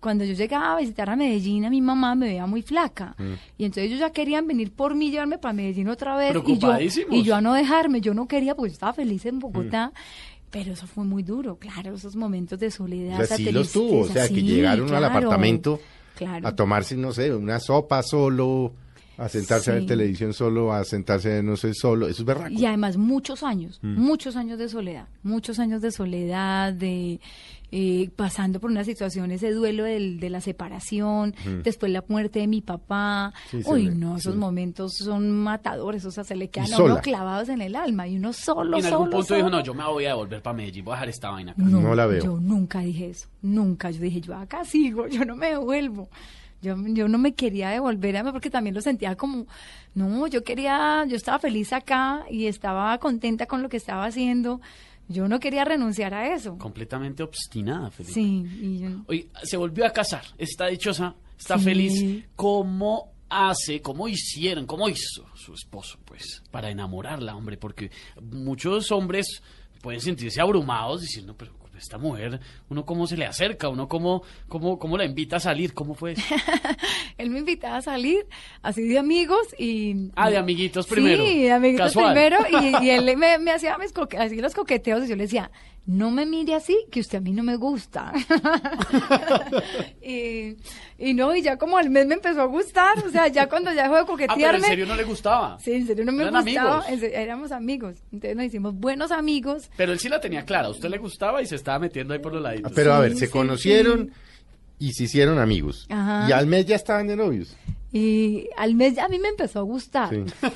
cuando 0.00 0.24
yo 0.24 0.34
llegaba 0.34 0.74
a 0.76 0.80
visitar 0.80 1.08
a 1.10 1.16
Medellín, 1.16 1.64
a 1.64 1.70
mi 1.70 1.80
mamá 1.80 2.14
me 2.14 2.26
veía 2.28 2.46
muy 2.46 2.62
flaca. 2.62 3.14
Mm. 3.18 3.32
Y 3.58 3.64
entonces 3.64 3.84
ellos 3.84 4.00
ya 4.00 4.10
querían 4.10 4.46
venir 4.46 4.72
por 4.72 4.94
mí, 4.94 5.10
llevarme 5.10 5.38
para 5.38 5.52
Medellín 5.54 5.88
otra 5.88 6.16
vez. 6.16 6.36
Y 6.46 6.58
yo, 6.58 6.76
y 7.10 7.22
yo 7.22 7.34
a 7.36 7.40
no 7.40 7.54
dejarme, 7.54 8.00
yo 8.00 8.14
no 8.14 8.26
quería 8.28 8.54
porque 8.54 8.70
yo 8.70 8.74
estaba 8.74 8.92
feliz 8.92 9.24
en 9.26 9.36
Mm. 9.36 9.40
Bogotá. 9.40 9.92
Pero 10.50 10.72
eso 10.72 10.86
fue 10.86 11.04
muy 11.04 11.22
duro, 11.22 11.56
claro, 11.58 11.94
esos 11.96 12.14
momentos 12.16 12.58
de 12.60 12.70
soledad. 12.70 13.14
O 13.14 13.16
sea, 13.16 13.24
esa 13.24 13.36
sí 13.36 13.50
los 13.52 13.72
tuvo. 13.72 14.00
O 14.02 14.06
sea, 14.06 14.28
que 14.28 14.36
sí, 14.36 14.42
llegaron 14.42 14.92
al 14.94 15.04
apartamento 15.04 15.80
claro. 16.14 16.46
a 16.46 16.54
tomarse, 16.54 16.96
no 16.96 17.12
sé, 17.12 17.34
una 17.34 17.58
sopa 17.58 18.02
solo, 18.02 18.72
a 19.18 19.28
sentarse 19.28 19.70
a 19.70 19.74
ver 19.74 19.82
Sí. 19.82 19.88
televisión 19.88 20.32
solo, 20.32 20.72
a 20.72 20.84
sentarse, 20.84 21.42
no 21.42 21.56
sé, 21.56 21.74
solo. 21.74 22.06
Eso 22.06 22.22
es 22.22 22.26
berraco. 22.26 22.50
Y 22.52 22.64
además 22.64 22.96
muchos 22.96 23.42
años, 23.42 23.80
Mm. 23.82 23.98
muchos 24.00 24.36
años 24.36 24.58
de 24.58 24.68
soledad, 24.68 25.08
muchos 25.22 25.58
años 25.58 25.82
de 25.82 25.90
soledad, 25.90 26.72
de 26.72 27.18
eh, 27.72 28.10
pasando 28.14 28.60
por 28.60 28.70
unas 28.70 28.86
situaciones, 28.86 29.42
ese 29.42 29.52
duelo 29.52 29.84
del- 29.84 30.20
de 30.20 30.30
la 30.30 30.40
separación, 30.40 31.34
después 31.64 31.90
la 31.92 32.04
muerte 32.08 32.38
de 32.38 32.46
mi 32.46 32.60
papá. 32.60 33.32
Sí, 33.50 33.60
Uy, 33.66 33.86
no, 33.90 34.16
esos 34.16 34.34
sí. 34.34 34.38
momentos 34.38 34.94
son 34.94 35.30
matadores, 35.30 36.04
o 36.04 36.10
sea, 36.10 36.22
se 36.24 36.36
le 36.36 36.48
quedan 36.48 36.72
a 36.74 36.78
uno 36.82 37.00
clavados 37.00 37.48
en 37.48 37.60
el 37.60 37.74
alma 37.76 38.06
y 38.06 38.16
uno 38.18 38.32
solo, 38.32 38.76
Y 38.76 38.80
en 38.80 38.84
solo, 38.84 38.96
algún 38.96 39.10
punto 39.10 39.34
dijo, 39.34 39.50
no, 39.50 39.62
yo 39.62 39.74
me 39.74 39.84
voy 39.84 40.04
a 40.04 40.08
devolver 40.10 40.42
para 40.42 40.56
Medellín, 40.56 40.84
voy 40.84 40.92
a 40.92 40.96
dejar 40.96 41.08
esta 41.08 41.30
vaina 41.30 41.52
acá. 41.52 41.62
No, 41.62 41.80
No 41.80 41.94
la 41.94 42.06
veo. 42.06 42.24
Yo 42.24 42.40
nunca 42.40 42.80
dije 42.80 43.10
eso, 43.10 43.28
nunca. 43.42 43.90
Yo 43.90 44.00
dije, 44.00 44.20
yo 44.20 44.34
acá 44.36 44.64
sigo, 44.64 45.06
yo 45.08 45.24
no 45.24 45.34
me 45.36 45.48
devuelvo. 45.48 46.08
Yo, 46.62 46.74
yo 46.86 47.06
no 47.06 47.18
me 47.18 47.34
quería 47.34 47.68
devolver, 47.68 48.16
porque 48.32 48.48
también 48.48 48.74
lo 48.74 48.80
sentía 48.80 49.14
como, 49.14 49.46
no, 49.94 50.26
yo 50.26 50.42
quería, 50.42 51.04
yo 51.06 51.14
estaba 51.16 51.38
feliz 51.38 51.72
acá 51.72 52.24
y 52.30 52.46
estaba 52.46 52.96
contenta 52.98 53.46
con 53.46 53.62
lo 53.62 53.68
que 53.68 53.76
estaba 53.76 54.06
haciendo. 54.06 54.60
Yo 55.08 55.28
no 55.28 55.38
quería 55.40 55.64
renunciar 55.64 56.14
a 56.14 56.34
eso. 56.34 56.58
Completamente 56.58 57.22
obstinada, 57.22 57.90
Felipe. 57.90 58.12
Sí, 58.14 58.44
y 58.60 58.78
yo- 58.80 59.04
Oye, 59.06 59.28
se 59.42 59.56
volvió 59.56 59.86
a 59.86 59.90
casar, 59.90 60.22
está 60.38 60.66
dichosa, 60.66 61.14
está 61.38 61.58
Sí. 61.58 61.64
feliz. 61.64 62.24
¿Cómo 62.34 63.12
hace, 63.28 63.80
cómo 63.82 64.08
hicieron, 64.08 64.66
cómo 64.66 64.88
hizo 64.88 65.24
su 65.34 65.54
esposo, 65.54 65.98
pues, 66.04 66.42
para 66.50 66.70
enamorarla, 66.70 67.36
hombre? 67.36 67.56
Porque 67.56 67.90
muchos 68.20 68.90
hombres 68.92 69.42
pueden 69.82 70.00
sentirse 70.00 70.40
abrumados 70.40 71.02
diciendo, 71.02 71.36
pero 71.36 71.52
esta 71.78 71.98
mujer, 71.98 72.40
uno 72.68 72.84
cómo 72.84 73.06
se 73.06 73.16
le 73.16 73.26
acerca, 73.26 73.68
uno 73.68 73.88
cómo, 73.88 74.22
cómo, 74.48 74.78
cómo 74.78 74.96
la 74.96 75.04
invita 75.04 75.36
a 75.36 75.40
salir, 75.40 75.74
¿cómo 75.74 75.94
fue 75.94 76.12
eso? 76.12 76.22
él 77.18 77.30
me 77.30 77.40
invitaba 77.40 77.78
a 77.78 77.82
salir 77.82 78.26
así 78.62 78.82
de 78.86 78.98
amigos 78.98 79.54
y... 79.58 80.10
Ah, 80.16 80.30
de 80.30 80.38
amiguitos 80.38 80.86
primero. 80.86 81.24
Sí, 81.24 81.42
de 81.42 81.52
amiguitos 81.52 81.86
Casual. 81.94 82.12
primero 82.14 82.38
y, 82.50 82.84
y 82.84 82.90
él 82.90 83.04
me, 83.16 83.38
me 83.38 83.50
hacía 83.52 83.76
mis 83.78 83.92
así 84.18 84.40
los 84.40 84.54
coqueteos 84.54 85.04
y 85.04 85.08
yo 85.08 85.16
le 85.16 85.24
decía, 85.24 85.50
no 85.86 86.10
me 86.10 86.26
mire 86.26 86.54
así, 86.54 86.76
que 86.90 87.00
usted 87.00 87.18
a 87.18 87.20
mí 87.20 87.30
no 87.32 87.42
me 87.44 87.56
gusta. 87.56 88.12
y, 90.02 90.56
y 90.98 91.14
no, 91.14 91.34
y 91.34 91.42
ya 91.42 91.56
como 91.56 91.78
al 91.78 91.90
mes 91.90 92.06
me 92.06 92.14
empezó 92.14 92.42
a 92.42 92.46
gustar, 92.46 92.98
o 93.06 93.10
sea, 93.10 93.28
ya 93.28 93.48
cuando 93.48 93.72
ya 93.72 93.84
dejó 93.84 93.94
de 93.94 94.00
Ah, 94.00 94.04
pero 94.06 94.12
coquetearme... 94.16 94.58
en 94.58 94.64
serio 94.64 94.86
no 94.86 94.96
le 94.96 95.04
gustaba. 95.04 95.58
Sí, 95.60 95.72
en 95.72 95.86
serio 95.86 96.04
no 96.04 96.12
me 96.12 96.24
Eran 96.24 96.44
gustaba, 96.44 96.70
amigos. 96.78 96.88
en 96.88 97.00
serio, 97.00 97.16
éramos 97.18 97.52
amigos, 97.52 97.96
entonces 98.12 98.36
nos 98.36 98.46
hicimos 98.46 98.74
buenos 98.74 99.10
amigos. 99.12 99.70
Pero 99.76 99.92
él 99.92 99.98
sí 99.98 100.08
la 100.08 100.20
tenía 100.20 100.44
clara, 100.44 100.68
a 100.68 100.70
usted 100.70 100.88
le 100.88 100.98
gustaba 100.98 101.42
y 101.42 101.46
se 101.46 101.54
estaba 101.56 101.78
metiendo 101.78 102.14
ahí 102.14 102.20
por 102.20 102.32
los 102.32 102.42
laditos. 102.42 102.70
Ah, 102.72 102.74
Pero 102.74 102.92
a 102.94 103.00
ver, 103.00 103.14
se 103.16 103.26
sí, 103.26 103.32
conocieron 103.32 104.10
Y 104.78 104.92
se 104.92 105.04
hicieron 105.04 105.38
amigos. 105.38 105.86
Ajá. 105.88 106.26
Y 106.28 106.32
al 106.32 106.46
mes 106.46 106.66
ya 106.66 106.76
estaban 106.76 107.06
de 107.06 107.16
novios. 107.16 107.56
Y 107.96 108.50
al 108.58 108.74
mes 108.74 108.94
ya 108.94 109.06
a 109.06 109.08
mí 109.08 109.18
me 109.18 109.28
empezó 109.28 109.60
a 109.60 109.62
gustar. 109.62 110.10
Sí. 110.10 110.22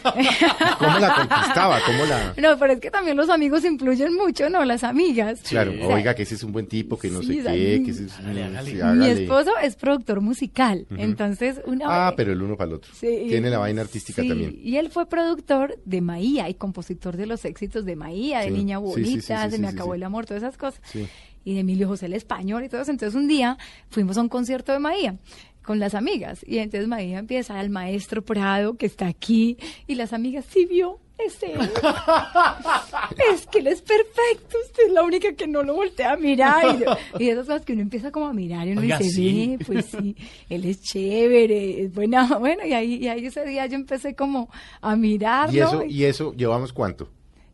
¿Cómo 0.79 0.98
la 0.98 1.14
conquistaba? 1.14 1.81
¿Cómo 1.87 2.05
la...? 2.05 2.35
No, 2.37 2.59
pero 2.59 2.74
es 2.74 2.81
que 2.81 2.90
también 2.90 3.16
los 3.16 3.31
amigos 3.31 3.64
influyen 3.64 4.14
mucho, 4.14 4.50
¿no? 4.50 4.62
Las 4.66 4.85
amigas. 4.85 5.40
Claro, 5.48 5.72
oiga, 5.88 6.14
que 6.14 6.24
ese 6.24 6.35
es 6.35 6.42
un 6.42 6.53
buen 6.53 6.66
tipo, 6.66 6.98
que 6.98 7.09
no 7.09 7.22
sí, 7.22 7.40
sé 7.40 7.44
qué, 7.44 7.83
que 7.83 7.92
ese 7.92 8.05
es... 8.05 8.18
Hágale. 8.18 8.70
sí, 8.70 8.98
Mi 8.98 9.07
esposo 9.07 9.53
es 9.62 9.74
productor 9.76 10.20
musical, 10.20 10.87
entonces 10.90 11.62
una 11.64 11.87
Ah, 12.09 12.14
pero 12.14 12.33
el 12.33 12.42
uno 12.42 12.59
para 12.59 12.68
el 12.68 12.74
otro. 12.74 12.92
Sí. 12.94 13.24
Tiene 13.29 13.48
la 13.48 13.59
vaina 13.59 13.81
artística 13.81 14.20
Sí, 14.20 14.28
también. 14.28 14.59
Y 14.62 14.76
él 14.76 14.91
fue 14.91 15.07
productor 15.07 15.78
de 15.86 16.03
Maía 16.03 16.51
y 16.51 16.55
compositor 16.55 17.16
de 17.16 17.24
los 17.24 17.47
éxitos 17.47 17.86
de 17.86 17.97
Maía, 17.97 18.41
de 18.41 18.51
Niña 18.51 18.78
sí, 18.80 18.84
sí, 18.84 18.91
Bonita, 18.91 19.20
sí, 19.20 19.45
sí, 19.45 19.51
de 19.51 19.57
sí, 19.57 19.62
Me 19.62 19.68
sí, 19.68 19.74
Acabó 19.74 19.93
sí. 19.93 19.97
el 19.97 20.03
Amor, 20.03 20.26
todas 20.26 20.43
esas 20.43 20.59
cosas. 20.59 20.82
Sí. 20.84 21.09
Y 21.43 21.55
de 21.55 21.61
Emilio 21.61 21.88
José 21.88 22.05
el 22.05 22.12
Español 22.12 22.64
y 22.64 22.68
todo 22.68 22.82
eso. 22.82 22.91
Entonces 22.91 23.14
un 23.14 23.26
día 23.26 23.57
fuimos 23.88 24.18
a 24.18 24.20
un 24.20 24.28
concierto 24.28 24.72
de 24.72 24.78
Maía 24.78 25.16
con 25.70 25.78
las 25.78 25.94
amigas 25.94 26.44
y 26.48 26.58
entonces 26.58 26.88
Maía 26.88 27.20
empieza 27.20 27.56
al 27.60 27.70
maestro 27.70 28.22
Prado 28.24 28.74
que 28.74 28.86
está 28.86 29.06
aquí 29.06 29.56
y 29.86 29.94
las 29.94 30.12
amigas 30.12 30.44
sí 30.50 30.66
vio. 30.66 30.98
Es 31.24 31.40
él. 31.44 31.60
es 33.32 33.46
que 33.46 33.60
él 33.60 33.68
es 33.68 33.80
perfecto. 33.82 34.56
Usted 34.66 34.86
es 34.88 34.92
la 34.92 35.04
única 35.04 35.32
que 35.34 35.46
no 35.46 35.62
lo 35.62 35.74
voltea 35.74 36.14
a 36.14 36.16
mirar. 36.16 36.76
Y, 37.20 37.22
y 37.24 37.28
esas 37.28 37.46
cosas 37.46 37.64
que 37.64 37.74
uno 37.74 37.82
empieza 37.82 38.10
como 38.10 38.26
a 38.26 38.32
mirar 38.32 38.66
y 38.66 38.72
uno 38.72 38.80
Oiga, 38.80 38.98
dice, 38.98 39.10
sí. 39.12 39.56
"Ve, 39.58 39.64
pues 39.64 39.84
sí, 39.84 40.16
él 40.48 40.64
es 40.64 40.82
chévere, 40.82 41.82
es 41.82 41.94
buena. 41.94 42.26
Bueno, 42.40 42.66
y 42.66 42.72
ahí, 42.72 42.94
y 42.96 43.06
ahí 43.06 43.26
ese 43.26 43.44
día 43.44 43.66
yo 43.66 43.76
empecé 43.76 44.16
como 44.16 44.50
a 44.80 44.96
mirarlo. 44.96 45.54
¿Y 45.54 45.60
eso, 45.60 45.84
¿Y 45.84 46.04
eso 46.04 46.32
llevamos 46.34 46.72
cuánto? 46.72 47.08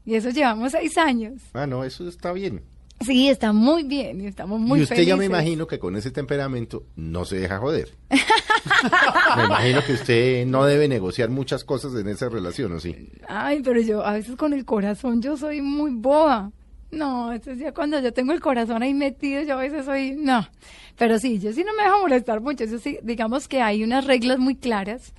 y 0.06 0.14
eso 0.14 0.30
llevamos 0.30 0.72
seis 0.72 0.96
años. 0.96 1.42
Ah, 1.52 1.66
no, 1.66 1.84
eso 1.84 2.08
está 2.08 2.32
bien. 2.32 2.62
Sí, 3.05 3.28
está 3.28 3.53
muy 3.53 3.82
bien 3.82 4.20
y 4.22 4.26
estamos 4.26 4.59
muy 4.59 4.80
y 4.80 4.82
usted 4.82 5.03
ya 5.03 5.16
me 5.16 5.26
imagino 5.26 5.66
que 5.66 5.78
con 5.78 5.97
ese 5.97 6.11
temperamento 6.11 6.84
no 6.97 7.24
se 7.24 7.36
deja 7.36 7.59
joder. 7.59 7.90
me 9.36 9.44
imagino 9.44 9.84
que 9.84 9.92
usted 9.92 10.47
no 10.47 10.64
debe 10.64 10.88
negociar 10.88 11.28
muchas 11.28 11.64
cosas 11.64 11.94
en 11.94 12.09
esa 12.09 12.28
relación, 12.28 12.72
¿o 12.72 12.80
sí? 12.80 13.11
Ay, 13.28 13.61
pero 13.62 13.80
yo 13.80 14.05
a 14.05 14.12
veces 14.14 14.36
con 14.36 14.55
el 14.55 14.64
corazón 14.64 15.20
yo 15.20 15.36
soy 15.36 15.61
muy 15.61 15.90
boba. 15.92 16.53
No, 16.90 17.32
entonces 17.32 17.62
ya 17.62 17.72
cuando 17.72 18.01
yo 18.01 18.12
tengo 18.12 18.32
el 18.32 18.40
corazón 18.40 18.82
ahí 18.82 18.94
metido, 18.94 19.42
yo 19.42 19.55
a 19.55 19.62
veces 19.62 19.84
soy, 19.84 20.12
no. 20.16 20.49
Pero 20.97 21.18
sí, 21.18 21.38
yo 21.38 21.53
sí 21.53 21.64
no 21.64 21.74
me 21.74 21.82
dejo 21.82 22.01
molestar 22.01 22.40
mucho. 22.40 22.64
Yo 22.64 22.78
sí, 22.78 22.99
digamos 23.03 23.49
que 23.49 23.61
hay 23.61 23.82
unas 23.82 24.07
reglas 24.07 24.38
muy 24.38 24.57
claras. 24.57 25.12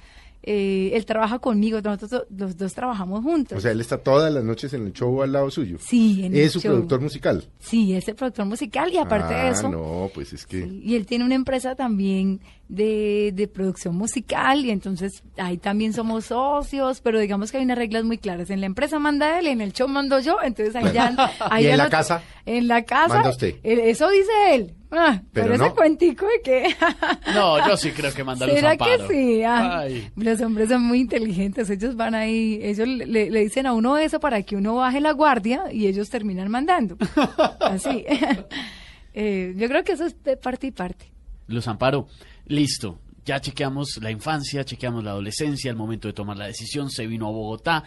Eh, 0.49 0.91
él 0.95 1.05
trabaja 1.05 1.39
conmigo, 1.39 1.81
nosotros 1.81 2.23
los 2.33 2.55
dos 2.55 2.73
trabajamos 2.73 3.21
juntos. 3.21 3.57
O 3.57 3.59
sea, 3.59 3.71
él 3.71 3.81
está 3.81 3.97
todas 3.97 4.31
las 4.31 4.45
noches 4.45 4.71
en 4.73 4.85
el 4.87 4.93
show 4.93 5.21
al 5.21 5.33
lado 5.33 5.51
suyo. 5.51 5.75
sí, 5.77 6.23
en 6.23 6.33
el 6.33 6.39
Es 6.39 6.53
su 6.53 6.61
show. 6.61 6.71
productor 6.71 7.01
musical. 7.01 7.43
Sí, 7.59 7.93
es 7.93 8.07
el 8.07 8.15
productor 8.15 8.45
musical 8.45 8.89
y 8.93 8.97
aparte 8.97 9.33
ah, 9.33 9.43
de 9.43 9.49
eso, 9.49 9.67
no, 9.69 10.09
pues 10.13 10.31
es 10.31 10.45
que... 10.45 10.63
Sí, 10.63 10.81
y 10.85 10.95
él 10.95 11.05
tiene 11.05 11.25
una 11.25 11.35
empresa 11.35 11.75
también 11.75 12.39
de, 12.69 13.31
de 13.35 13.47
producción 13.49 13.97
musical 13.97 14.63
y 14.63 14.71
entonces 14.71 15.21
ahí 15.35 15.57
también 15.57 15.91
somos 15.91 16.25
socios, 16.25 17.01
pero 17.01 17.19
digamos 17.19 17.51
que 17.51 17.57
hay 17.57 17.63
unas 17.65 17.77
reglas 17.77 18.05
muy 18.05 18.17
claras. 18.17 18.49
En 18.49 18.61
la 18.61 18.67
empresa 18.67 18.99
manda 18.99 19.37
él, 19.39 19.47
en 19.47 19.59
el 19.59 19.73
show 19.73 19.89
mando 19.89 20.17
yo, 20.21 20.37
entonces 20.41 20.73
ahí 20.77 20.93
ya... 20.93 21.13
ahí 21.51 21.63
¿Y 21.63 21.67
ya 21.67 21.71
en 21.73 21.77
la 21.77 21.89
casa? 21.89 22.23
En 22.45 22.67
la 22.69 22.83
casa... 22.83 23.15
Manda 23.15 23.31
usted. 23.31 23.55
él- 23.63 23.79
Eso 23.79 24.09
dice 24.09 24.31
él. 24.53 24.73
Ah, 24.89 25.21
Pero 25.33 25.47
pero 25.47 25.55
ese 25.55 25.63
no. 25.65 25.75
cuentico 25.75 26.25
de 26.25 26.41
que... 26.41 26.75
No, 27.33 27.67
yo 27.67 27.75
sí 27.75 27.91
creo 27.91 28.13
que 28.13 28.23
manda 28.23 28.45
Luz 28.45 28.55
¿Será 28.55 28.77
que 28.77 28.83
Amparo. 28.85 29.07
sí? 29.09 29.43
Ah, 29.43 29.85
los 30.15 30.41
hombres 30.41 30.69
son 30.69 30.83
muy 30.83 30.99
inteligentes, 31.01 31.69
ellos 31.69 31.95
van 31.97 32.15
ahí, 32.15 32.59
ellos 32.61 32.88
le, 32.88 33.29
le 33.29 33.39
dicen 33.41 33.65
a 33.65 33.73
uno 33.73 33.97
eso 33.97 34.19
para 34.21 34.41
que 34.43 34.55
uno 34.55 34.75
baje 34.75 35.01
la 35.01 35.11
guardia 35.11 35.63
y 35.71 35.88
ellos 35.88 36.09
terminan 36.09 36.49
mandando. 36.49 36.97
Así. 37.59 38.05
Eh, 39.19 39.55
yo 39.57 39.67
creo 39.67 39.83
que 39.83 39.93
eso 39.93 40.05
es 40.05 40.21
de 40.23 40.38
parte 40.38 40.67
y 40.67 40.71
parte. 40.71 41.11
Luz 41.47 41.67
Amparo, 41.67 42.07
listo. 42.45 42.99
Ya 43.25 43.41
chequeamos 43.41 43.97
la 43.99 44.11
infancia, 44.11 44.63
chequeamos 44.63 45.03
la 45.03 45.09
adolescencia, 45.09 45.71
el 45.71 45.75
momento 45.75 46.07
de 46.07 46.13
tomar 46.13 46.38
la 46.38 46.45
decisión, 46.45 46.91
se 46.91 47.07
vino 47.07 47.27
a 47.27 47.31
Bogotá. 47.31 47.83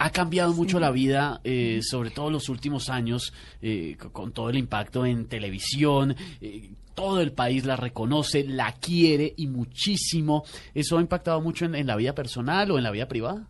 Ha 0.00 0.10
cambiado 0.10 0.52
mucho 0.54 0.78
la 0.78 0.90
vida, 0.92 1.40
eh, 1.44 1.80
sobre 1.82 2.10
todo 2.10 2.30
los 2.30 2.48
últimos 2.48 2.88
años, 2.88 3.32
eh, 3.60 3.96
co- 3.98 4.12
con 4.12 4.32
todo 4.32 4.48
el 4.50 4.56
impacto 4.56 5.04
en 5.04 5.26
televisión. 5.26 6.14
eh, 6.40 6.70
todo 6.94 7.20
el 7.20 7.30
país 7.30 7.64
la 7.64 7.76
reconoce, 7.76 8.42
la 8.42 8.72
quiere 8.72 9.32
y 9.36 9.46
muchísimo. 9.46 10.44
¿Eso 10.74 10.98
ha 10.98 11.00
impactado 11.00 11.40
mucho 11.40 11.64
en, 11.64 11.76
en 11.76 11.86
la 11.86 11.94
vida 11.94 12.12
personal 12.12 12.70
o 12.72 12.76
en 12.78 12.82
la 12.82 12.90
vida 12.90 13.06
privada? 13.06 13.46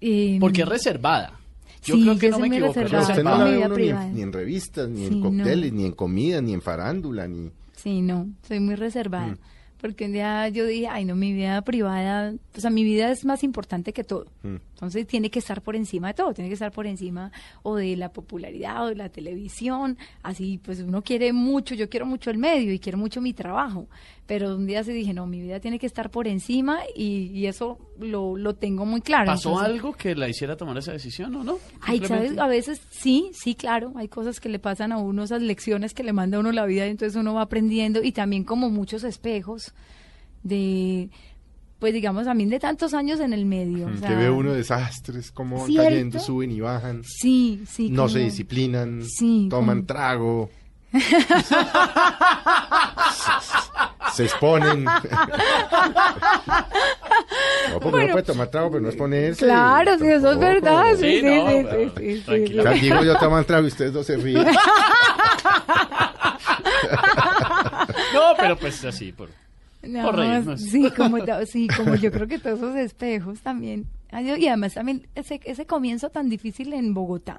Eh, 0.00 0.38
Porque 0.40 0.62
es 0.62 0.68
reservada. 0.68 1.38
Yo 1.84 1.94
Sí, 1.96 2.02
creo 2.02 2.18
que 2.18 2.26
yo 2.26 2.32
no 2.32 2.38
me 2.40 2.46
equivoco. 2.48 2.74
reservada. 2.74 3.08
usted 3.08 3.22
no 3.24 3.38
la 3.38 3.44
ve 3.44 3.58
uno 3.58 3.76
ni 3.76 3.88
en, 3.88 4.14
ni 4.14 4.22
en 4.22 4.32
revistas, 4.32 4.88
ni 4.88 5.06
Sí, 5.06 5.14
en 5.14 5.20
no. 5.20 5.30
cócteles, 5.30 5.72
ni 5.72 5.84
en 5.84 5.92
comida, 5.92 6.40
ni 6.40 6.52
en 6.54 6.62
farándula, 6.62 7.26
ni... 7.28 7.50
Sí, 7.76 8.00
no, 8.02 8.26
soy 8.46 8.60
muy 8.60 8.74
reservada. 8.74 9.28
Mm. 9.28 9.38
Porque 9.82 10.04
un 10.04 10.12
día 10.12 10.48
yo 10.48 10.64
dije, 10.64 10.86
ay, 10.86 11.04
no, 11.04 11.16
mi 11.16 11.32
vida 11.32 11.60
privada, 11.62 12.32
o 12.56 12.60
sea, 12.60 12.70
mi 12.70 12.84
vida 12.84 13.10
es 13.10 13.24
más 13.24 13.42
importante 13.42 13.92
que 13.92 14.04
todo. 14.04 14.28
Mm. 14.44 14.56
Entonces 14.74 15.08
tiene 15.08 15.28
que 15.28 15.40
estar 15.40 15.60
por 15.60 15.74
encima 15.74 16.08
de 16.08 16.14
todo, 16.14 16.32
tiene 16.32 16.48
que 16.48 16.54
estar 16.54 16.70
por 16.70 16.86
encima 16.86 17.32
o 17.64 17.74
de 17.74 17.96
la 17.96 18.12
popularidad 18.12 18.84
o 18.84 18.86
de 18.90 18.94
la 18.94 19.08
televisión. 19.08 19.98
Así, 20.22 20.60
pues 20.64 20.78
uno 20.78 21.02
quiere 21.02 21.32
mucho, 21.32 21.74
yo 21.74 21.90
quiero 21.90 22.06
mucho 22.06 22.30
el 22.30 22.38
medio 22.38 22.72
y 22.72 22.78
quiero 22.78 22.96
mucho 22.96 23.20
mi 23.20 23.32
trabajo. 23.32 23.88
Pero 24.26 24.54
un 24.54 24.66
día 24.66 24.84
sí 24.84 24.92
dije, 24.92 25.12
no, 25.12 25.26
mi 25.26 25.42
vida 25.42 25.58
tiene 25.58 25.80
que 25.80 25.86
estar 25.86 26.10
por 26.10 26.28
encima 26.28 26.78
y, 26.94 27.32
y 27.34 27.46
eso 27.46 27.78
lo, 28.02 28.36
lo 28.36 28.54
tengo 28.54 28.84
muy 28.84 29.00
claro. 29.00 29.26
¿Pasó 29.26 29.50
Entonces- 29.50 29.72
algo 29.74 29.92
que 29.94 30.14
la 30.14 30.28
hiciera 30.28 30.56
tomar 30.56 30.76
esa 30.78 30.92
decisión 30.92 31.34
o 31.36 31.44
no? 31.44 31.58
Ay, 31.80 32.04
¿sabes? 32.06 32.36
A 32.38 32.46
veces 32.46 32.80
sí, 32.90 33.30
sí, 33.32 33.54
claro. 33.54 33.92
Hay 33.96 34.08
cosas 34.08 34.40
que 34.40 34.48
le 34.48 34.58
pasan 34.58 34.92
a 34.92 34.98
uno, 34.98 35.22
esas 35.24 35.42
lecciones 35.42 35.94
que 35.94 36.02
le 36.02 36.12
manda 36.12 36.36
a 36.36 36.40
uno 36.40 36.52
la 36.52 36.66
vida, 36.66 36.86
y 36.86 36.90
entonces 36.90 37.16
uno 37.16 37.34
va 37.34 37.42
aprendiendo 37.42 38.02
y 38.02 38.12
también 38.12 38.44
como 38.44 38.70
muchos 38.70 39.04
espejos 39.04 39.72
de, 40.42 41.08
pues 41.78 41.92
digamos, 41.94 42.26
a 42.26 42.34
mí 42.34 42.44
de 42.46 42.58
tantos 42.60 42.94
años 42.94 43.20
en 43.20 43.32
el 43.32 43.46
medio. 43.46 43.86
o 43.88 43.96
sea, 43.96 44.08
que 44.08 44.14
ve 44.16 44.30
uno 44.30 44.52
desastres, 44.52 45.30
¿Cierto? 45.66 45.88
cayendo, 45.88 46.18
suben 46.18 46.50
y 46.50 46.60
bajan, 46.60 47.02
Sí, 47.04 47.62
sí. 47.66 47.88
no 47.90 48.08
se 48.08 48.14
como- 48.18 48.24
disciplinan, 48.24 49.02
Sí, 49.04 49.46
toman 49.50 49.78
como- 49.78 49.86
trago, 49.86 50.50
se 54.14 54.24
exponen. 54.24 54.84
no, 54.84 54.92
porque 57.74 57.90
Bueno. 57.90 58.04
uno 58.04 58.12
puede 58.12 58.22
tomar 58.24 58.48
trago, 58.48 58.70
pero 58.70 58.82
no 58.82 58.88
exponerse. 58.88 59.44
Claro, 59.44 59.98
sí, 59.98 60.06
eso 60.06 60.32
es 60.32 60.38
verdad. 60.38 60.84
Sí, 60.96 61.00
Sí, 61.02 61.20
sí, 61.20 61.26
no, 61.26 61.48
sí, 61.48 61.66
pero- 61.70 61.78
sí, 61.78 61.90
sí, 61.96 62.16
sí, 62.16 62.20
tranquilo. 62.24 62.62
sí. 62.62 62.68
Ya 62.68 62.72
digo 62.80 63.02
yo 63.04 63.16
toman 63.18 63.44
trago 63.44 63.64
y 63.64 63.68
ustedes 63.68 63.92
dos 63.92 64.06
se 64.06 64.16
ríen. 64.16 64.46
No, 68.14 68.20
pero 68.38 68.56
pues 68.56 68.84
así, 68.84 69.12
por... 69.12 69.30
No, 69.82 70.02
Por 70.04 70.16
reírnos. 70.16 70.60
sí, 70.60 70.90
como, 70.96 71.18
sí, 71.46 71.66
como 71.76 71.96
yo 71.96 72.12
creo 72.12 72.28
que 72.28 72.38
todos 72.38 72.58
esos 72.58 72.76
espejos 72.76 73.40
también. 73.40 73.86
Y 74.38 74.46
además 74.46 74.74
también 74.74 75.08
ese, 75.14 75.40
ese 75.44 75.66
comienzo 75.66 76.10
tan 76.10 76.28
difícil 76.28 76.72
en 76.72 76.94
Bogotá, 76.94 77.38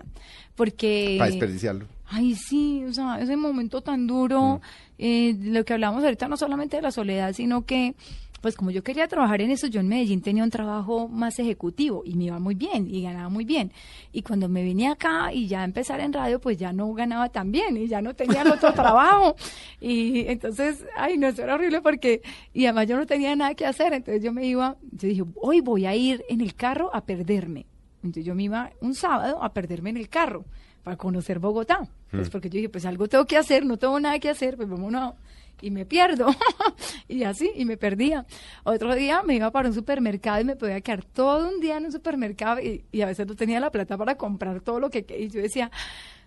porque... 0.56 1.16
Para 1.20 1.30
desperdiciarlo. 1.30 1.86
Ay, 2.16 2.36
sí, 2.36 2.86
o 2.88 2.94
sea, 2.94 3.20
ese 3.20 3.36
momento 3.36 3.82
tan 3.82 4.06
duro, 4.06 4.62
eh, 5.00 5.36
lo 5.42 5.66
que 5.66 5.74
hablamos 5.74 6.04
ahorita 6.04 6.28
no 6.28 6.38
solamente 6.38 6.76
de 6.76 6.84
la 6.84 6.92
soledad, 6.92 7.34
sino 7.34 7.66
que, 7.66 7.96
pues 8.40 8.56
como 8.56 8.70
yo 8.70 8.84
quería 8.84 9.08
trabajar 9.08 9.42
en 9.42 9.50
eso, 9.50 9.66
yo 9.66 9.80
en 9.80 9.88
Medellín 9.88 10.22
tenía 10.22 10.44
un 10.44 10.52
trabajo 10.52 11.08
más 11.08 11.40
ejecutivo 11.40 12.04
y 12.06 12.14
me 12.14 12.26
iba 12.26 12.38
muy 12.38 12.54
bien 12.54 12.88
y 12.88 13.02
ganaba 13.02 13.30
muy 13.30 13.46
bien. 13.46 13.72
Y 14.12 14.22
cuando 14.22 14.48
me 14.48 14.62
vine 14.62 14.90
acá 14.90 15.34
y 15.34 15.48
ya 15.48 15.62
a 15.62 15.64
empezar 15.64 16.02
en 16.02 16.14
radio, 16.14 16.40
pues 16.40 16.56
ya 16.58 16.72
no 16.72 16.94
ganaba 16.94 17.30
tan 17.30 17.52
bien 17.52 17.78
y 17.78 17.88
ya 17.88 18.00
no 18.00 18.14
tenía 18.14 18.44
el 18.44 18.52
otro 18.52 18.72
trabajo. 18.76 19.36
Y 19.82 20.28
entonces, 20.28 20.86
ay, 20.96 21.18
no, 21.18 21.30
eso 21.30 21.42
era 21.42 21.56
horrible 21.56 21.82
porque, 21.82 22.22
y 22.54 22.66
además 22.66 22.86
yo 22.86 22.96
no 22.96 23.08
tenía 23.08 23.36
nada 23.36 23.56
que 23.56 23.66
hacer, 23.66 23.92
entonces 23.92 24.24
yo 24.24 24.32
me 24.32 24.46
iba, 24.46 24.78
yo 24.92 25.08
dije, 25.08 25.24
hoy 25.42 25.62
voy 25.62 25.88
a 25.88 25.96
ir 25.96 26.24
en 26.30 26.42
el 26.42 26.54
carro 26.54 26.92
a 26.94 27.06
perderme. 27.06 27.66
Entonces 28.04 28.24
yo 28.24 28.36
me 28.36 28.44
iba 28.44 28.72
un 28.82 28.94
sábado 28.94 29.42
a 29.42 29.52
perderme 29.52 29.90
en 29.90 29.98
el 29.98 30.10
carro 30.10 30.46
para 30.84 30.98
conocer 30.98 31.40
Bogotá. 31.40 31.88
Pues 32.12 32.30
porque 32.30 32.50
yo 32.50 32.58
dije, 32.58 32.70
pues 32.70 32.86
algo 32.86 33.08
tengo 33.08 33.26
que 33.26 33.38
hacer, 33.38 33.66
no 33.66 33.78
tengo 33.78 34.00
nada 34.00 34.20
que 34.20 34.30
hacer, 34.30 34.56
pues 34.56 34.70
vámonos. 34.70 35.16
Y 35.62 35.72
me 35.72 35.86
pierdo. 35.86 36.28
y 37.08 37.24
así, 37.24 37.50
y 37.56 37.64
me 37.64 37.78
perdía. 37.78 38.26
Otro 38.64 38.94
día 38.94 39.24
me 39.24 39.36
iba 39.36 39.50
para 39.50 39.70
un 39.70 39.74
supermercado 39.74 40.42
y 40.42 40.44
me 40.44 40.56
podía 40.58 40.82
quedar 40.82 41.06
todo 41.06 41.48
un 41.48 41.62
día 41.62 41.78
en 41.78 41.86
un 41.86 41.92
supermercado 41.92 42.60
y, 42.60 42.84
y 42.92 43.02
a 43.02 43.06
veces 43.06 43.26
no 43.26 43.36
tenía 43.36 43.62
la 43.62 43.72
plata 43.72 43.98
para 43.98 44.16
comprar 44.16 44.60
todo 44.62 44.80
lo 44.80 44.90
que... 44.90 45.06
Y 45.18 45.30
yo 45.30 45.42
decía, 45.42 45.72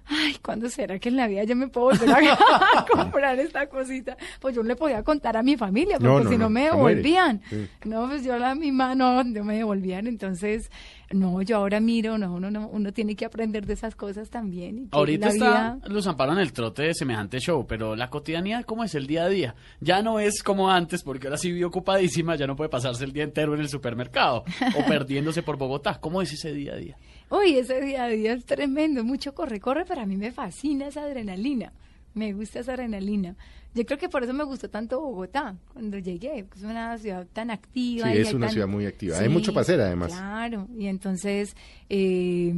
ay, 0.09 0.37
¿cuándo 0.43 0.69
será 0.71 0.99
que 0.99 1.09
en 1.09 1.17
la 1.17 1.27
vida 1.27 1.45
yo 1.45 1.57
me 1.57 1.69
puedo 1.69 1.87
volver 1.91 2.11
a 2.11 2.87
comprar 2.91 3.39
esta 3.39 3.69
cosita? 3.69 4.17
Pues 4.41 4.55
yo 4.55 4.63
no 4.63 4.69
le 4.69 4.77
podía 4.77 5.03
contar 5.03 5.37
a 5.37 5.43
mi 5.43 5.57
familia, 5.57 5.99
porque 5.99 6.07
No, 6.09 6.21
no, 6.21 6.31
si 6.31 6.37
no, 6.37 6.45
no, 6.45 6.51
me 6.51 6.65
devolvían. 6.65 7.43
Sí. 7.49 7.67
No, 7.85 8.09
pues 8.09 8.25
yo 8.25 8.35
a 8.35 8.39
la 8.39 8.55
misma 8.55 8.95
no, 8.95 9.23
no 9.25 9.45
me 9.45 9.57
devolvían. 9.57 10.07
Entonces, 10.07 10.71
no, 11.13 11.41
yo 11.43 11.57
ahora 11.59 11.79
miro, 11.81 12.19
no, 12.19 12.35
uno, 12.35 12.51
no, 12.51 12.69
uno 12.69 12.93
tiene 12.93 13.15
que 13.15 13.25
aprender 13.25 13.67
de 13.67 13.75
esas 13.75 13.95
cosas 13.95 14.29
también. 14.31 14.79
y 14.79 14.83
que 14.89 14.97
Ahorita 14.97 15.27
la 15.29 15.33
está 15.33 15.47
vida- 15.75 15.79
Luz 15.89 16.07
Amparo 16.07 16.33
en 16.33 16.39
el 16.39 16.53
trote 16.53 16.83
de 16.83 16.95
semejante 16.95 17.39
show, 17.39 17.67
pero 17.67 17.95
la 17.97 18.11
cotidianidad, 18.11 18.65
¿cómo 18.65 18.85
es 18.85 18.95
el 18.95 19.07
día 19.07 19.25
a 19.25 19.29
día? 19.29 19.55
Ya 19.81 20.03
no 20.03 20.19
es 20.21 20.43
como 20.43 20.71
antes, 20.71 21.03
porque 21.03 21.27
ahora 21.29 21.39
sí 21.39 21.53
vive 21.53 21.65
ocupadísima, 21.65 22.37
ya 22.37 22.47
no 22.47 22.57
puede 22.57 22.71
pasarse 22.71 23.05
el 23.05 23.13
día 23.13 23.25
entero 23.25 23.55
en 23.55 23.61
el 23.61 23.69
supermercado 23.69 24.45
o 24.77 24.85
perdiéndose 24.89 25.43
por 25.43 25.57
Bogotá. 25.57 25.99
¿Cómo 26.01 26.23
es 26.23 26.33
ese 26.33 26.53
día 26.53 26.73
a 26.73 26.77
día? 26.77 26.97
Uy, 27.31 27.59
ese 27.59 27.81
día 27.81 28.05
a 28.05 28.09
día 28.09 28.33
es 28.35 28.45
tremendo, 28.45 29.03
mucho 29.05 29.35
corre, 29.35 29.59
corre, 29.61 29.85
pero 29.87 30.01
a 30.03 30.07
mí 30.07 30.17
me 30.17 30.31
fascina 30.33 30.87
esa 30.89 31.03
adrenalina. 31.03 31.73
Me 32.15 32.33
gusta 32.33 32.61
esa 32.61 32.73
adrenalina. 32.75 33.35
Yo 33.75 33.85
creo 33.85 33.99
que 33.99 34.09
por 34.09 34.23
eso 34.25 34.33
me 34.33 34.45
gustó 34.45 34.71
tanto 34.71 35.01
Bogotá 35.01 35.55
cuando 35.75 35.99
llegué. 35.99 36.47
Es 36.57 36.63
una 36.63 36.97
ciudad 36.97 37.27
tan 37.33 37.51
activa. 37.51 38.11
Sí, 38.11 38.17
y 38.19 38.21
es 38.23 38.33
una 38.33 38.47
tan- 38.47 38.53
ciudad 38.55 38.69
muy 38.69 38.87
activa. 38.87 39.19
Hay 39.19 39.29
mucho 39.29 39.53
para 39.53 39.63
hacer, 39.63 39.81
además. 39.81 40.13
Claro, 40.13 40.67
y 40.79 40.87
entonces, 40.87 41.55
eh, 41.91 42.55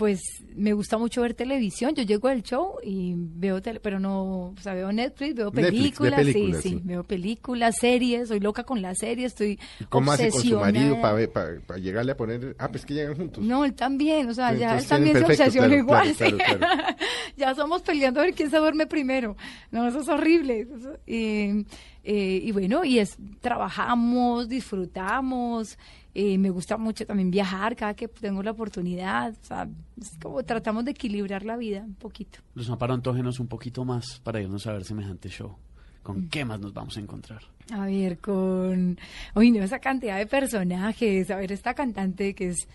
pues 0.00 0.22
me 0.56 0.72
gusta 0.72 0.96
mucho 0.96 1.20
ver 1.20 1.34
televisión. 1.34 1.94
Yo 1.94 2.04
llego 2.04 2.28
al 2.28 2.42
show 2.42 2.76
y 2.82 3.12
veo 3.16 3.60
tele, 3.60 3.80
pero 3.80 4.00
no, 4.00 4.44
o 4.46 4.54
sea, 4.58 4.72
veo 4.72 4.90
Netflix, 4.92 5.34
veo 5.34 5.50
Netflix, 5.50 5.98
películas, 5.98 6.24
sí, 6.24 6.32
sí, 6.32 6.54
sí. 6.62 6.80
veo 6.82 7.04
películas, 7.04 7.76
series, 7.78 8.28
soy 8.28 8.40
loca 8.40 8.64
con 8.64 8.80
las 8.80 8.96
series, 8.96 9.32
estoy 9.32 9.58
¿Cómo 9.90 10.10
hace 10.10 10.30
con 10.30 10.40
su 10.40 10.58
marido 10.58 10.98
para 11.02 11.76
llegarle 11.76 12.12
a 12.12 12.16
poner... 12.16 12.56
Ah, 12.58 12.68
pues 12.68 12.86
que 12.86 12.94
llegan 12.94 13.14
juntos. 13.14 13.44
No, 13.44 13.62
él 13.66 13.74
también, 13.74 14.26
o 14.30 14.32
sea, 14.32 14.54
ya 14.54 14.78
él 14.78 14.86
también 14.86 15.16
se 15.16 15.20
perfecto, 15.22 15.42
obsesiona 15.42 15.68
claro, 15.68 15.82
igual. 15.82 16.14
claro, 16.16 16.36
sí. 16.38 16.56
claro, 16.56 16.96
ya 17.36 17.54
somos 17.54 17.82
peleando 17.82 18.20
a 18.20 18.24
ver 18.24 18.32
quién 18.32 18.48
se 18.48 18.56
duerme 18.56 18.86
primero. 18.86 19.36
No, 19.70 19.86
eso 19.86 20.00
es 20.00 20.08
horrible. 20.08 20.60
Eso- 20.62 20.96
eh, 21.06 21.62
eh, 22.04 22.40
y 22.42 22.50
bueno, 22.52 22.86
y 22.86 23.00
es 23.00 23.18
trabajamos, 23.42 24.48
disfrutamos. 24.48 25.76
Eh, 26.14 26.38
me 26.38 26.50
gusta 26.50 26.76
mucho 26.76 27.06
también 27.06 27.30
viajar 27.30 27.76
cada 27.76 27.94
que 27.94 28.08
tengo 28.08 28.42
la 28.42 28.50
oportunidad. 28.50 29.32
O 29.42 29.44
sea, 29.44 29.68
es 30.00 30.10
como 30.20 30.42
tratamos 30.42 30.84
de 30.84 30.92
equilibrar 30.92 31.44
la 31.44 31.56
vida 31.56 31.82
un 31.82 31.94
poquito. 31.94 32.40
Luz 32.54 32.68
Amparo, 32.70 32.94
antógenos 32.94 33.38
un 33.40 33.46
poquito 33.46 33.84
más 33.84 34.20
para 34.20 34.40
irnos 34.40 34.66
a 34.66 34.72
ver 34.72 34.84
semejante 34.84 35.28
show. 35.28 35.56
¿Con 36.02 36.28
qué 36.28 36.44
más 36.44 36.58
nos 36.58 36.72
vamos 36.72 36.96
a 36.96 37.00
encontrar? 37.00 37.42
A 37.72 37.84
ver, 37.84 38.18
con. 38.18 38.98
Uy, 39.34 39.50
no, 39.50 39.62
esa 39.62 39.78
cantidad 39.78 40.16
de 40.16 40.26
personajes. 40.26 41.30
A 41.30 41.36
ver, 41.36 41.52
esta 41.52 41.74
cantante 41.74 42.34
que 42.34 42.48
es. 42.48 42.66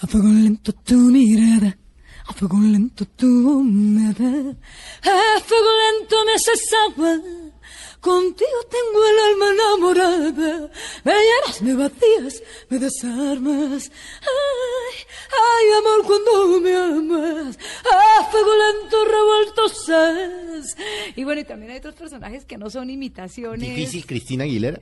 A 0.00 0.06
fuego 0.06 0.26
lento 0.26 0.72
tu 0.72 0.96
mirada, 0.96 1.76
a 2.26 2.32
fuego 2.32 2.58
lento 2.58 3.04
tu 3.04 3.62
nada, 3.62 4.56
a 5.02 5.40
fuego 5.40 5.70
lento 5.84 6.16
me 6.26 6.32
haces 6.34 6.68
agua, 6.88 7.20
contigo 8.04 8.58
tengo 8.70 9.00
el 9.06 9.18
alma 9.30 9.46
enamorada, 9.50 10.70
me 11.04 11.12
llevas, 11.12 11.62
me 11.62 11.74
vacías, 11.74 12.42
me 12.68 12.78
desarmas, 12.78 13.90
ay, 14.20 14.94
ay 15.32 15.66
amor 15.78 16.04
cuando 16.04 16.60
me 16.60 16.76
amas, 16.76 17.58
a 17.90 18.24
fuego 18.30 18.50
lento 18.54 19.04
revuelto 19.06 19.66
estás. 19.66 20.76
Y 21.16 21.24
bueno, 21.24 21.40
y 21.40 21.44
también 21.44 21.72
hay 21.72 21.78
otros 21.78 21.94
personajes 21.94 22.44
que 22.44 22.58
no 22.58 22.68
son 22.68 22.90
imitaciones. 22.90 23.74
Difícil, 23.74 24.06
Cristina 24.06 24.44
Aguilera. 24.44 24.80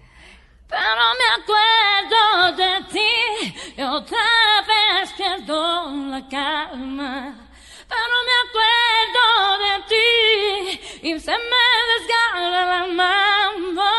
Pero 0.68 1.04
me 1.20 1.42
acuerdo 1.42 2.56
de 2.56 2.92
ti 2.92 3.54
y 3.76 3.82
otra 3.82 4.18
vez 4.66 5.12
pierdo 5.16 5.90
la 6.06 6.26
calma. 6.28 7.51
Pero 7.92 8.16
me 8.28 8.36
acuerdo 8.44 9.24
de 9.64 9.72
ti 9.90 11.08
y 11.08 11.20
se 11.20 11.32
me 11.32 11.64
desgarra 11.92 12.66
la 12.66 12.82
mamá. 12.86 13.92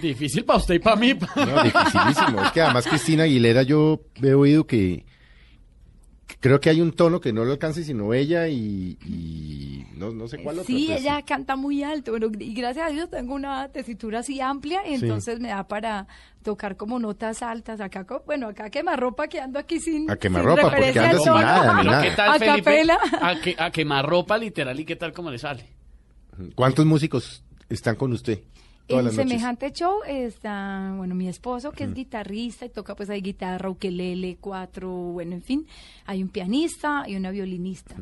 Difícil 0.00 0.44
para 0.44 0.58
usted 0.58 0.74
y 0.76 0.78
para 0.78 0.96
mí. 0.96 1.12
No, 1.14 1.62
dificilísimo. 1.62 2.42
Es 2.44 2.52
que 2.52 2.62
además 2.62 2.86
Cristina 2.86 3.24
Aguilera 3.24 3.62
yo 3.62 4.00
he 4.22 4.32
oído 4.32 4.66
que 4.66 5.04
creo 6.40 6.60
que 6.60 6.70
hay 6.70 6.80
un 6.80 6.92
tono 6.92 7.20
que 7.20 7.32
no 7.32 7.44
lo 7.44 7.52
alcance 7.52 7.82
sino 7.82 8.14
ella 8.14 8.48
y, 8.48 8.96
y 9.04 9.47
no, 9.98 10.10
no 10.12 10.28
sé 10.28 10.38
cuál 10.42 10.60
otro. 10.60 10.66
Sí, 10.66 10.92
ella 10.92 11.20
canta 11.22 11.56
muy 11.56 11.82
alto. 11.82 12.12
Bueno, 12.12 12.28
y 12.38 12.54
gracias 12.54 12.88
a 12.88 12.90
Dios 12.92 13.10
tengo 13.10 13.34
una 13.34 13.68
tesitura 13.68 14.20
así 14.20 14.40
amplia, 14.40 14.80
y 14.86 14.96
Sí. 14.96 15.04
entonces 15.04 15.40
me 15.40 15.48
da 15.48 15.66
para 15.68 16.06
tocar 16.42 16.76
como 16.76 16.98
notas 16.98 17.42
altas. 17.42 17.80
Acá, 17.80 18.04
co- 18.04 18.22
bueno, 18.24 18.48
acá 18.48 18.70
quemarropa 18.70 19.26
que 19.28 19.40
ando 19.40 19.58
aquí 19.58 19.80
sin. 19.80 20.08
A 20.10 20.14
sin 20.14 20.20
quemarropa, 20.20 20.62
porque 20.70 20.98
al 20.98 21.18
sin 21.18 21.32
nada, 21.34 21.72
ni 21.74 21.78
Pero 21.80 21.90
nada. 21.90 22.02
¿qué 22.02 22.10
tal, 22.16 22.28
A 22.30 22.38
Felipe? 22.38 22.56
capela. 22.58 22.98
A, 23.20 23.40
que, 23.40 23.56
a 23.58 23.70
quemarropa 23.70 24.38
literal 24.38 24.78
y 24.80 24.84
qué 24.84 24.96
tal 24.96 25.12
como 25.12 25.30
le 25.30 25.38
sale. 25.38 25.66
¿Cuántos 26.54 26.86
músicos 26.86 27.42
están 27.68 27.96
con 27.96 28.12
usted? 28.12 28.40
En 28.90 28.98
noches. 29.04 29.16
semejante 29.16 29.70
show 29.72 29.98
está, 30.06 30.94
bueno, 30.96 31.14
mi 31.14 31.28
esposo 31.28 31.72
que 31.72 31.84
es 31.84 31.92
guitarrista 31.92 32.64
y 32.64 32.70
toca 32.70 32.94
pues 32.96 33.10
hay 33.10 33.20
guitarra, 33.20 33.68
ukelele, 33.68 34.38
cuatro, 34.40 34.88
bueno, 34.90 35.34
en 35.34 35.42
fin. 35.42 35.66
Hay 36.06 36.22
un 36.22 36.30
pianista 36.30 37.04
y 37.06 37.14
una 37.16 37.30
violinista. 37.30 37.96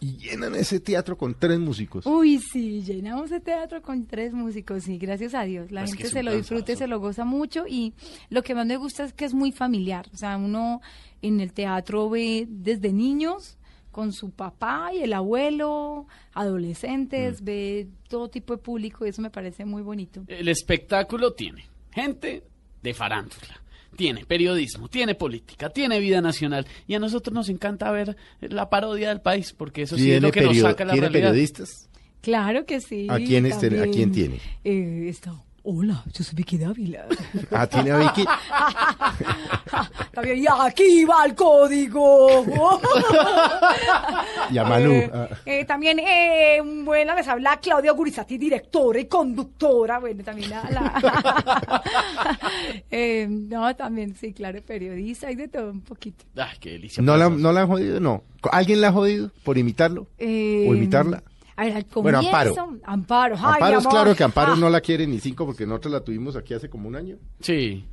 Y 0.00 0.18
llenan 0.18 0.54
ese 0.54 0.78
teatro 0.78 1.16
con 1.16 1.34
tres 1.34 1.58
músicos. 1.58 2.04
Uy, 2.04 2.38
sí, 2.38 2.82
llenamos 2.82 3.32
el 3.32 3.40
teatro 3.40 3.80
con 3.80 4.06
tres 4.06 4.34
músicos, 4.34 4.88
y 4.88 4.98
gracias 4.98 5.34
a 5.34 5.42
Dios. 5.44 5.70
La 5.70 5.84
Es 5.84 5.92
que 5.92 5.98
gente 6.04 6.12
se 6.12 6.22
lo 6.22 6.34
disfruta 6.34 6.72
y 6.72 6.76
se 6.76 6.86
lo 6.86 7.00
goza 7.00 7.24
mucho 7.24 7.64
y 7.66 7.94
lo 8.28 8.42
que 8.42 8.54
más 8.54 8.66
me 8.66 8.76
gusta 8.76 9.04
es 9.04 9.12
que 9.14 9.24
es 9.24 9.32
muy 9.32 9.52
familiar. 9.52 10.06
O 10.12 10.16
sea, 10.16 10.36
uno 10.36 10.82
en 11.22 11.40
el 11.40 11.52
teatro 11.52 12.10
ve 12.10 12.46
desde 12.48 12.92
niños 12.92 13.56
con 13.90 14.12
su 14.12 14.30
papá 14.30 14.90
y 14.92 15.02
el 15.02 15.14
abuelo, 15.14 16.06
adolescentes, 16.34 17.42
ve 17.42 17.88
todo 18.08 18.28
tipo 18.28 18.54
de 18.54 18.62
público 18.62 19.06
y 19.06 19.08
eso 19.08 19.22
me 19.22 19.30
parece 19.30 19.64
muy 19.64 19.80
bonito. 19.82 20.22
El 20.28 20.48
espectáculo 20.48 21.32
tiene 21.32 21.64
gente 21.90 22.42
de 22.82 22.92
farándula, 22.92 23.62
tiene 23.96 24.24
periodismo, 24.24 24.88
tiene 24.88 25.14
política, 25.14 25.70
tiene 25.70 25.98
vida 26.00 26.20
nacional 26.20 26.66
y 26.86 26.94
a 26.94 26.98
nosotros 26.98 27.34
nos 27.34 27.48
encanta 27.48 27.90
ver 27.90 28.16
la 28.40 28.70
parodia 28.70 29.08
del 29.08 29.20
país 29.20 29.52
porque 29.52 29.82
eso 29.82 29.96
sí 29.96 30.12
es 30.12 30.22
lo 30.22 30.30
que 30.30 30.42
nos 30.42 30.56
saca 30.58 30.84
la 30.84 30.92
¿tiene 30.92 31.08
realidad. 31.08 31.30
periodistas? 31.30 31.88
Claro 32.20 32.64
que 32.66 32.80
sí. 32.80 33.06
¿A 33.10 33.16
quién 33.18 33.46
este- 33.46 33.80
a 33.80 33.86
quién 33.86 34.12
tiene? 34.12 34.40
Eh, 34.64 35.06
está. 35.08 35.32
Hola, 35.68 36.04
yo 36.12 36.22
soy 36.22 36.36
Vicky 36.36 36.58
Dávila. 36.58 37.06
Ah, 37.50 37.66
tiene 37.66 37.90
a 37.90 37.96
Vicky. 37.98 38.24
También, 40.14 40.38
y 40.38 40.46
aquí 40.48 41.04
va 41.04 41.24
el 41.26 41.34
código. 41.34 42.44
Y 44.48 44.58
a 44.58 44.64
Manu. 44.64 44.92
Eh, 44.92 45.10
Ah. 45.12 45.28
eh, 45.44 45.64
también, 45.64 45.98
eh, 45.98 46.60
buena, 46.84 47.16
les 47.16 47.26
habla 47.26 47.58
Claudia 47.60 47.90
Gurizati, 47.90 48.38
directora 48.38 49.00
y 49.00 49.06
conductora. 49.06 49.98
Bueno, 49.98 50.22
también 50.22 50.50
la. 50.50 50.62
la- 50.70 51.82
Eh, 52.90 53.26
no, 53.28 53.74
también, 53.74 54.14
sí, 54.14 54.32
claro, 54.32 54.62
periodista 54.62 55.32
y 55.32 55.34
de 55.34 55.48
todo 55.48 55.70
un 55.72 55.80
poquito. 55.80 56.24
Ay, 56.36 56.56
qué 56.60 56.70
delicia. 56.70 57.02
¿No 57.02 57.16
la, 57.16 57.28
pues, 57.28 57.40
¿No 57.40 57.52
la 57.52 57.62
han 57.62 57.66
jodido? 57.68 57.98
No. 57.98 58.22
¿Alguien 58.52 58.80
la 58.80 58.88
ha 58.88 58.92
jodido 58.92 59.32
por 59.42 59.58
imitarlo? 59.58 60.06
Eh, 60.18 60.66
¿O 60.70 60.74
imitarla? 60.76 61.24
A 61.56 61.64
ver, 61.64 61.76
al 61.76 61.86
Bueno. 61.94 62.18
Amparo. 62.18 62.54
Amparo, 62.84 63.36
ay, 63.38 63.54
Amparo 63.54 63.78
es 63.78 63.86
claro 63.86 64.14
que 64.14 64.24
Amparo 64.24 64.52
Ah, 64.52 64.56
no 64.56 64.68
la 64.68 64.80
quiere 64.80 65.06
ni 65.06 65.18
cinco 65.20 65.46
porque 65.46 65.66
nosotros 65.66 65.92
la 65.92 66.00
tuvimos 66.00 66.36
aquí 66.36 66.52
hace 66.54 66.68
como 66.68 66.88
un 66.88 66.96
año. 66.96 67.16
Sí. 67.40 67.84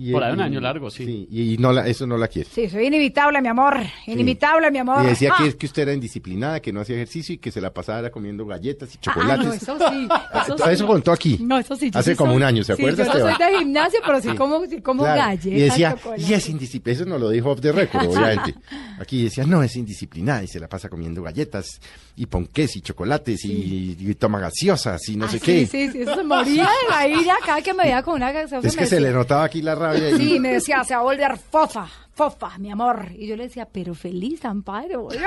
Y, 0.00 0.12
Por 0.12 0.22
ahí 0.22 0.32
un 0.32 0.38
y- 0.38 0.42
año 0.42 0.60
largo, 0.60 0.90
sí. 0.90 1.26
y 1.28 1.56
no 1.58 1.72
la, 1.72 1.86
eso 1.88 2.06
no 2.06 2.16
la 2.16 2.28
quiere. 2.28 2.48
Sí, 2.48 2.70
soy 2.70 2.86
inimitable, 2.86 3.42
mi 3.42 3.48
amor. 3.48 3.78
Inimitable, 4.06 4.70
mi 4.70 4.78
amor. 4.78 5.04
Y 5.04 5.08
decía 5.08 5.32
Ah. 5.36 5.42
que, 5.42 5.56
que 5.56 5.66
usted 5.66 5.82
era 5.82 5.92
indisciplinada, 5.92 6.60
que 6.60 6.72
no 6.72 6.80
hacía 6.80 6.94
ejercicio 6.94 7.34
y 7.34 7.38
que 7.38 7.50
se 7.50 7.60
la 7.60 7.74
pasara 7.74 8.10
comiendo 8.10 8.46
galletas 8.46 8.94
y 8.94 8.98
Ah, 8.98 9.00
chocolates. 9.00 9.44
no, 9.46 9.52
eso 9.54 9.78
sí. 9.90 10.08
Eso, 10.44 10.54
Todo 10.56 10.70
eso 10.70 10.84
sí. 10.84 10.86
contó 10.88 11.12
aquí. 11.12 11.38
No, 11.40 11.58
eso 11.58 11.74
sí. 11.74 11.90
Hace 11.92 12.12
sí 12.12 12.16
como 12.16 12.30
soy- 12.30 12.36
un 12.36 12.42
año, 12.44 12.62
¿se 12.62 12.76
sí, 12.76 12.80
acuerda, 12.82 13.04
Yo 13.04 13.12
no 13.12 13.36
soy 13.36 13.46
de 13.52 13.58
gimnasio, 13.58 14.00
pero 14.06 14.20
sí, 14.20 14.28
como, 14.36 14.64
sí 14.66 14.80
como 14.80 15.02
Claro. 15.02 15.20
galletas. 15.20 15.46
y 15.46 15.50
decía, 15.60 15.96
y 16.16 16.32
es 16.32 16.48
indisciplinada. 16.48 17.02
Eso 17.02 17.10
no 17.10 17.18
lo 17.18 17.30
dijo 17.30 17.50
off 17.50 17.60
the 17.60 17.72
record, 17.72 18.06
obviamente. 18.08 18.54
Aquí 19.00 19.24
decía, 19.24 19.44
no, 19.46 19.62
es 19.64 19.74
indisciplinada 19.76 20.44
y 20.44 20.46
se 20.46 20.60
la 20.60 20.68
pasa 20.68 20.88
comiendo 20.88 21.22
galletas 21.22 21.80
y 22.16 22.26
ponqués 22.26 22.76
y 22.76 22.80
chocolates 22.82 23.44
y, 23.44 23.96
y 23.98 24.14
toma 24.14 24.38
gaseosas 24.40 25.08
y 25.08 25.16
no 25.16 25.26
Ah, 25.26 25.28
sé 25.28 25.38
sí, 25.40 25.44
qué. 25.44 25.66
Sí, 25.66 25.90
sí, 25.90 26.02
eso 26.02 26.14
se 26.14 26.24
moría 26.24 26.62
de 26.64 26.88
la 26.90 27.08
ira 27.20 27.34
cada 27.44 27.60
que 27.62 27.74
me 27.74 27.82
veía 27.84 28.02
con 28.02 28.14
una 28.14 28.30
gaseosa. 28.32 28.66
Es 28.66 28.76
que 28.76 28.86
se 28.86 29.00
le 29.00 29.10
notaba 29.12 29.44
aquí 29.44 29.60
la 29.62 29.74
rabia. 29.92 30.16
Sí, 30.16 30.38
me 30.40 30.52
decía, 30.54 30.82
se 30.84 30.94
va 30.94 31.00
a 31.00 31.04
volver 31.04 31.36
fofa, 31.38 31.86
fofa, 32.12 32.56
mi 32.58 32.70
amor. 32.70 33.08
Y 33.16 33.26
yo 33.26 33.36
le 33.36 33.44
decía, 33.44 33.66
pero 33.70 33.94
feliz, 33.94 34.44
Amparo. 34.44 35.08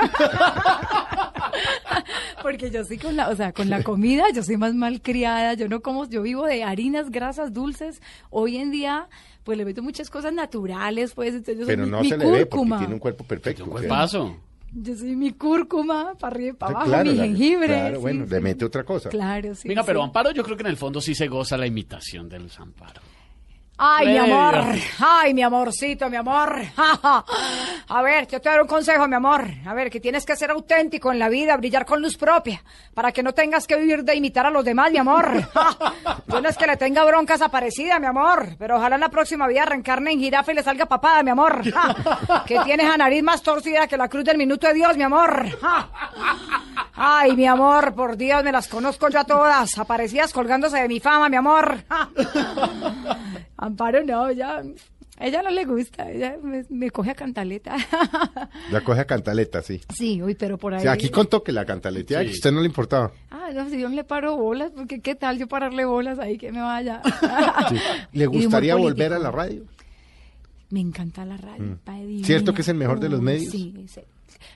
Porque 2.42 2.70
yo 2.70 2.84
sí 2.84 2.98
con 2.98 3.16
la, 3.16 3.28
o 3.28 3.36
sea, 3.36 3.52
con 3.52 3.68
la 3.70 3.82
comida, 3.82 4.24
yo 4.34 4.42
soy 4.42 4.56
más 4.56 4.74
malcriada, 4.74 5.54
yo 5.54 5.68
no 5.68 5.80
como, 5.80 6.08
yo 6.08 6.22
vivo 6.22 6.46
de 6.46 6.64
harinas, 6.64 7.10
grasas, 7.10 7.52
dulces. 7.52 8.00
Hoy 8.30 8.56
en 8.56 8.70
día, 8.70 9.08
pues 9.44 9.56
le 9.58 9.64
meto 9.64 9.82
muchas 9.82 10.10
cosas 10.10 10.32
naturales, 10.32 11.12
pues, 11.14 11.34
entonces 11.34 11.58
yo 11.58 11.64
soy 11.66 11.74
Pero 11.76 11.84
mi, 11.86 11.90
no 11.90 12.00
mi 12.00 12.08
se 12.08 12.16
le 12.18 12.24
ve 12.24 12.30
porque 12.30 12.48
cúrcuma. 12.48 12.78
tiene 12.78 12.94
un 12.94 13.00
cuerpo 13.00 13.24
perfecto. 13.24 13.64
Un 13.64 13.70
cuerpazo. 13.70 14.36
Yo 14.74 14.96
soy 14.96 15.14
mi 15.14 15.32
cúrcuma, 15.32 16.14
para 16.18 16.34
arriba 16.34 16.50
y 16.50 16.52
para 16.54 16.72
abajo, 16.72 16.86
Claro, 16.88 17.10
mi 17.10 17.16
la- 17.16 17.24
jengibre. 17.24 17.66
Claro, 17.66 17.96
sí, 17.96 18.00
bueno, 18.02 18.24
sí. 18.24 18.30
le 18.32 18.40
mete 18.40 18.64
otra 18.64 18.84
cosa. 18.84 19.08
Claro, 19.10 19.54
sí. 19.54 19.68
Venga, 19.68 19.82
pero 19.84 20.00
sí. 20.00 20.04
Amparo 20.04 20.30
yo 20.32 20.42
creo 20.42 20.56
que 20.56 20.62
en 20.62 20.68
el 20.70 20.76
fondo 20.78 21.00
sí 21.00 21.14
se 21.14 21.28
goza 21.28 21.56
la 21.58 21.66
imitación 21.66 22.28
del 22.28 22.48
Amparo. 22.58 23.00
Ay, 23.78 24.06
mi 24.06 24.18
amor. 24.18 24.54
Ay, 25.00 25.34
mi 25.34 25.42
amorcito, 25.42 26.08
mi 26.08 26.16
amor. 26.16 26.62
A 27.88 28.02
ver, 28.02 28.28
yo 28.28 28.40
te 28.40 28.48
doy 28.50 28.60
un 28.60 28.66
consejo, 28.68 29.08
mi 29.08 29.16
amor. 29.16 29.44
A 29.66 29.74
ver, 29.74 29.90
que 29.90 29.98
tienes 29.98 30.24
que 30.24 30.36
ser 30.36 30.50
auténtico 30.50 31.10
en 31.10 31.18
la 31.18 31.28
vida, 31.28 31.56
brillar 31.56 31.84
con 31.84 32.00
luz 32.00 32.16
propia, 32.16 32.62
para 32.94 33.10
que 33.10 33.22
no 33.22 33.32
tengas 33.32 33.66
que 33.66 33.76
vivir 33.76 34.04
de 34.04 34.14
imitar 34.14 34.46
a 34.46 34.50
los 34.50 34.64
demás, 34.64 34.92
mi 34.92 34.98
amor. 34.98 35.28
Yo 36.28 36.40
no 36.40 36.48
es 36.48 36.56
que 36.56 36.66
le 36.66 36.76
tenga 36.76 37.04
broncas 37.04 37.42
aparecida, 37.42 37.98
mi 37.98 38.06
amor, 38.06 38.56
pero 38.58 38.76
ojalá 38.76 38.94
en 38.94 39.00
la 39.00 39.08
próxima 39.08 39.48
vida 39.48 39.64
reencarne 39.64 40.12
en 40.12 40.20
jirafa 40.20 40.52
y 40.52 40.54
le 40.54 40.62
salga 40.62 40.86
papada, 40.86 41.22
mi 41.22 41.30
amor. 41.30 41.62
Que 42.46 42.58
tienes 42.60 42.86
la 42.86 42.96
nariz 42.96 43.22
más 43.22 43.42
torcida 43.42 43.86
que 43.86 43.96
la 43.96 44.08
cruz 44.08 44.24
del 44.24 44.36
minuto 44.36 44.66
de 44.66 44.74
Dios, 44.74 44.96
mi 44.96 45.02
amor. 45.02 45.46
Ay, 46.94 47.34
mi 47.34 47.46
amor, 47.46 47.94
por 47.94 48.16
Dios, 48.16 48.44
me 48.44 48.52
las 48.52 48.68
conozco 48.68 49.08
yo 49.08 49.20
a 49.20 49.24
todas. 49.24 49.78
Aparecidas 49.78 50.32
colgándose 50.32 50.78
de 50.78 50.88
mi 50.88 51.00
fama, 51.00 51.28
mi 51.28 51.36
amor. 51.36 51.84
Amparo, 53.62 54.02
no, 54.04 54.30
ya. 54.32 54.62
Ella 55.20 55.42
no 55.42 55.50
le 55.50 55.64
gusta, 55.64 56.10
ella 56.10 56.36
me, 56.42 56.64
me 56.68 56.90
coge 56.90 57.10
a 57.10 57.14
cantaleta. 57.14 57.76
La 58.72 58.80
coge 58.80 59.00
a 59.02 59.04
cantaleta, 59.04 59.62
sí. 59.62 59.80
sí, 59.94 60.20
uy, 60.20 60.34
pero 60.34 60.58
por 60.58 60.72
ahí. 60.74 60.80
O 60.80 60.82
sea, 60.82 60.92
aquí 60.92 61.10
contó 61.10 61.44
que 61.44 61.52
la 61.52 61.64
cantaleta, 61.64 62.20
que 62.24 62.28
a 62.28 62.30
usted 62.32 62.50
no 62.50 62.60
le 62.60 62.66
importaba. 62.66 63.12
Ah, 63.30 63.50
no, 63.54 63.68
si 63.68 63.78
yo 63.78 63.88
no 63.88 63.94
le 63.94 64.02
paro 64.04 64.36
bolas, 64.36 64.72
porque 64.74 65.00
qué 65.00 65.14
tal 65.14 65.38
yo 65.38 65.46
pararle 65.46 65.84
bolas 65.84 66.18
ahí 66.18 66.38
que 66.38 66.50
me 66.50 66.60
vaya. 66.60 67.02
Sí. 67.68 67.76
¿Le 68.12 68.26
gustaría 68.26 68.74
volver 68.74 69.12
a 69.12 69.18
la 69.18 69.30
radio? 69.30 69.64
Me 70.70 70.80
encanta 70.80 71.24
la 71.24 71.36
radio, 71.36 71.78
Mm. 71.86 72.24
¿Cierto 72.24 72.52
que 72.54 72.62
es 72.62 72.68
el 72.68 72.76
mejor 72.76 72.98
de 72.98 73.08
los 73.10 73.20
medios? 73.20 73.52
Sí, 73.52 73.72
sí. 73.86 74.00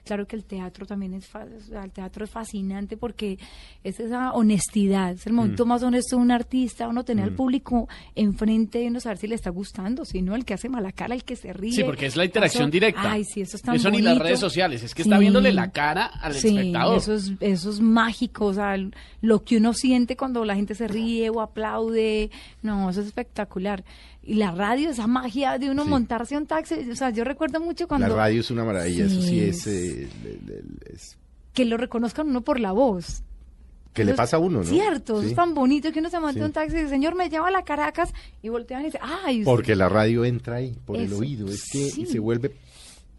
Claro 0.05 0.26
que 0.26 0.37
el 0.37 0.45
teatro 0.45 0.87
también 0.87 1.14
es, 1.14 1.28
el 1.34 1.91
teatro 1.93 2.24
es 2.24 2.30
fascinante 2.30 2.97
porque 2.97 3.39
es 3.84 3.99
esa 4.01 4.32
honestidad, 4.32 5.12
es 5.12 5.26
el 5.26 5.32
momento 5.32 5.64
Mm. 5.64 5.68
más 5.68 5.82
honesto 5.82 6.16
de 6.16 6.22
un 6.22 6.30
artista, 6.30 6.89
uno 6.89 7.05
tener 7.05 7.24
al 7.24 7.32
público 7.32 7.89
enfrente 8.14 8.82
y 8.82 8.89
uno 8.89 9.01
saber 9.01 9.18
si 9.18 9.26
le 9.26 9.34
está 9.34 9.51
gustando, 9.51 10.05
si 10.05 10.22
no 10.22 10.34
el 10.34 10.45
que 10.45 10.55
hace 10.55 10.68
mala 10.68 10.93
cara, 10.93 11.14
el 11.14 11.24
que 11.24 11.37
se 11.37 11.53
ríe. 11.53 11.72
Sí, 11.72 11.84
porque 11.84 12.07
es 12.07 12.16
la 12.16 12.24
interacción 12.24 12.64
Eso- 12.64 12.70
directa. 12.72 13.12
Ay, 13.12 13.24
sí, 13.24 13.41
eso 13.41 13.57
es 13.57 13.62
tan 13.62 13.76
Eso 13.76 13.91
ni 13.91 13.99
las 14.03 14.14
bonito. 14.14 14.24
redes 14.24 14.41
sociales, 14.41 14.82
es 14.82 14.95
que 14.95 15.03
está 15.03 15.18
viéndole 15.18 15.53
la 15.53 15.70
cara 15.70 16.07
al 16.07 16.34
sí, 16.34 16.49
espectador. 16.49 16.99
Eso 16.99 17.14
es, 17.14 17.32
eso 17.41 17.70
es 17.70 17.80
mágico, 17.80 18.47
o 18.47 18.55
sea, 18.55 18.76
lo 19.20 19.45
que 19.45 19.57
uno 19.57 19.72
siente 19.74 20.16
cuando 20.16 20.45
la 20.45 20.55
gente 20.55 20.74
se 20.74 20.89
ríe 20.89 21.30
o 21.30 21.41
aplaude, 21.41 22.30
no, 22.62 22.91
eso 22.91 23.01
es 23.01 23.07
espectacular. 23.09 23.84
Y 24.27 24.35
la 24.35 24.51
radio, 24.51 24.91
esa 24.91 25.07
magia 25.07 25.57
de 25.59 25.70
uno 25.70 25.85
Sí. 25.85 25.89
montarse 25.89 26.35
a 26.35 26.39
un 26.39 26.47
taxi, 26.47 26.74
o 26.91 26.97
sea, 26.97 27.11
yo 27.11 27.22
recuerdo 27.24 27.61
mucho 27.61 27.87
cuando... 27.87 28.09
La 28.09 28.14
radio 28.16 28.41
es 28.41 28.51
una 28.51 28.64
maravilla, 28.64 29.05
eso 29.07 29.22
sí 29.22 29.41
es, 29.41 29.66
eh, 29.68 30.09
es- 30.93 31.16
Que 31.53 31.64
lo 31.64 31.77
reconozcan 31.77 32.29
uno 32.29 32.41
por 32.43 32.59
la 32.61 32.72
voz. 32.72 33.22
que 33.95 34.05
le 34.05 34.11
Eso 34.11 34.16
pasa 34.18 34.37
a 34.37 34.41
uno, 34.41 34.59
¿no? 34.59 34.64
Cierto, 34.64 35.14
eso 35.14 35.22
Sí. 35.22 35.29
es 35.31 35.35
tan 35.37 35.55
bonito 35.55 35.91
que 35.91 36.01
uno 36.01 36.11
se 36.11 36.20
monta 36.20 36.35
Sí. 36.41 36.45
un 36.45 36.53
taxi 36.53 36.74
y 36.77 36.81
dice, 36.81 36.91
señor, 36.91 37.14
me 37.14 37.31
lleva 37.31 37.49
a 37.49 37.51
la 37.51 37.62
Caracas, 37.64 38.12
y 38.43 38.51
voltean 38.51 38.83
y 38.83 38.87
dicen, 38.87 39.01
ay, 39.03 39.39
usted- 39.39 39.45
Porque 39.51 39.74
la 39.74 39.89
radio 39.89 40.22
entra 40.27 40.57
ahí, 40.57 40.77
por 40.85 40.99
el 40.99 41.11
oído, 41.14 41.47
es 41.49 41.64
que 41.70 41.89
sí. 41.89 42.05
se 42.05 42.18
vuelve, 42.18 42.53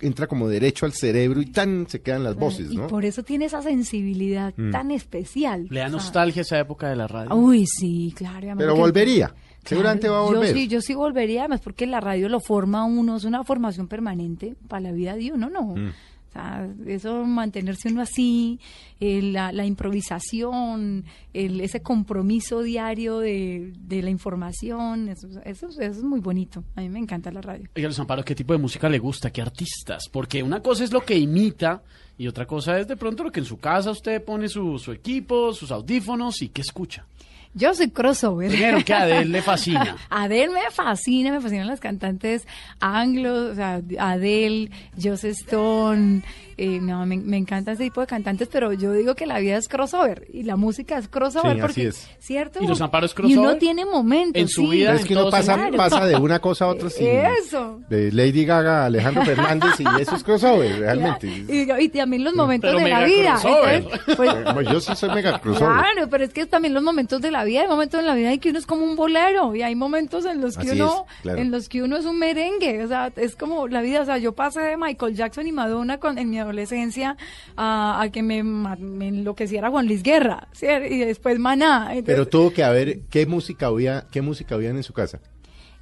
entra 0.01 0.27
como 0.27 0.47
derecho 0.47 0.85
al 0.85 0.93
cerebro 0.93 1.41
y 1.41 1.47
tan 1.47 1.87
se 1.89 2.01
quedan 2.01 2.23
las 2.23 2.35
voces, 2.35 2.71
y 2.71 2.77
¿no? 2.77 2.85
por 2.85 3.05
eso 3.05 3.23
tiene 3.23 3.45
esa 3.45 3.63
sensibilidad 3.63 4.53
Mm. 4.55 4.69
tan 4.69 4.91
especial. 4.91 5.65
Le 5.71 5.79
da 5.79 5.87
O 5.87 5.89
sea, 5.89 5.97
nostalgia 5.97 6.41
esa 6.43 6.59
época 6.59 6.89
de 6.89 6.95
la 6.95 7.07
radio. 7.07 7.33
Uy, 7.33 7.65
sí, 7.65 8.13
claro. 8.15 8.45
y 8.51 8.55
Pero 8.55 8.75
que- 8.75 8.79
volvería, 8.79 9.33
seguramente 9.69 10.09
va 10.09 10.19
a 10.19 10.21
volver. 10.21 10.49
Yo 10.49 10.53
sí, 10.53 10.67
yo 10.67 10.81
sí 10.81 10.93
volvería, 10.93 11.41
además 11.41 11.61
porque 11.61 11.85
la 11.85 11.99
radio 11.99 12.29
lo 12.29 12.39
forma 12.39 12.81
a 12.81 12.83
uno, 12.85 13.17
es 13.17 13.23
una 13.23 13.43
formación 13.43 13.87
permanente 13.87 14.55
para 14.67 14.81
la 14.81 14.91
vida 14.91 15.15
de 15.15 15.31
uno, 15.31 15.49
¿no? 15.49 15.63
Mm. 15.63 15.89
O 15.89 16.31
sea, 16.31 16.69
eso, 16.85 17.23
mantenerse 17.25 17.87
uno 17.89 18.01
así, 18.01 18.59
eh, 18.99 19.21
la, 19.21 19.53
la 19.53 19.65
improvisación, 19.65 21.05
el, 21.33 21.61
ese 21.61 21.81
compromiso 21.81 22.61
diario 22.61 23.19
de, 23.19 23.71
de 23.79 24.01
la 24.01 24.09
información, 24.09 25.07
eso, 25.07 25.27
eso, 25.45 25.67
eso 25.69 25.81
es 25.81 26.03
muy 26.03 26.19
bonito. 26.19 26.65
A 26.75 26.81
mí 26.81 26.89
me 26.89 26.99
encanta 26.99 27.31
la 27.31 27.41
radio. 27.41 27.69
Oiga, 27.75 27.87
Luz 27.87 27.99
Amparo, 27.99 28.25
¿qué 28.25 28.35
tipo 28.35 28.51
de 28.53 28.59
música 28.59 28.89
le 28.89 28.99
gusta? 28.99 29.31
¿Qué 29.31 29.41
artistas? 29.41 30.03
Porque 30.11 30.43
una 30.43 30.61
cosa 30.61 30.83
es 30.83 30.91
lo 30.91 31.01
que 31.01 31.17
imita 31.17 31.81
y 32.17 32.27
otra 32.27 32.45
cosa 32.45 32.77
es 32.77 32.87
de 32.87 32.97
pronto 32.97 33.23
lo 33.23 33.31
que 33.31 33.39
en 33.39 33.45
su 33.45 33.57
casa 33.57 33.91
usted 33.91 34.23
pone 34.23 34.49
su, 34.49 34.77
su 34.79 34.91
equipo, 34.91 35.53
sus 35.53 35.71
audífonos 35.71 36.41
y 36.41 36.49
qué 36.49 36.61
escucha. 36.61 37.05
Yo 37.57 37.73
soy 37.73 37.89
crossover. 37.89 38.49
Primero 38.49 38.83
que 38.85 38.93
a 38.93 39.01
Adele 39.01 39.25
le 39.25 39.41
fascina. 39.43 39.95
Adele 40.09 40.49
me 40.53 40.71
fascina, 40.71 41.31
me 41.31 41.41
fascinan 41.41 41.67
las 41.67 41.79
cantantes 41.79 42.45
anglos, 42.79 43.51
o 43.51 43.55
sea, 43.55 43.81
Adele, 43.99 44.69
Joss 45.01 45.23
Stone, 45.23 46.21
eh, 46.57 46.79
no, 46.81 47.05
me, 47.05 47.17
me 47.17 47.37
encanta 47.37 47.71
ese 47.73 47.83
tipo 47.83 48.01
de 48.01 48.07
cantantes, 48.07 48.47
pero 48.51 48.73
yo 48.73 48.91
digo 48.93 49.13
que 49.15 49.25
la 49.27 49.39
vida 49.39 49.57
es 49.57 49.67
crossover 49.67 50.25
y 50.33 50.43
la 50.43 50.55
música 50.55 50.97
es 50.97 51.07
crossover 51.07 51.53
Sí, 51.55 51.59
así 51.59 51.61
porque, 51.61 51.87
es. 51.87 52.09
¿cierto? 52.19 52.63
¿Y 52.63 52.67
Los 52.67 52.81
Amparo 52.81 53.05
es 53.05 53.11
Y 53.11 53.15
crossover? 53.15 53.39
uno 53.39 53.57
tiene 53.57 53.85
momentos, 53.85 54.41
En 54.41 54.47
su 54.47 54.61
sí. 54.63 54.69
vida, 54.69 54.89
Pero 54.91 54.99
es 54.99 55.05
que 55.05 55.13
uno 55.13 55.29
pasa, 55.29 55.55
claro. 55.55 55.77
pasa 55.77 56.05
de 56.05 56.15
una 56.15 56.39
cosa 56.39 56.65
a 56.65 56.67
otra 56.69 56.89
sin, 56.89 57.07
Eso. 57.07 57.79
de 57.89 58.11
Lady 58.11 58.45
Gaga 58.45 58.83
a 58.83 58.85
Alejandro 58.87 59.23
Fernández 59.25 59.73
y 59.79 60.01
eso 60.01 60.15
es 60.15 60.23
crossover, 60.23 60.79
realmente. 60.79 61.27
Y, 61.27 61.71
y 61.83 61.89
también 61.89 62.23
los 62.23 62.33
momentos 62.33 62.71
Pero 62.73 62.83
de 62.83 62.89
la 62.91 63.03
vida. 63.03 63.31
crossover. 63.39 63.75
Entonces, 64.07 64.53
pues, 64.53 64.67
yo 64.69 64.79
sí 64.81 64.95
soy 64.95 65.09
mega 65.09 65.39
crossover. 65.39 65.73
Claro, 65.77 66.09
pero 66.09 66.23
es 66.23 66.33
que 66.33 66.45
también 66.47 66.73
los 66.73 66.83
momentos 66.83 67.21
de 67.21 67.31
la 67.31 67.43
vida, 67.43 67.46
hay 67.55 67.67
momentos 67.67 67.99
en 68.01 68.05
la 68.07 68.15
vida 68.15 68.33
en 68.33 68.39
que 68.41 68.49
uno 68.49 68.59
es 68.59 68.65
como 68.65 68.83
un 68.83 68.97
bolero 68.97 69.55
y 69.55 69.61
hay 69.61 69.75
momentos 69.75 70.25
en 70.25 70.41
los 70.41 70.57
que 70.57 70.71
Así 70.71 70.81
uno, 70.81 71.05
es, 71.15 71.21
claro. 71.21 71.39
en 71.39 71.51
los 71.51 71.69
que 71.69 71.83
uno 71.83 71.95
es 71.95 72.05
un 72.05 72.19
merengue, 72.19 72.83
o 72.83 72.87
sea, 72.89 73.13
es 73.15 73.37
como 73.37 73.69
la 73.69 73.81
vida, 73.81 74.01
o 74.01 74.05
sea, 74.05 74.17
yo 74.17 74.33
pasé 74.33 74.59
de 74.59 74.75
Michael 74.75 75.15
Jackson 75.15 75.47
y 75.47 75.51
Madonna 75.53 75.99
con, 75.99 76.17
en 76.17 76.29
mi 76.29 76.39
adolescencia 76.39 77.15
a, 77.55 78.01
a 78.01 78.09
que 78.11 78.21
me, 78.23 78.39
enloqueciera 78.39 79.69
Juan 79.69 79.85
Luis 79.87 80.03
Guerra, 80.03 80.47
¿sí? 80.51 80.65
y 80.65 80.97
después 80.99 81.39
Maná. 81.39 81.83
Entonces, 81.91 82.03
Pero 82.05 82.27
tuvo 82.27 82.51
que 82.51 82.63
haber, 82.63 83.01
¿qué 83.09 83.25
música 83.25 83.67
había, 83.67 84.05
qué 84.11 84.21
música 84.21 84.55
habían 84.55 84.75
en 84.75 84.83
su 84.83 84.91
casa? 84.93 85.19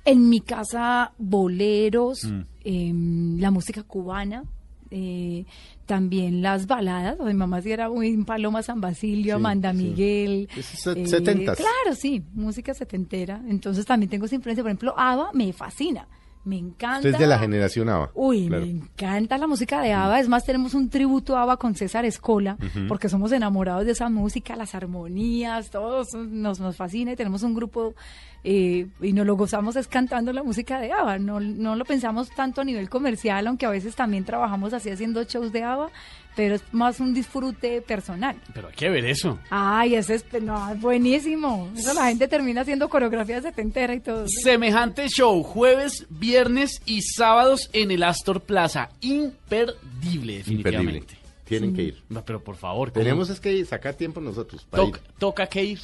En 0.03 0.29
mi 0.29 0.41
casa, 0.41 1.13
boleros, 1.17 2.25
Mm. 2.25 2.41
em, 2.63 3.39
la 3.39 3.49
música 3.49 3.81
cubana, 3.83 4.43
eh, 4.91 5.45
también 5.85 6.41
las 6.41 6.67
baladas. 6.67 7.19
Mi 7.19 7.33
mamá 7.33 7.61
sí 7.61 7.71
era 7.71 7.89
muy 7.89 8.15
Paloma 8.23 8.61
San 8.63 8.77
Sí, 8.77 8.81
Basilio, 8.81 9.35
Amanda 9.35 9.71
sí. 9.71 9.77
Miguel. 9.77 10.49
Es 10.55 10.65
set- 10.65 11.05
setentas. 11.07 11.57
Claro, 11.57 11.95
sí, 11.95 12.23
música 12.33 12.73
setentera. 12.73 13.41
Entonces 13.47 13.85
también 13.85 14.09
tengo 14.09 14.25
esa 14.25 14.35
influencia. 14.35 14.63
Por 14.63 14.69
ejemplo, 14.71 14.93
ABBA 14.97 15.31
me 15.33 15.53
fascina. 15.53 16.07
Me 16.45 16.57
encanta. 16.57 16.99
Usted 16.99 17.13
es 17.13 17.19
de 17.19 17.27
la 17.27 17.39
generación 17.39 17.89
ABBA. 17.89 18.11
Uy, 18.13 18.47
claro. 18.47 18.65
me 18.65 18.71
encanta 18.71 19.37
la 19.37 19.47
música 19.47 19.81
de 19.81 19.93
ABBA. 19.93 20.19
Es 20.19 20.29
más, 20.29 20.45
tenemos 20.45 20.75
un 20.75 20.89
tributo 20.89 21.35
a 21.35 21.41
ABBA 21.41 21.57
con 21.57 21.75
César 21.75 22.05
Escola, 22.05 22.57
porque 22.87 23.09
somos 23.09 23.31
enamorados 23.31 23.85
de 23.85 23.93
esa 23.93 24.09
música, 24.09 24.55
las 24.55 24.75
armonías, 24.75 25.71
todo 25.71 26.01
eso 26.01 26.23
nos, 26.23 26.59
nos 26.59 26.75
fascina. 26.75 27.13
Y 27.13 27.15
tenemos 27.15 27.41
un 27.41 27.55
grupo 27.55 27.95
eh, 28.43 28.87
y 29.01 29.11
nos 29.11 29.25
lo 29.25 29.35
gozamos 29.35 29.75
es 29.75 29.87
cantando 29.87 30.31
la 30.31 30.43
música 30.43 30.79
de 30.79 30.91
ABBA. 30.91 31.17
No, 31.17 31.39
no 31.39 31.75
lo 31.75 31.83
pensamos 31.83 32.29
tanto 32.29 32.61
a 32.61 32.63
nivel 32.63 32.89
comercial, 32.89 33.47
aunque 33.47 33.65
a 33.65 33.71
veces 33.71 33.95
también 33.95 34.23
trabajamos 34.23 34.71
así 34.71 34.91
haciendo 34.91 35.23
shows 35.23 35.51
de 35.51 35.63
ABBA, 35.63 35.89
pero 36.35 36.55
es 36.55 36.63
más 36.71 36.99
un 36.99 37.13
disfrute 37.13 37.81
personal. 37.81 38.35
Pero 38.53 38.67
hay 38.67 38.73
que 38.73 38.89
ver 38.89 39.05
eso. 39.05 39.39
Ay, 39.49 39.95
ese 39.95 40.15
es, 40.15 40.25
no, 40.41 40.71
es 40.71 40.79
buenísimo. 40.79 41.69
Eso 41.75 41.93
la 41.93 42.07
gente 42.07 42.27
termina 42.27 42.61
haciendo 42.61 42.89
coreografías 42.89 43.43
setentera 43.43 43.93
y 43.93 43.99
todo. 43.99 44.25
Semejante 44.27 45.07
show, 45.07 45.41
jueves, 45.43 46.05
viernes 46.09 46.81
y 46.85 47.01
sábados 47.01 47.69
en 47.73 47.91
el 47.91 48.03
Astor 48.03 48.41
Plaza. 48.41 48.89
Imperdible, 49.01 50.37
definitivamente. 50.37 50.97
Imperdible. 50.97 51.25
Tienen 51.45 51.75
que 51.75 51.83
ir. 51.83 52.03
No, 52.09 52.25
pero 52.25 52.43
por 52.43 52.55
favor, 52.55 52.91
¿cómo? 52.91 53.03
Tenemos 53.03 53.29
es 53.29 53.39
que 53.39 53.63
sacar 53.65 53.93
tiempo 53.93 54.19
nosotros 54.19 54.65
para 54.67 54.83
Toca, 54.83 54.99
toca 55.19 55.47
que 55.47 55.63
ir. 55.63 55.79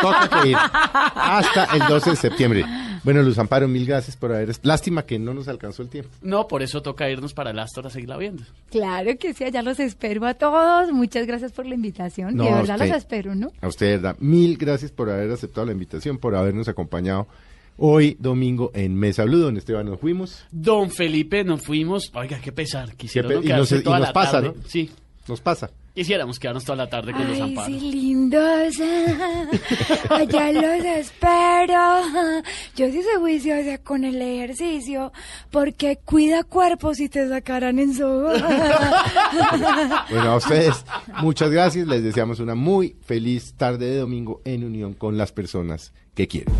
Toca 0.00 0.42
que 0.42 0.48
ir. 0.50 0.56
Hasta 0.56 1.64
el 1.76 1.80
12 1.88 2.10
de 2.10 2.16
septiembre. 2.16 2.64
Bueno, 3.02 3.22
Luz 3.22 3.38
Amparo, 3.38 3.66
mil 3.66 3.86
gracias 3.86 4.16
por 4.16 4.32
haber... 4.32 4.54
Lástima 4.62 5.02
que 5.06 5.18
no 5.18 5.32
nos 5.32 5.48
alcanzó 5.48 5.82
el 5.82 5.88
tiempo. 5.88 6.10
No, 6.22 6.46
por 6.48 6.62
eso 6.62 6.82
toca 6.82 7.08
irnos 7.08 7.32
para 7.32 7.50
el 7.50 7.58
Astor 7.58 7.86
a 7.86 7.90
seguirla 7.90 8.16
viendo. 8.18 8.42
Claro 8.70 9.10
que 9.18 9.32
sí, 9.32 9.44
allá 9.44 9.62
los 9.62 9.80
espero 9.80 10.26
a 10.26 10.34
todos. 10.34 10.92
Muchas 10.92 11.26
gracias 11.26 11.52
por 11.52 11.64
la 11.66 11.74
invitación. 11.74 12.34
No, 12.36 12.44
y 12.44 12.46
de 12.48 12.52
a 12.52 12.56
verdad 12.56 12.74
usted. 12.76 12.88
los 12.88 12.96
espero, 12.98 13.34
¿no? 13.34 13.52
A 13.62 13.68
usted, 13.68 13.86
de 13.86 13.96
verdad, 13.96 14.16
mil 14.20 14.56
gracias 14.58 14.90
por 14.90 15.08
haber 15.10 15.30
aceptado 15.30 15.66
la 15.66 15.72
invitación, 15.72 16.18
por 16.18 16.34
habernos 16.36 16.68
acompañado 16.68 17.26
hoy 17.78 18.16
domingo 18.20 18.70
en 18.74 18.94
Mesa 18.94 19.24
Blue, 19.24 19.38
donde 19.38 19.60
Esteban 19.60 19.86
nos 19.86 19.98
fuimos. 19.98 20.44
Don 20.50 20.90
Felipe, 20.90 21.42
nos 21.44 21.62
fuimos. 21.62 22.10
Oiga, 22.14 22.38
qué 22.42 22.52
pesar. 22.52 22.94
Quisiera 22.96 23.28
Qué 23.28 23.36
pe- 23.40 23.46
y 23.46 23.48
nos- 23.48 23.72
y 23.72 23.76
nos 23.76 24.00
la 24.00 24.12
pasa, 24.12 24.32
tarde. 24.32 24.48
¿no? 24.48 24.54
Sí. 24.68 24.90
Nos 25.26 25.40
pasa. 25.40 25.70
Quisiéramos 25.94 26.38
quedarnos 26.38 26.64
toda 26.64 26.76
la 26.76 26.88
tarde 26.88 27.12
con 27.12 27.26
los 27.26 27.36
Ay, 27.36 27.40
amparos. 27.42 27.80
sí, 27.80 27.90
lindos. 27.90 28.74
Allá 30.10 30.52
los 30.52 30.84
espero. 30.84 32.00
Yo 32.76 32.86
sí 32.90 33.02
soy 33.02 33.20
juiciosa 33.20 33.78
con 33.78 34.04
el 34.04 34.22
ejercicio 34.22 35.12
porque 35.50 35.98
cuida 36.04 36.44
cuerpos 36.44 37.00
y 37.00 37.08
te 37.08 37.28
sacarán 37.28 37.78
en 37.78 37.94
su. 37.94 38.04
Bueno, 40.10 40.32
a 40.32 40.36
ustedes, 40.36 40.84
muchas 41.22 41.50
gracias. 41.50 41.86
Les 41.86 42.02
deseamos 42.02 42.40
una 42.40 42.54
muy 42.54 42.96
feliz 43.04 43.54
tarde 43.56 43.86
de 43.86 43.96
domingo 43.98 44.40
en 44.44 44.64
unión 44.64 44.94
con 44.94 45.16
las 45.16 45.32
personas 45.32 45.92
que 46.14 46.26
quieren. 46.28 46.54